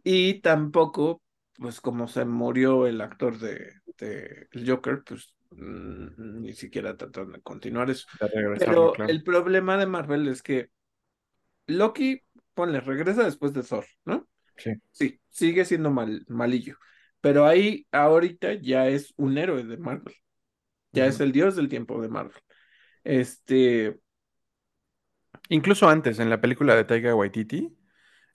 [0.05, 1.23] Y tampoco,
[1.55, 7.33] pues como se murió el actor de, de el Joker, pues mm, ni siquiera trataron
[7.33, 8.09] de continuar eso.
[8.21, 9.11] De Pero claro.
[9.11, 10.71] el problema de Marvel es que
[11.69, 12.23] Loki,
[12.55, 14.29] ponle, regresa después de Thor, ¿no?
[14.57, 14.73] Sí.
[14.91, 16.77] Sí, sigue siendo mal, malillo.
[17.21, 20.15] Pero ahí, ahorita ya es un héroe de Marvel.
[20.91, 22.43] Ya es el dios del tiempo de Marvel.
[23.05, 23.99] Este,
[25.49, 27.77] Incluso antes, en la película de Taika Waititi,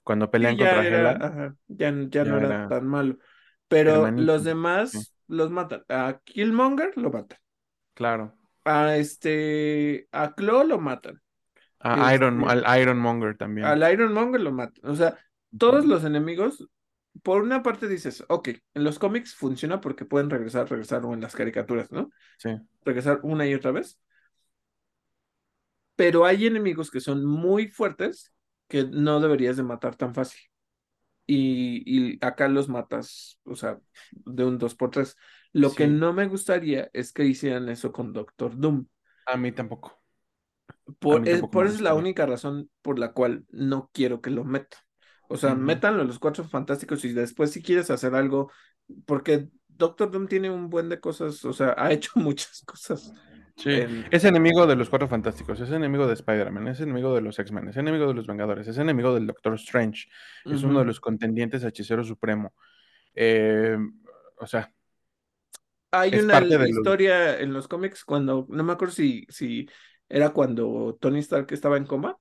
[0.04, 2.86] cuando sí, pelean ya contra era, Hela, ajá, ya, ya ya no era era tan
[2.86, 3.18] malo.
[3.68, 4.16] Pero hermanito.
[4.16, 5.84] los Sí, demás los matan.
[5.88, 7.38] A Killmonger lo matan.
[7.94, 8.34] claro.
[8.64, 11.20] A este, a Claw lo matan.
[11.80, 13.82] A Iron, Este, al Ironmonger también.
[13.82, 14.90] al Ironmonger lo matan.
[14.90, 15.18] O sea,
[15.56, 16.68] todos los enemigos,
[17.22, 21.20] por una parte dices, ok, en los cómics funciona porque pueden regresar, regresar, o en
[21.20, 22.10] las caricaturas, ¿no?
[22.36, 22.50] Sí.
[22.84, 24.00] Regresar una y otra vez.
[25.98, 28.32] Pero hay enemigos que son muy fuertes
[28.68, 30.40] que no deberías de matar tan fácil.
[31.26, 33.80] Y, y acá los matas, o sea,
[34.12, 35.16] de un 2x3.
[35.52, 38.86] Lo que no me gustaría es que hicieran eso con Doctor Doom.
[39.26, 40.00] A mí tampoco.
[41.00, 44.20] Por, mí tampoco por me eso es la única razón por la cual no quiero
[44.20, 44.78] que lo metan.
[45.28, 48.52] O sea, métanlo los cuatro fantásticos y después si quieres hacer algo,
[49.04, 53.12] porque Doctor Doom tiene un buen de cosas, o sea, ha hecho muchas cosas.
[53.58, 57.20] Sí, en- es enemigo de los Cuatro Fantásticos, es enemigo de Spider-Man, es enemigo de
[57.20, 60.08] los X-Men, es enemigo de los Vengadores, es enemigo del Doctor Strange,
[60.44, 62.54] es uno de los contendientes a Hechicero Supremo.
[63.14, 63.76] Eh,
[64.38, 64.72] o sea,
[65.90, 66.68] Hay una los...
[66.68, 69.68] historia en los cómics cuando, no me acuerdo si, si
[70.08, 72.16] era cuando Tony Stark estaba en coma.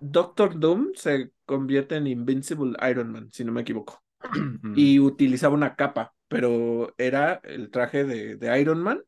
[0.00, 4.02] Doctor Doom se convierte en Invincible Iron Man, si no me equivoco.
[4.76, 9.00] Y utilizaba una capa, pero era el traje de, de Iron Man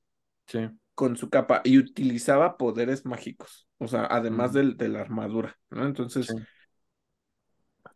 [0.47, 0.59] sí,
[0.95, 4.55] con su capa y utilizaba poderes mágicos, o sea, además Mm.
[4.55, 5.87] del- de la armadura, ¿no?
[5.87, 6.47] Entonces, sí,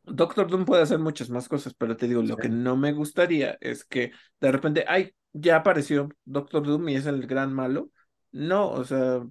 [0.05, 3.57] Doctor Doom puede hacer muchas más cosas, pero te digo, lo que no me gustaría
[3.61, 7.91] es que de repente, ay, ya apareció Doctor Doom y es el gran malo.
[8.33, 9.23] No, o sea,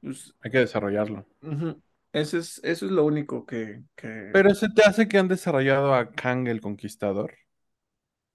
[0.00, 1.26] pues, hay que desarrollarlo.
[2.12, 4.08] Eso es, eso es lo único que, que...
[4.30, 7.34] Pero se te hace que han desarrollado a Kang el Conquistador.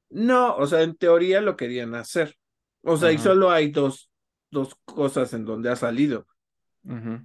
[0.10, 2.38] No, o sea, en teoría lo querían hacer.
[2.84, 4.10] O sea, y solo hay dos,
[4.50, 6.28] dos cosas en donde ha salido.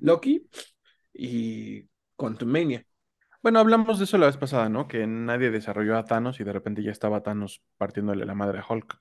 [0.01, 0.47] Loki
[1.15, 2.85] y Quantumania.
[3.43, 4.89] Bueno, hablamos de eso la vez pasada, ¿no?
[4.89, 8.65] Que nadie desarrolló a Thanos y de repente ya estaba Thanos partiéndole la madre a
[8.69, 9.01] Hulk.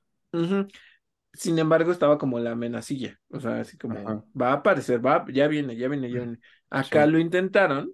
[1.34, 3.20] Sin embargo, estaba como la amenacilla.
[3.30, 4.24] O sea, así como Ajá.
[4.40, 6.40] va a aparecer, va, ya viene, ya viene, ya viene.
[6.70, 7.12] Acá Sí.
[7.12, 7.94] lo intentaron,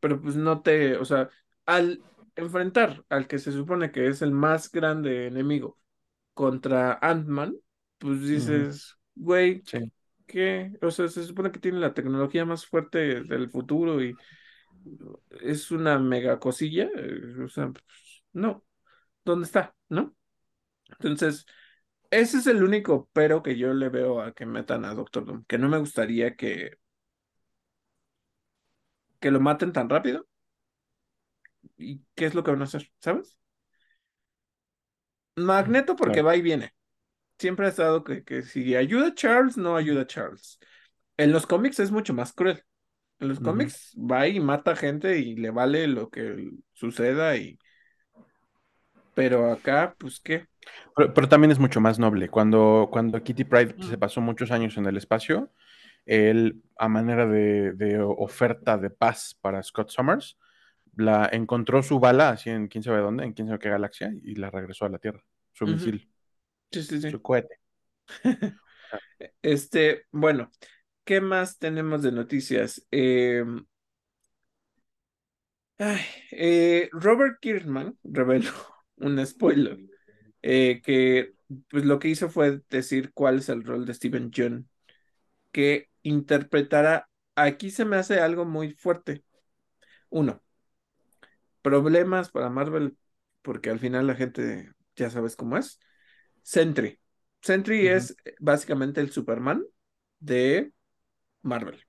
[0.00, 1.30] pero pues no te, o sea,
[1.66, 2.02] al
[2.36, 5.78] enfrentar al que se supone que es el más grande enemigo
[6.34, 7.56] contra Ant-Man,
[7.98, 9.92] pues dices, güey, Sí.
[10.26, 10.72] ¿qué?
[10.82, 14.18] O sea, se supone que tiene la tecnología más fuerte del futuro y
[15.40, 16.88] es una mega cosilla.
[16.96, 17.84] eh, O sea, pues,
[18.32, 18.64] no.
[19.24, 19.74] ¿Dónde está?
[19.88, 20.16] ¿No?
[20.90, 21.46] Entonces,
[22.10, 25.44] ese es el único pero que yo le veo a que metan a Doctor Doom,
[25.46, 26.78] que no me gustaría que,
[29.20, 30.26] que lo maten tan rápido.
[31.76, 32.90] ¿Y qué es lo que van a hacer?
[33.00, 33.36] ¿Sabes?
[35.36, 36.26] Magneto porque Claro.
[36.26, 36.74] va y viene.
[37.38, 40.58] Siempre ha estado que, que si ayuda a Charles, no ayuda a Charles.
[41.16, 42.62] En los cómics es mucho más cruel.
[43.20, 47.58] En los cómics va y mata gente y le vale lo que suceda y...
[49.14, 50.46] Pero acá, pues, ¿qué?
[50.96, 52.28] Pero, pero también es mucho más noble.
[52.28, 55.50] Cuando, cuando Kitty Pryde se pasó muchos años en el espacio,
[56.06, 60.38] él, a manera de, de oferta de paz para Scott Summers,
[60.96, 64.34] la encontró su bala, así en quién sabe dónde, en quién sabe qué galaxia, y
[64.36, 65.22] la regresó a la Tierra.
[65.52, 66.08] Su misil,
[66.72, 67.10] Sí, sí, sí.
[67.10, 67.58] su cohete.
[69.42, 70.50] Este, bueno,
[71.04, 72.86] ¿qué más tenemos de noticias?
[72.90, 73.44] Eh,
[75.78, 76.00] ay,
[76.32, 78.50] eh, Robert Kirkman reveló
[78.96, 79.78] un spoiler
[80.42, 81.34] eh, que
[81.70, 84.68] pues lo que hizo fue decir cuál es el rol de Steven Yeun
[85.52, 87.08] que interpretará.
[87.36, 89.24] Aquí se me hace algo muy fuerte.
[90.10, 90.41] Uno,
[91.62, 92.96] problemas para Marvel,
[93.40, 95.80] porque al final la gente ya sabes cómo es.
[96.42, 96.98] Sentry.
[97.40, 99.64] Sentry es eh, básicamente el Superman
[100.20, 100.72] de
[101.42, 101.84] Marvel.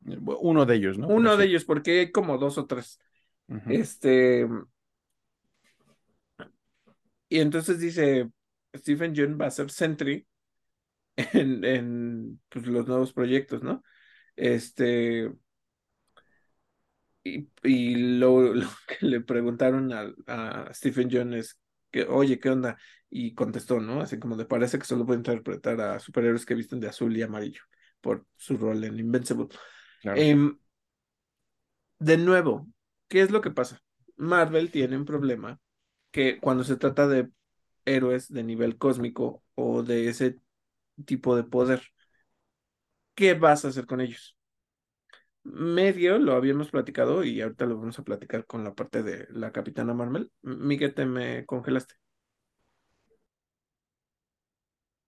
[0.00, 1.08] Uno de ellos, ¿no?
[1.08, 3.00] Uno de ellos, porque hay como dos o tres.
[3.68, 4.46] Este.
[7.28, 8.30] Y entonces dice:
[8.76, 10.26] Stephen Yeun va a ser Sentry
[11.16, 13.82] en, en pues, los nuevos proyectos, ¿no?
[14.36, 15.32] Este.
[17.28, 21.58] Y, y lo, lo que le preguntaron a, a Stephen Yeun es
[21.90, 22.76] que, oye, ¿qué onda?
[23.10, 24.00] Y contestó, ¿no?
[24.00, 27.22] Así como de parece que solo puede interpretar a superhéroes que visten de azul y
[27.22, 27.62] amarillo
[28.00, 29.48] por su rol en Invincible.
[30.02, 30.20] Claro.
[30.20, 30.58] Em,
[31.98, 32.68] de nuevo,
[33.08, 33.82] ¿qué es lo que pasa?
[34.16, 35.60] Marvel tiene un problema
[36.10, 37.30] que cuando se trata de
[37.84, 40.40] héroes de nivel cósmico o de ese
[41.06, 41.82] tipo de poder,
[43.14, 44.37] ¿qué vas a hacer con ellos?
[45.52, 49.52] Medio lo habíamos platicado y ahorita lo vamos a platicar con la parte de la
[49.52, 50.30] Capitana Marvel.
[50.42, 51.94] Miguel, te me congelaste.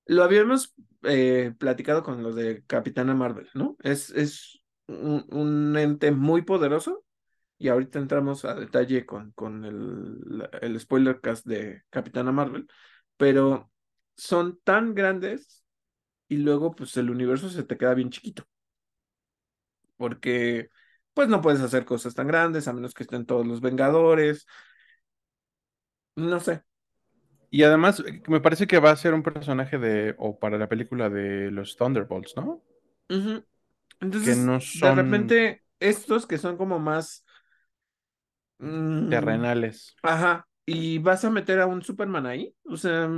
[0.06, 3.76] Lo habíamos eh, platicado con los de Capitana Marvel, ¿no?
[3.82, 7.04] Es, es un, un ente muy poderoso
[7.58, 12.68] y ahorita entramos a detalle con, con el, el spoiler cast de Capitana Marvel,
[13.16, 13.70] pero
[14.16, 15.64] son tan grandes
[16.28, 18.44] y luego pues el universo se te queda bien chiquito,
[20.00, 20.70] porque
[21.14, 24.46] pues no puedes hacer cosas tan grandes a menos que estén todos los Vengadores,
[26.16, 26.62] no sé.
[27.50, 30.68] Y además, eh, me parece que va a ser un personaje de, o para la
[30.68, 32.62] película de los Thunderbolts, ¿no?
[33.08, 33.44] Ujú.
[34.22, 37.24] Que Entonces, no de son repente, estos que son como más...
[38.58, 39.94] mm, terrenales.
[40.02, 43.08] ajá, y vas a meter a un Superman ahí, o sea,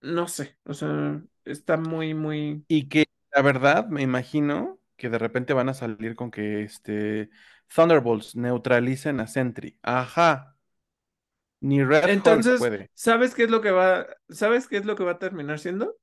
[0.00, 2.64] no sé, o sea, está muy, muy...
[2.68, 3.04] Y que
[3.34, 7.30] la verdad, me imagino que de repente van a salir con que este
[7.74, 9.78] Thunderbolts neutralicen a Sentry.
[9.82, 10.58] Ajá,
[11.60, 12.90] ni Red Hulk Entonces, puede.
[12.94, 15.96] ¿sabes qué es lo que va, sabes qué es lo que va a terminar siendo?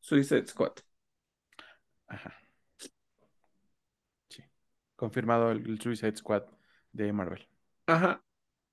[0.00, 0.82] Suicide Squad.
[2.06, 2.32] Ajá.
[4.28, 4.42] Sí.
[4.96, 6.42] Confirmado el, el Suicide Squad
[6.92, 7.46] de Marvel.
[7.86, 8.22] Ajá.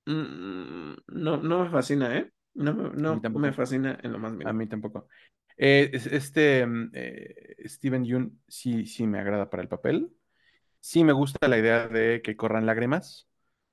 [0.07, 2.31] Mm, no, no me fascina, ¿eh?
[2.55, 2.73] No,
[3.07, 4.53] A no me fascina en lo más A mínimo.
[4.53, 5.07] mí tampoco.
[5.59, 10.15] Eh, es- este mm, eh, Steven Yeun sí, sí me agrada para el papel.
[10.81, 13.27] Sí me gusta la idea de que corran lágrimas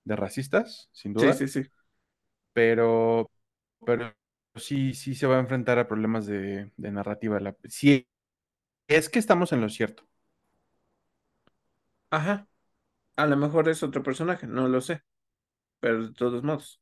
[0.04, 1.62] de racistas, sin Sí, duda, sí, sí.
[2.52, 3.30] pero,
[3.84, 4.12] pero
[4.56, 7.40] sí, sí se va a enfrentar a problemas de, de narrativa.
[7.40, 8.08] La, sí,
[8.88, 10.04] es que estamos en lo cierto.
[12.10, 12.48] Ajá.
[13.16, 15.02] A lo mejor es otro personaje, no lo sé,
[15.80, 16.80] pero de todos modos.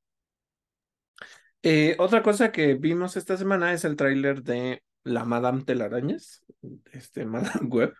[1.62, 6.44] Eh, otra cosa que vimos esta semana es el tráiler de la Madame Telarañas,
[6.92, 7.94] este Madame Web.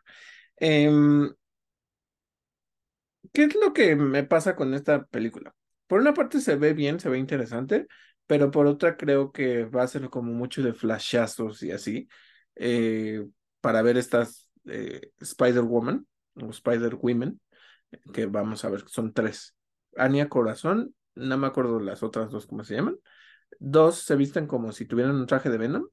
[0.56, 1.32] Em,
[3.32, 5.54] ¿qué es lo que me pasa con esta película?
[5.86, 7.86] Por una parte se ve bien, se ve interesante,
[8.26, 12.08] pero por otra creo que va a ser como mucho de flashazos y así,
[12.56, 13.24] eh,
[13.60, 16.06] para ver estas eh, Spider-Woman
[16.40, 17.40] o Spider-Women,
[18.12, 19.54] que vamos a ver, son tres.
[19.96, 22.98] Anya Corazón, no me acuerdo las otras dos cómo se llaman.
[23.58, 25.86] Dos se visten como si tuvieran un traje de Venom,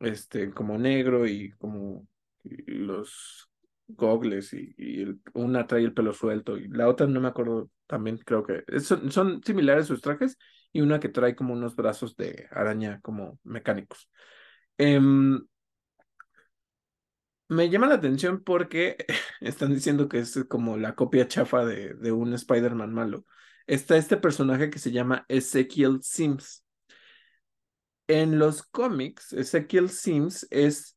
[0.00, 2.06] este, como negro y como
[2.44, 3.50] los
[3.88, 7.70] gogles y, y el- una trae el pelo suelto y la otra no me acuerdo,
[7.86, 10.38] también creo que son, son similares sus trajes
[10.72, 14.08] y una que trae como unos brazos de araña como mecánicos.
[14.78, 15.40] Em,
[17.48, 18.96] me llama la atención porque
[19.40, 23.24] están diciendo que es como la copia chafa de, de un Spider-Man malo.
[23.66, 26.64] Está este personaje que se llama Ezekiel Sims.
[28.08, 30.96] En los cómics, Ezekiel Sims es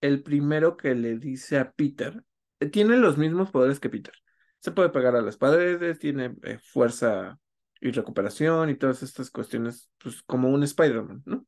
[0.00, 2.22] el primero que le dice a Peter,
[2.60, 4.14] eh, tiene los mismos poderes que Peter.
[4.58, 7.38] Se puede pegar a las paredes, tiene eh, fuerza
[7.80, 11.46] y recuperación y todas estas cuestiones, pues como un Spider-Man, ¿no?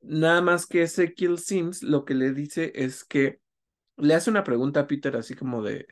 [0.00, 3.40] Nada más que Ezekiel Sims lo que le dice es que
[3.96, 5.86] le hace una pregunta a Peter así como de,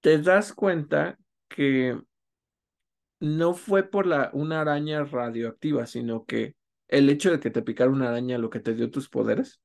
[0.00, 2.00] ¿te das cuenta que
[3.20, 6.54] no fue por la, una araña radioactiva, sino que
[6.88, 9.60] el hecho de que te picara una araña lo que te dio tus poderes?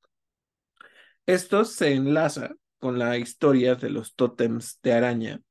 [1.26, 5.42] Esto se enlaza con la historia de los tótems de araña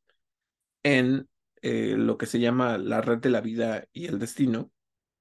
[0.83, 1.29] en
[1.63, 4.71] eh, lo que se llama la red de la vida y el destino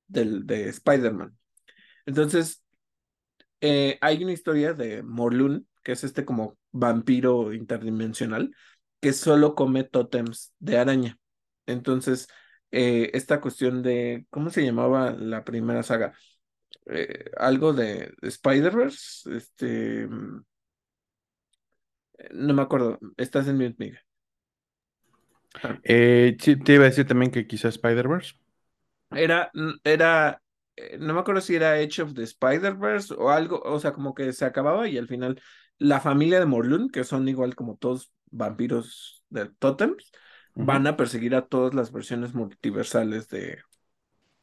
[0.07, 1.37] del, de Spider-Man.
[2.05, 2.63] Entonces,
[3.61, 8.53] eh, hay una historia de Morlun, que es este como vampiro interdimensional,
[8.99, 11.19] que solo come tótems de araña.
[11.65, 12.27] Entonces,
[12.72, 16.14] eh, esta cuestión de, ¿cómo se llamaba la primera saga?
[16.88, 20.07] Eh, algo de Spider-Verse, este,
[22.34, 23.99] no me acuerdo, estás en mute, Miguel.
[25.64, 28.35] Ah, Eh, sí, te iba a decir también que quizá Spider-Verse.
[29.14, 29.52] Era,
[29.84, 30.41] era,
[30.76, 34.14] eh, no me acuerdo si era Edge of the Spider-Verse o algo, o sea, como
[34.14, 35.41] que se acababa y al final
[35.77, 39.49] la familia de Morlun, que son igual como todos vampiros de
[40.56, 43.60] van a perseguir a todas las versiones multiversales de,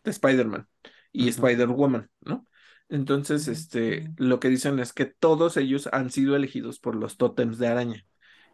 [0.04, 0.68] de Spider-Man
[1.12, 2.44] y Spider-Woman, ¿no?
[2.88, 7.58] Entonces, este, lo que dicen es que todos ellos han sido elegidos por los tótems
[7.58, 8.06] de araña.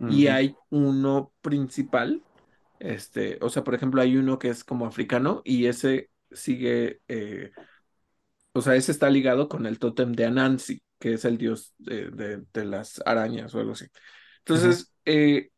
[0.07, 2.25] Y hay uno principal,
[2.79, 7.53] este, o sea, por ejemplo, hay uno que es como africano y ese sigue, eh,
[8.53, 12.11] o sea, ese está ligado con el tótem de Anansi, que es el dios de,
[12.11, 13.87] de- de las arañas o algo así.
[14.41, 15.51] Entonces, eh,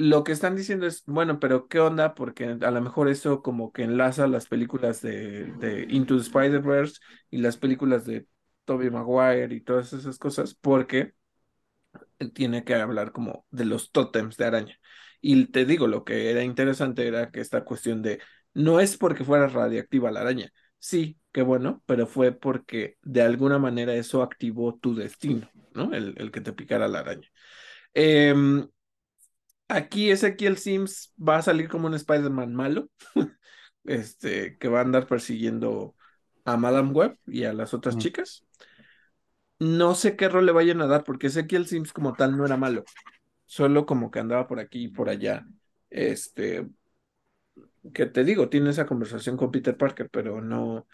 [0.00, 2.14] lo que están diciendo es, bueno, pero ¿qué onda?
[2.14, 7.00] Porque a lo mejor eso como que enlaza las películas de, Into the Spider-Verse
[7.30, 8.26] y las películas de
[8.64, 11.12] Tobey Maguire y todas esas cosas, porque
[12.32, 14.80] tiene que hablar como de los tótems de araña.
[15.20, 18.20] Y te digo, lo que era interesante era que esta cuestión de,
[18.54, 23.58] no es porque fuera radiactiva la araña, sí, qué bueno, pero fue porque de alguna
[23.58, 25.92] manera eso activó tu destino, ¿no?
[25.92, 27.28] El, el que te picara la araña.
[27.92, 28.66] Em,
[29.70, 32.88] aquí Ezequiel Sims va a salir como un Spider-Man malo,
[33.84, 35.94] este, que va a andar persiguiendo
[36.44, 37.98] a Madame Web y a las otras Mm.
[37.98, 38.44] chicas.
[39.58, 42.56] No sé qué rol le vayan a dar, porque Ezequiel Sims como tal no era
[42.56, 42.84] malo,
[43.46, 45.46] solo como que andaba por aquí y por allá.
[45.90, 46.66] Este,
[47.94, 50.86] que te digo, tiene esa conversación con Peter Parker, pero no,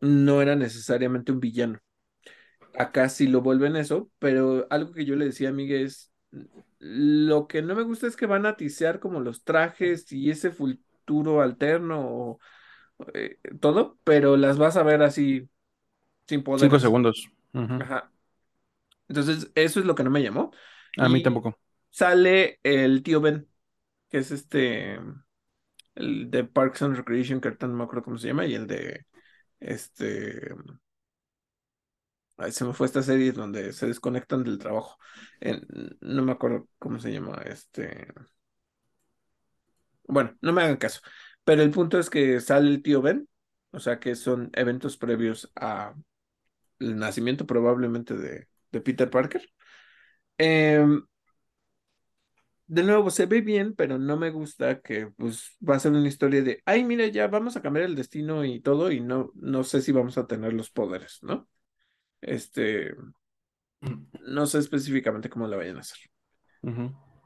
[0.00, 1.78] no era necesariamente un villano.
[2.78, 6.11] Acá sí lo vuelven eso, pero algo que yo le decía a Miguel es,
[6.78, 10.50] lo que no me gusta es que van a tisear como los trajes y ese
[10.50, 12.38] futuro alterno o
[13.14, 15.48] eh, todo, pero las vas a ver así
[16.26, 16.60] sin poder.
[16.60, 17.30] Cinco segundos.
[17.52, 18.10] Ajá.
[19.08, 20.52] Entonces, eso es lo que no me llamó.
[20.96, 21.58] A mí tampoco.
[21.90, 23.46] Sale el tío Ben,
[24.08, 24.98] que es este,
[25.94, 28.66] el de Parks and Recreation, que ahorita no me acuerdo cómo se llama, y el
[28.66, 29.06] de,
[29.60, 30.54] este,
[32.50, 34.98] se me fue esta serie donde se desconectan del trabajo.
[36.00, 38.08] No me acuerdo cómo se llama, este,
[40.04, 41.00] bueno, no me hagan caso.
[41.44, 43.28] Pero el punto es que sale el tío Ben,
[43.70, 45.94] o sea que son eventos previos a
[46.80, 49.48] el nacimiento probablemente de, de Peter Parker.
[50.38, 51.02] Em,
[52.66, 56.08] de nuevo, se ve bien, pero no me gusta que pues va a ser una
[56.08, 59.64] historia de, ay, mira, ya vamos a cambiar el destino y todo, y no, no
[59.64, 61.48] sé si vamos a tener los poderes, ¿no?
[62.22, 62.94] Este,
[64.26, 65.98] no sé específicamente cómo la vayan a hacer,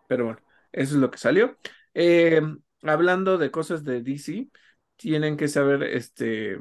[0.08, 0.40] pero bueno,
[0.72, 1.58] eso es lo que salió.
[1.94, 2.40] Eh,
[2.82, 4.50] hablando de cosas de DC,
[4.96, 6.58] tienen que saber, este,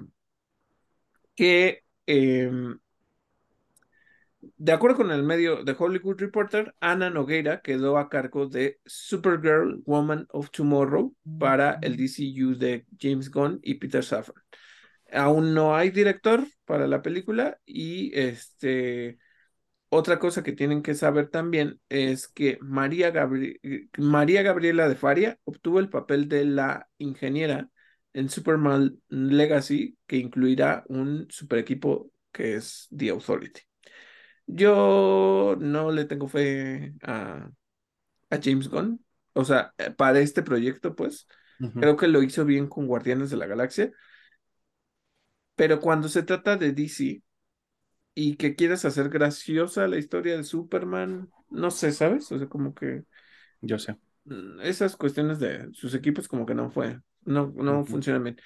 [1.35, 2.79] que em,
[4.57, 9.81] De acuerdo con el medio The Hollywood Reporter, Ana Nogueira quedó a cargo de Supergirl
[9.85, 14.44] Woman of Tomorrow para el DCU de James Gunn y Peter Safran.
[15.15, 19.17] Aún no hay director para la película y este
[19.89, 23.59] otra cosa que tienen que saber también es que María, Gabri-
[23.97, 27.69] María Gabriela de Faria obtuvo el papel de la ingeniera
[28.13, 33.61] en Superman Legacy que incluirá un super equipo que es The Authority.
[34.47, 37.49] Yo no le tengo fe a,
[38.29, 39.05] a James Gunn.
[39.33, 41.27] O sea, eh, para este proyecto, pues,
[41.79, 43.91] creo que lo hizo bien con Guardianes de la Galaxia.
[45.55, 47.23] Pero cuando se trata de DC
[48.15, 52.31] y que quieres hacer graciosa la historia de Superman, no sé, ¿sabes?
[52.33, 53.05] O sea, como que
[53.61, 53.97] Yo sé.
[54.25, 57.85] mm, esas cuestiones de sus equipos como que no fue, no, no Ujú.
[57.85, 58.37] funcionan bien.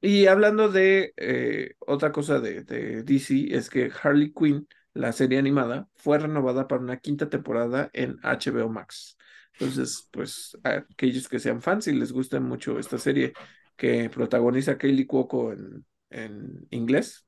[0.00, 5.38] Y hablando de eh, otra cosa de, de DC, es que Harley Quinn, la serie
[5.38, 9.18] animada, fue renovada para una quinta temporada en HBO Max.
[9.52, 13.34] Entonces, pues, aquellos que sean fans y les guste mucho esta serie
[13.76, 17.26] que protagoniza Kaylee Cuoco en, en inglés,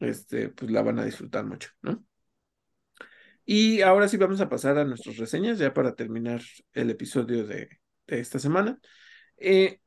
[0.00, 2.04] este, pues la van a disfrutar mucho, ¿no?
[3.44, 6.40] Y ahora sí vamos a pasar a nuestras reseñas, ya para terminar
[6.72, 7.68] el episodio de,
[8.06, 8.78] esta semana.
[9.38, 9.80] Eh,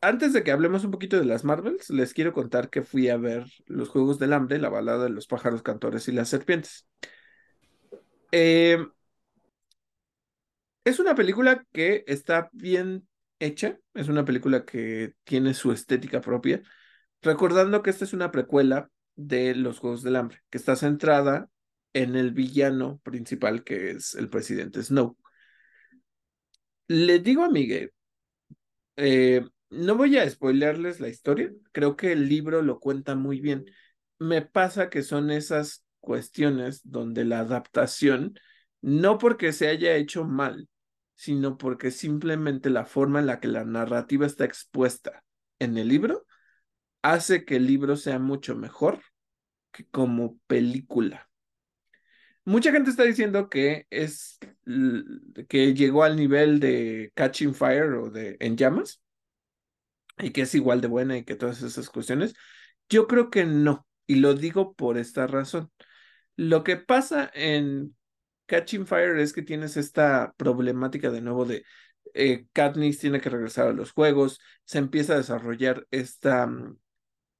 [0.00, 3.16] antes de que hablemos un poquito de las Marvels, les quiero contar que fui a
[3.16, 6.88] ver Los Juegos del Hambre, la balada de los pájaros cantores y las serpientes.
[8.32, 8.78] Eh,
[10.84, 13.06] es una película que está bien
[13.38, 16.62] hecha, es una película que tiene su estética propia,
[17.26, 21.50] recordando que esta es una precuela de Los Juegos del Hambre, que está centrada
[21.92, 25.16] en el villano principal, que es el presidente Snow.
[26.88, 27.92] Le digo a Miguel
[28.96, 33.66] Eh, no voy a spoilearles la historia, creo que el libro lo cuenta muy bien.
[34.18, 38.38] Me pasa que son esas cuestiones donde la adaptación,
[38.80, 40.68] no porque se haya hecho mal,
[41.14, 45.24] sino porque simplemente la forma en la que la narrativa está expuesta
[45.58, 46.25] en el libro
[47.12, 49.00] hace que el libro sea mucho mejor
[49.70, 51.28] que como película.
[52.44, 54.38] Mucha gente está diciendo que es
[55.48, 59.02] que llegó al nivel de Catching Fire o de En Llamas
[60.18, 62.34] y que es igual de buena y que todas esas cuestiones.
[62.88, 65.70] Yo creo que no, y lo digo por esta razón.
[66.36, 67.96] Lo que pasa en
[68.46, 71.64] Catching Fire es que tienes esta problemática de nuevo de
[72.14, 76.78] eh, Katniss tiene que regresar a los juegos, se empieza a desarrollar esta, mm,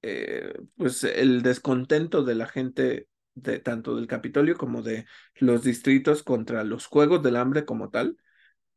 [0.02, 6.23] eh, pues el descontento de la gente de tanto del Capitolio como de los distritos
[6.23, 8.16] contra los Juegos del Hambre como tal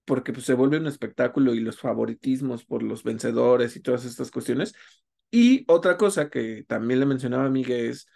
[0.09, 4.31] porque pues, se vuelve un espectáculo y los favoritismos por los vencedores y todas estas
[4.31, 4.73] cuestiones.
[5.29, 8.07] Y otra cosa que también le mencionaba a Miguel es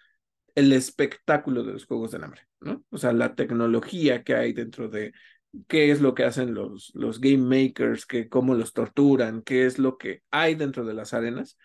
[0.56, 2.84] el espectáculo de los Juegos del Hambre, ¿no?
[2.90, 5.14] O sea, la tecnología que hay dentro de
[5.68, 9.78] qué es lo que hacen los, los game makers, que, cómo los torturan, qué es
[9.78, 11.58] lo que hay dentro de las arenas.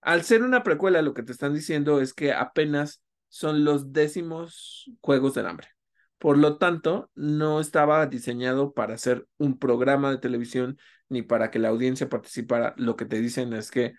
[0.00, 4.90] Al ser una precuela, lo que te están diciendo es que apenas son los décimos
[5.00, 5.68] Juegos del Hambre.
[6.18, 10.78] Por lo tanto, no estaba diseñado para ser un programa de televisión
[11.08, 12.74] ni para que la audiencia participara.
[12.76, 13.94] Lo que te dicen es que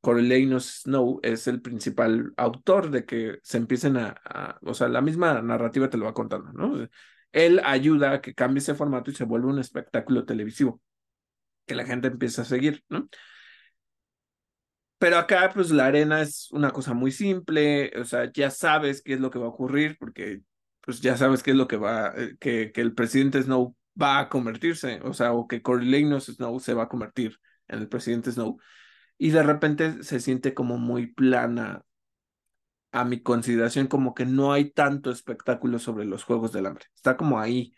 [0.00, 5.42] Coriolanus Snow es el principal autor de que se empiecen a, o sea, la misma
[5.42, 6.88] narrativa te lo va contando, ¿no?
[7.32, 10.80] Él ayuda a que cambie ese formato y se vuelva un espectáculo televisivo
[11.66, 13.08] que la gente empieza a seguir, ¿no?
[14.98, 19.14] Pero acá, pues la arena es una cosa muy simple, o sea, ya sabes qué
[19.14, 20.40] es lo que va a ocurrir, porque
[20.80, 24.20] pues ya sabes qué es lo que va, eh, que, que el presidente Snow va
[24.20, 28.32] a convertirse, o sea, o que Coriolanus Snow se va a convertir en el presidente
[28.32, 28.58] Snow
[29.18, 31.84] y de repente se siente como muy plana
[32.92, 36.86] a mi consideración, como que no hay tanto espectáculo sobre los Juegos del Hambre.
[36.94, 37.74] Está como ahí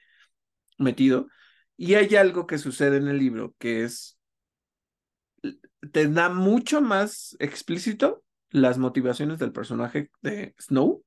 [0.79, 1.29] metido.
[1.77, 4.18] Y hay algo que sucede en el libro que es,
[5.93, 11.05] te da mucho más explícito las motivaciones del personaje de Snow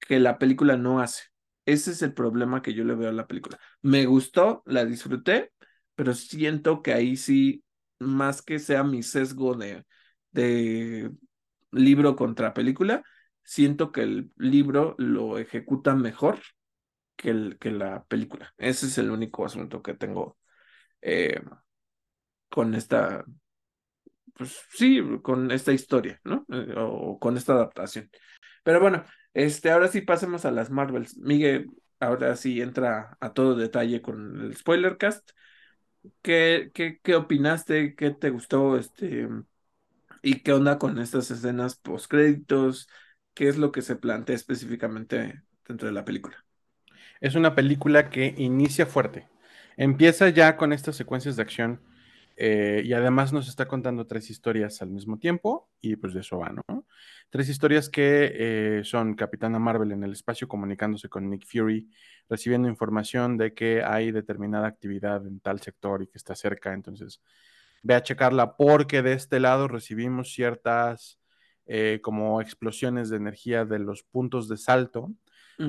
[0.00, 1.24] que la película no hace.
[1.66, 3.58] Ese es el problema que yo le veo a la película.
[3.82, 5.52] Me gustó, la disfruté,
[5.94, 7.64] pero siento que ahí sí
[7.98, 9.84] más que sea mi sesgo de,
[10.30, 11.10] de
[11.72, 13.02] libro contra película,
[13.42, 16.40] siento que el libro lo ejecuta mejor
[17.16, 18.54] que, el, que la película.
[18.58, 20.38] Ese es el único asunto que tengo
[21.02, 21.40] eh,
[22.48, 23.24] con esta,
[24.38, 26.46] pues sí, con esta historia, ¿no?
[26.50, 28.08] Eh, o con esta adaptación.
[28.62, 29.04] Pero bueno,
[29.34, 31.16] este, ahora sí pasemos a las Marvels.
[31.18, 35.30] Miguel, ahora sí entra a todo detalle con el spoiler cast.
[36.22, 37.96] ¿Qué, qué, qué opinaste?
[37.96, 38.78] ¿Qué te gustó?
[38.78, 39.28] Este,
[40.22, 42.88] ¿Y qué onda con estas escenas post créditos?
[43.34, 46.44] ¿Qué es lo que se plantea específicamente dentro de la película?
[47.20, 49.26] Es una película que inicia fuerte.
[49.76, 51.80] Empieza ya con estas secuencias de acción
[52.40, 56.38] eh, y además nos está contando tres historias al mismo tiempo y pues de eso
[56.38, 56.86] va, ¿no?
[57.30, 61.90] Tres historias que eh, son Capitana Marvel en el espacio comunicándose con Nick Fury,
[62.28, 67.20] recibiendo información de que hay determinada actividad en tal sector y que está cerca, entonces
[67.82, 71.18] ve a checarla porque de este lado recibimos ciertas
[71.66, 75.12] eh, como explosiones de energía de los puntos de salto.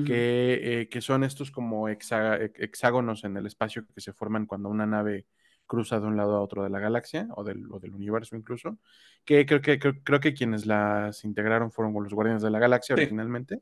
[0.06, 5.26] que, que, son estos como hexágonos en el espacio que se forman cuando una nave
[5.70, 8.78] cruza de un lado a otro de la galaxia o del, del universo incluso,
[9.24, 13.60] que creo que, creo, que quienes las integraron fueron los Guardianes de la Galaxia originalmente.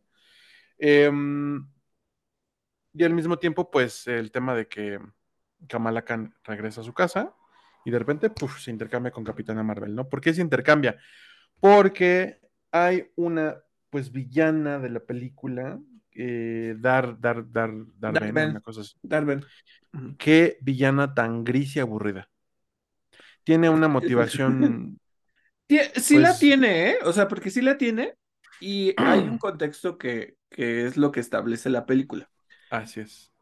[0.79, 1.69] Em,
[2.95, 4.99] y al mismo tiempo, pues el tema de que
[5.69, 7.35] Kamala Khan regresa a su casa
[7.85, 10.09] y de repente se intercambia con Capitana Marvel, ¿no?
[10.09, 10.97] ¿Por qué se intercambia?
[11.61, 12.41] Porque
[12.73, 15.79] hay una pues villana de la película,
[16.21, 18.95] eh, Dar, Dar, Dar, Dar, una cosa así.
[19.03, 19.45] Darben.
[20.19, 22.29] Qué villana tan gris y aburrida.
[23.45, 24.99] Tiene una motivación.
[25.95, 26.99] sí la pues tiene, ¿eh?
[27.05, 28.15] O sea, porque sí la tiene
[28.61, 32.29] y hay un contexto que, que es lo que establece la película.
[32.71, 33.33] Así es.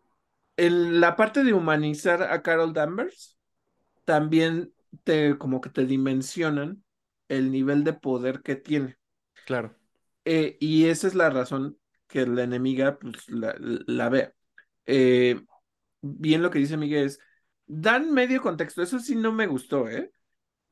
[0.58, 3.38] En la parte de humanizar a Carol Danvers,
[4.04, 4.72] también
[5.02, 6.84] te como que te dimensionan
[7.28, 8.98] el nivel de poder que tiene.
[9.46, 9.74] Claro.
[10.26, 11.78] Eh, y esa es la razón
[12.16, 14.32] que la enemiga pues, la, la vea.
[14.86, 15.38] Eh,
[16.00, 17.20] bien lo que dice Miguel es,
[17.66, 20.12] dan medio contexto, eso sí no me gustó, ¿eh?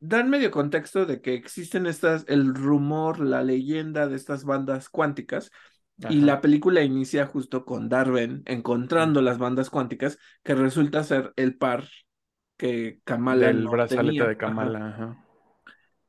[0.01, 5.51] Dan medio contexto de que existen estas, el rumor, la leyenda de estas bandas cuánticas,
[6.09, 11.57] y la película inicia justo con Darwin encontrando las bandas cuánticas, que resulta ser el
[11.57, 11.85] par
[12.57, 13.51] que Kamala.
[13.51, 15.24] El brazalete de Kamala,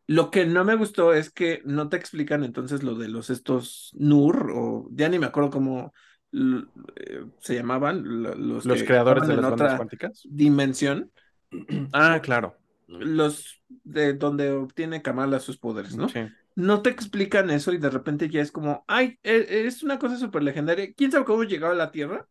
[0.08, 3.92] Lo que no me gustó es que no te explican entonces lo de los estos
[3.98, 5.94] Nur, o ya ni me acuerdo cómo
[6.34, 10.22] eh, se llamaban los, los creadores de las bandas cuánticas.
[10.30, 11.12] Dimensión.
[11.94, 12.58] ah, claro.
[12.88, 16.08] Los de donde obtiene Kamala sus poderes, ¿no?
[16.56, 20.18] No te explican eso y de repente ya es como, ay, e, es una cosa
[20.18, 20.94] súper legendaria.
[20.94, 22.28] ¿Quién sabe cómo llegó a la Tierra?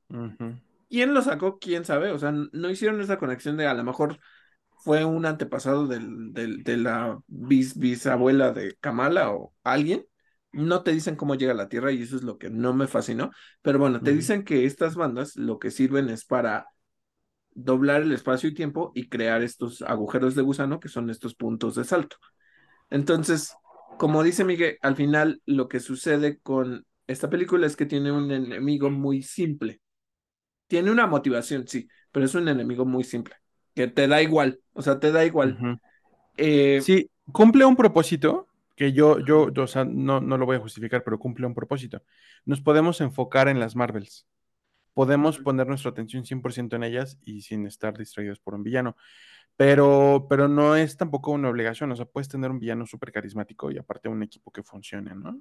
[0.88, 1.58] ¿Quién lo sacó?
[1.58, 2.12] ¿Quién sabe?
[2.12, 4.18] O sea, no hicieron esa conexión de a lo mejor
[4.84, 10.06] fue un antepasado del, del, de la bis, bisabuela de Kamala o alguien
[10.52, 12.86] no te dicen cómo llega a la Tierra y eso es lo que no me
[12.86, 13.30] fascinó,
[13.62, 16.68] pero bueno, te dicen que estas bandas lo que sirven es para
[17.54, 21.74] doblar el espacio y tiempo y crear estos agujeros de gusano que son estos puntos
[21.76, 22.16] de salto.
[22.90, 23.54] Entonces,
[23.98, 28.30] como dice Miguel, al final lo que sucede con esta película es que tiene un
[28.30, 29.80] enemigo muy simple.
[30.68, 33.36] Tiene una motivación, sí, pero es un enemigo muy simple.
[33.74, 35.62] Que te da igual, o sea, te da igual.
[36.36, 40.56] Eh, Sí, cumple un propósito que yo, yo, yo, o sea, no, no lo voy
[40.56, 42.02] a justificar, pero cumple un propósito.
[42.44, 44.26] Nos podemos enfocar en las Marvels.
[44.94, 48.96] Podemos poner nuestra atención 100% en ellas y sin estar distraídos por un villano.
[49.56, 51.92] Pero, pero no es tampoco una obligación.
[51.92, 55.40] O sea, puedes tener un villano súper carismático y aparte un equipo que funcione, ¿no?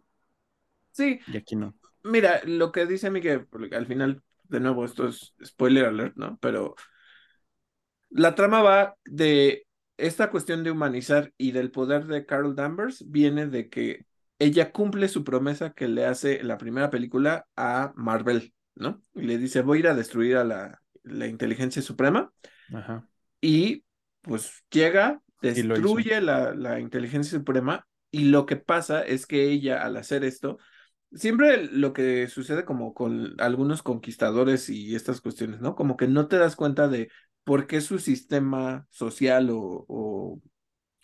[0.91, 1.73] sí, Y aquí no.
[2.03, 6.37] mira, lo que dice Miguel, al final, de nuevo, esto es spoiler alert, ¿no?
[6.41, 6.75] Pero
[8.13, 9.65] la trama va de
[9.97, 14.05] esta cuestión de humanizar y del poder de Carol Danvers, viene de que
[14.39, 19.01] ella cumple su promesa que le hace en la primera película a Marvel, ¿no?
[19.13, 22.31] Y le dice, voy a ir a destruir a la, la inteligencia suprema.
[22.73, 23.07] Ajá.
[23.41, 23.83] y
[24.21, 29.97] pues llega, destruye la, la inteligencia suprema y lo que pasa es que ella al
[29.97, 30.57] hacer esto,
[31.11, 35.75] siempre lo que sucede como con algunos conquistadores y estas cuestiones, ¿no?
[35.75, 37.09] Como que no te das cuenta de
[37.43, 40.41] por qué su sistema social o, o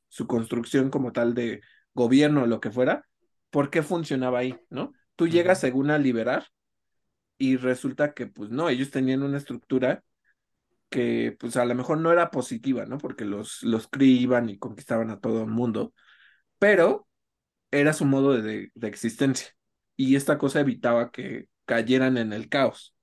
[0.07, 1.61] su construcción como tal de
[1.93, 3.05] gobierno o lo que fuera,
[3.49, 4.93] por qué funcionaba ahí, ¿no?
[5.15, 6.47] Tú llegas según a liberar
[7.37, 10.03] y resulta que pues no, ellos tenían una estructura
[10.89, 12.97] que pues a lo mejor no era positiva, ¿no?
[12.97, 15.93] Porque los, los iban y conquistaban a todo el mundo,
[16.59, 17.07] pero
[17.71, 19.49] era su modo de, de existencia.
[19.95, 22.95] Y esta cosa evitaba que cayeran en el caos.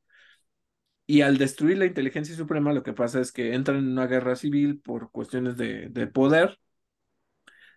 [1.06, 4.34] Y al destruir la inteligencia suprema, lo que pasa es que entran en una guerra
[4.34, 6.58] civil por cuestiones de, de poder,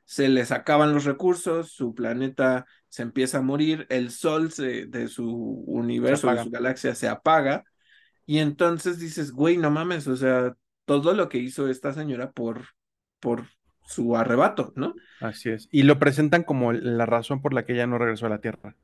[0.03, 5.07] se les acaban los recursos, su planeta se empieza a morir, el sol se, de
[5.07, 5.27] su
[5.67, 7.63] universo, de su galaxia se apaga,
[8.25, 12.69] y entonces dices, güey, no mames, o sea, todo lo que hizo esta señora por,
[13.19, 13.45] por
[13.85, 14.95] su arrebato, ¿no?
[15.19, 15.67] Así es.
[15.71, 18.75] Y lo presentan como la razón por la que ella no regresó a la Tierra.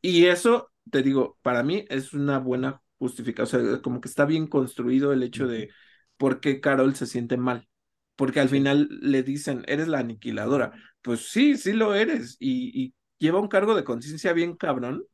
[0.00, 4.24] Y eso, te digo, para mí es una buena justificación, o sea, como que está
[4.24, 5.70] bien construido el hecho de
[6.16, 7.68] por qué Carol se siente mal.
[8.16, 10.72] Porque al final le dicen, eres la aniquiladora.
[11.02, 12.36] Pues sí, sí lo eres.
[12.40, 15.04] Y, y lleva un cargo de conciencia bien cabrón,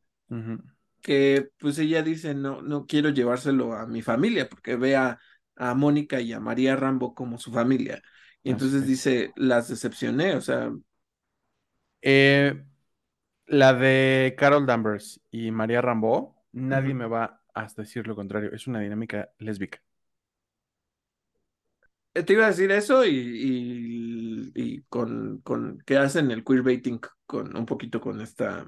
[1.01, 5.19] que pues ella dice, no, no quiero llevárselo a mi familia, porque ve a,
[5.57, 8.03] a Mónica y a María Rambo como su familia.
[8.43, 8.87] Y entonces es.
[8.87, 10.71] dice, las decepcioné, o sea,
[12.03, 12.65] Eh,
[13.47, 18.53] la de Carol Danvers y María Rambeau, nadie me va a decir lo contrario.
[18.53, 19.81] Es una dinámica lésbica.
[22.15, 27.01] Eh, Te iba a decir eso y, y, y con, con que hacen el queerbaiting
[27.27, 28.67] con un poquito con esta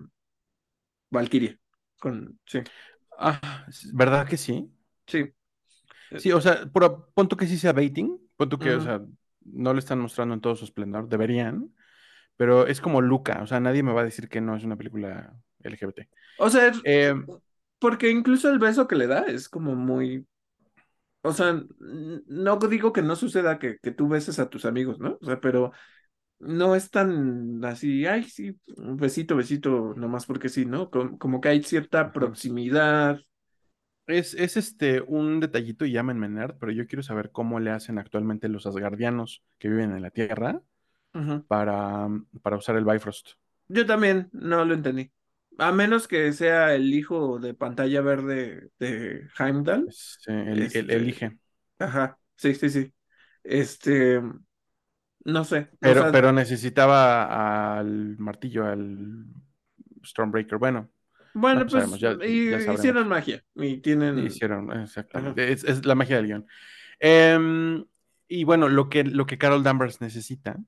[1.10, 1.56] Valkyria.
[1.98, 2.60] Con, sí,
[3.18, 4.70] Ah, ¿verdad que sí?
[5.06, 5.32] sí.
[6.16, 9.00] Sí, o sea, por, pon que sí sea baiting, pon que, o sea,
[9.44, 11.74] no lo están mostrando en todo su esplendor, deberían,
[12.36, 14.76] pero es como Luca, o sea, nadie me va a decir que no es una
[14.76, 16.10] película LGBT.
[16.38, 17.14] O sea, Eh,
[17.80, 20.26] porque incluso el beso que le da es como muy.
[21.22, 25.18] O sea, no digo que no suceda que, que tú beses a tus amigos, ¿no?
[25.20, 25.72] O sea, pero
[26.40, 30.90] no es tan así, ay, sí, un besito, besito, nomás porque sí, ¿no?
[30.90, 33.20] Com- Como, que hay cierta proximidad.
[34.06, 37.98] Es, es este un detallito y llámenme nerd, pero yo quiero saber cómo le hacen
[37.98, 40.62] actualmente los asgardianos que viven en la Tierra
[41.48, 42.08] para,
[42.42, 43.30] para usar el Bifrost.
[43.68, 45.10] Yo también no lo entendí.
[45.60, 49.90] A menos que sea el hijo de pantalla verde de Heimdall.
[49.90, 51.38] Es, eh, el- el- Este, elige.
[51.78, 52.94] ajá, sí, sí, sí.
[53.44, 54.20] Este,
[55.24, 59.24] no sé, o Pero, sea, pero necesitaba al martillo, al
[60.04, 60.58] Stormbreaker.
[60.58, 60.90] Bueno,
[61.32, 62.18] bueno, no pues sabemos, ya,
[62.48, 65.52] ya y- hicieron magia y tienen, Hicieron, exactamente.
[65.52, 66.46] Es, es la magia del guion.
[67.00, 67.84] Em,
[68.28, 70.58] y bueno, lo que, lo que Carol Danvers necesita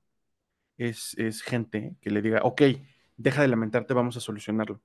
[0.77, 2.61] es, es gente que le diga, ok,
[3.17, 4.81] deja de lamentarte, vamos a solucionarlo.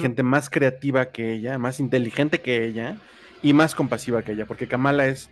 [0.00, 2.96] Gente más creativa que ella, más inteligente que ella
[3.42, 5.30] y más compasiva que ella, porque Kamala es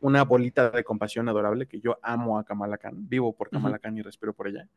[0.00, 3.50] una bolita de compasión adorable, que yo amo a Kamala Khan, vivo por.
[3.50, 4.68] Kamala Khan y respiro por ella.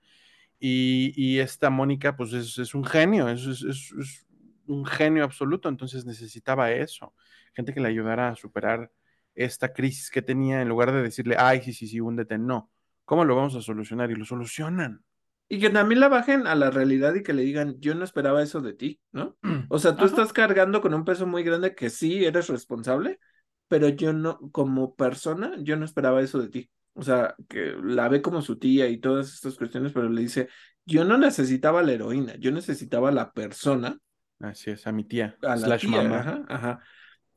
[0.59, 4.25] Y, y esta Mónica, pues es, es un genio, es, es- es- es
[4.67, 7.13] un genio absoluto, entonces necesitaba eso,
[7.53, 8.91] gente que le ayudara a superar
[9.35, 12.71] esta crisis que tenía, en lugar de decirle, ay, sí, sí, sí, húndete, no.
[13.05, 14.09] ¿Cómo lo vamos a solucionar?
[14.11, 15.03] Y lo solucionan.
[15.47, 18.41] Y que también la bajen a la realidad y que le digan, yo no esperaba
[18.41, 19.37] eso de ti, ¿no?
[19.69, 20.07] O sea, tú Ajá.
[20.07, 23.19] estás cargando con un peso muy grande que sí eres responsable,
[23.67, 26.69] pero yo no, como persona, yo no esperaba eso de ti.
[26.93, 30.49] O sea, que la ve como su tía y todas estas cuestiones, pero le dice,
[30.85, 33.99] yo no necesitaba la heroína, yo necesitaba la persona,
[34.39, 36.19] Así es, a mi tía, a la slash tía, mamá.
[36.19, 36.79] ajá, ajá.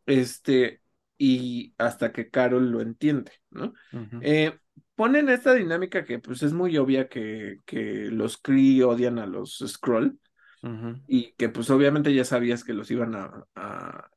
[0.06, 0.82] Este,
[1.18, 3.74] y hasta que Carol lo entiende, ¿no?
[3.92, 4.18] Ujú.
[4.20, 4.58] Eh,
[4.98, 9.64] ponen esta dinámica que pues es muy obvia que, que los Kree odian a los
[9.66, 10.20] Skrull
[10.62, 11.00] Ujú.
[11.06, 14.10] y que pues obviamente ya sabías que los iban a, a,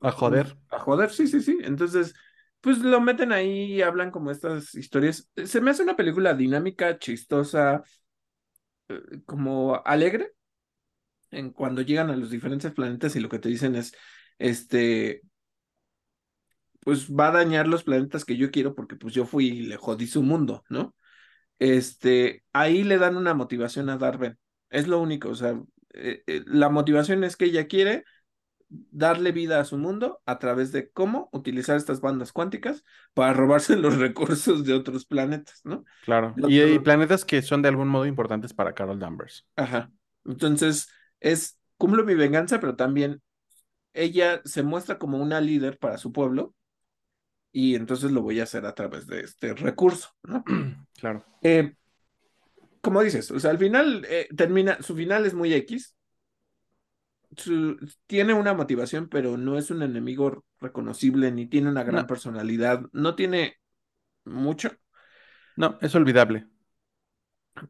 [0.00, 0.56] A joder.
[0.70, 1.58] a joder, sí, sí, sí.
[1.62, 2.14] Entonces
[2.60, 5.30] pues lo meten ahí y hablan como estas historias.
[5.44, 7.82] Se me hace una película dinámica, chistosa,
[8.88, 10.32] eh, como alegre,
[11.30, 13.94] en cuando llegan a los diferentes planetas y lo que te dicen es,
[14.38, 15.22] este,
[16.84, 19.76] pues va a dañar los planetas que yo quiero porque pues yo fui y le
[19.76, 20.94] jodí su mundo, ¿no?
[21.58, 24.38] Este, ahí le dan una motivación a Darwin.
[24.70, 25.60] Es lo único, o sea,
[25.94, 28.04] eh, eh, la motivación es que ella quiere
[28.68, 32.84] darle vida a su mundo a través de cómo utilizar estas bandas cuánticas
[33.14, 35.84] para robarse los recursos de otros planetas, ¿no?
[36.00, 36.34] Claro.
[36.48, 39.46] Y hay lo- planetas que son de algún modo importantes para Carol Danvers.
[39.56, 39.90] Ajá.
[40.24, 40.88] Entonces,
[41.20, 43.22] es cumplo mi venganza, pero también
[43.94, 46.54] ella se muestra como una líder para su pueblo
[47.54, 50.44] y entonces lo voy a hacer a través de este recurso, ¿no?
[50.98, 51.24] Claro.
[51.42, 51.74] Eh,
[52.80, 55.94] como dices, o sea, al final eh, termina, su final es muy X.
[57.36, 57.76] Su-
[58.06, 62.06] tiene una motivación, pero no es un enemigo reconocible, ni tiene una gran No.
[62.06, 63.56] personalidad, no tiene
[64.24, 64.70] mucho,
[65.56, 66.46] No, es olvidable.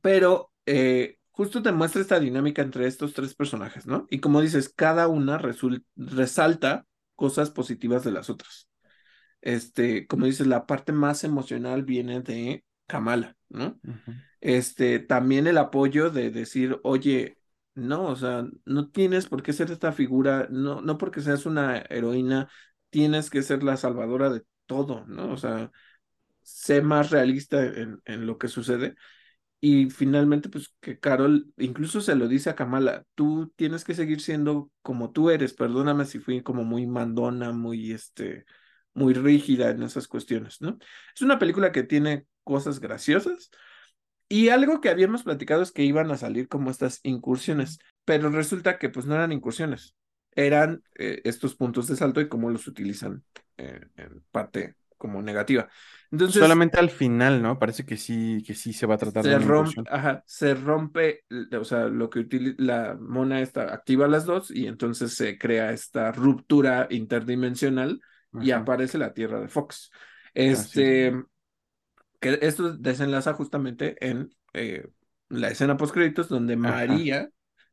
[0.01, 4.07] pero eh, justo te muestra esta dinámica entre estos tres personajes, ¿no?
[4.11, 5.39] Y como dices, cada una
[5.97, 8.69] resalta cosas positivas de las otras.
[9.45, 13.79] Este, como dices, la parte más emocional viene de Kamala, ¿no?
[14.41, 17.39] Este, también el apoyo de decir, oye,
[17.75, 21.79] no, o sea, no tienes por qué ser esta figura, no, no porque seas una
[21.79, 22.49] heroína,
[22.91, 25.33] tienes que ser la salvadora de todo, ¿no?
[25.33, 25.71] O sea,
[26.43, 28.95] sé más realista en, en lo que sucede.
[29.61, 34.21] Y finalmente, pues que Carol incluso se lo dice a Kamala, tú tienes que seguir
[34.21, 38.47] siendo como tú eres, perdóname si fui como muy mandona, muy, este,
[38.95, 40.79] muy rígida en esas cuestiones, ¿no?
[41.15, 43.51] Es una película que tiene cosas graciosas,
[44.29, 48.79] y algo que habíamos platicado es que iban a salir como estas incursiones, pero resulta
[48.79, 49.95] que pues no eran incursiones,
[50.35, 53.23] eran eh, estos puntos de salto y cómo los utilizan
[53.59, 55.69] eh, en parte como negativa.
[56.11, 57.59] Entonces Solamente al final, ¿no?
[57.59, 60.55] Parece que sí, que sí se va a tratar de se una rompe, ajá, se
[60.55, 61.25] rompe,
[61.59, 65.73] o sea, lo que utiliza la mona esta activa las dos y entonces se crea
[65.73, 68.01] esta ruptura interdimensional
[68.41, 69.91] y aparece la Tierra de Fox.
[70.35, 70.61] es.
[70.61, 71.15] Este,
[72.21, 74.89] que esto desenlaza justamente en eh,
[75.29, 77.29] la escena post créditos donde María,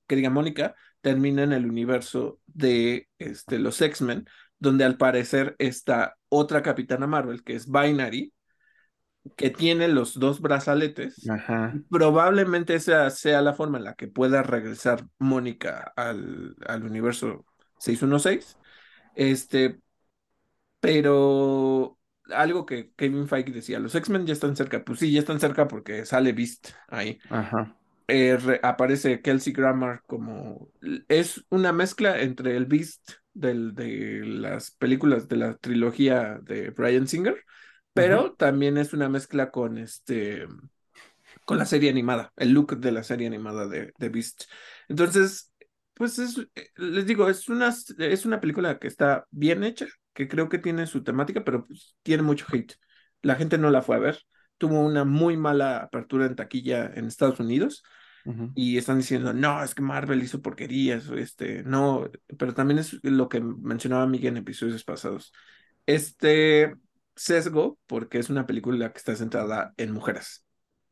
[0.07, 4.25] que diga Mónica, termina en el universo de este, los X-Men,
[4.59, 8.33] donde al parecer está otra Capitana Marvel, que es Binary,
[9.37, 11.29] que tiene los dos brazaletes.
[11.29, 11.73] Ajá.
[11.89, 17.45] Probablemente esa sea la forma en la que pueda regresar Mónica al, al universo
[17.79, 18.57] 616.
[19.15, 19.79] Este,
[20.81, 21.97] pero
[22.33, 24.83] algo que Kevin Feige decía, los X-Men ya están cerca.
[24.83, 27.19] Pues sí, ya están cerca porque sale Beast ahí.
[27.29, 27.73] Ajá.
[28.07, 30.69] Eh, re- aparece Kelsey Grammer como...
[31.07, 37.07] Es una mezcla entre el Beast del, de las películas de la trilogía de Bryan
[37.07, 37.41] Singer,
[37.93, 40.45] pero también es una mezcla con este
[41.45, 44.43] con la serie animada, el look de la serie animada de, de Beast.
[44.87, 45.53] Entonces,
[45.93, 49.87] pues es, eh, les digo, es una, es una película que está bien hecha,
[50.21, 52.73] que creo que tiene su temática, pero pues, tiene mucho hate.
[53.21, 54.19] La gente no la fue a ver.
[54.57, 57.83] Tuvo una muy mala apertura en taquilla en Estados Unidos
[58.25, 58.51] Ujú.
[58.53, 63.27] y están diciendo, no, es que Marvel hizo porquerías, este, no, pero también es lo
[63.27, 65.33] que mencionaba Miguel en episodios pasados.
[65.87, 66.75] Este
[67.15, 70.45] sesgo, porque es una película que está centrada en mujeres.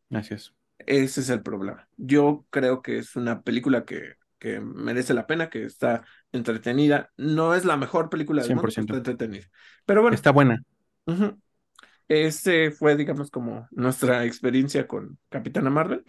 [0.10, 0.54] Así es.
[0.80, 1.88] Ese es el problema.
[1.98, 7.12] Yo creo que es una película que, que merece la pena, que está entretenida.
[7.18, 8.98] No es la mejor película del mundo, pero 100%.
[8.98, 9.46] está entretenida.
[9.86, 10.64] Pero bueno, Está buena.
[11.06, 11.38] ujú.
[12.08, 16.04] Ese fue, digamos, como nuestra experiencia con Capitana Marvel.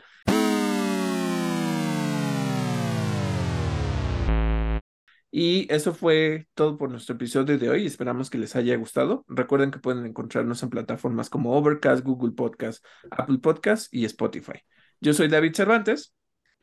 [5.33, 7.87] Y eso fue todo por nuestro episodio de hoy.
[7.87, 9.25] Esperamos que les haya gustado.
[9.29, 14.61] Recuerden que pueden encontrarnos en plataformas como Overcast, Google Podcast, Apple Podcast y Spotify.
[15.01, 16.15] Yo soy David Cervantes.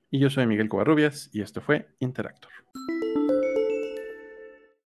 [0.10, 2.52] Y yo soy Miguel Covarrubias y esto fue Interactor.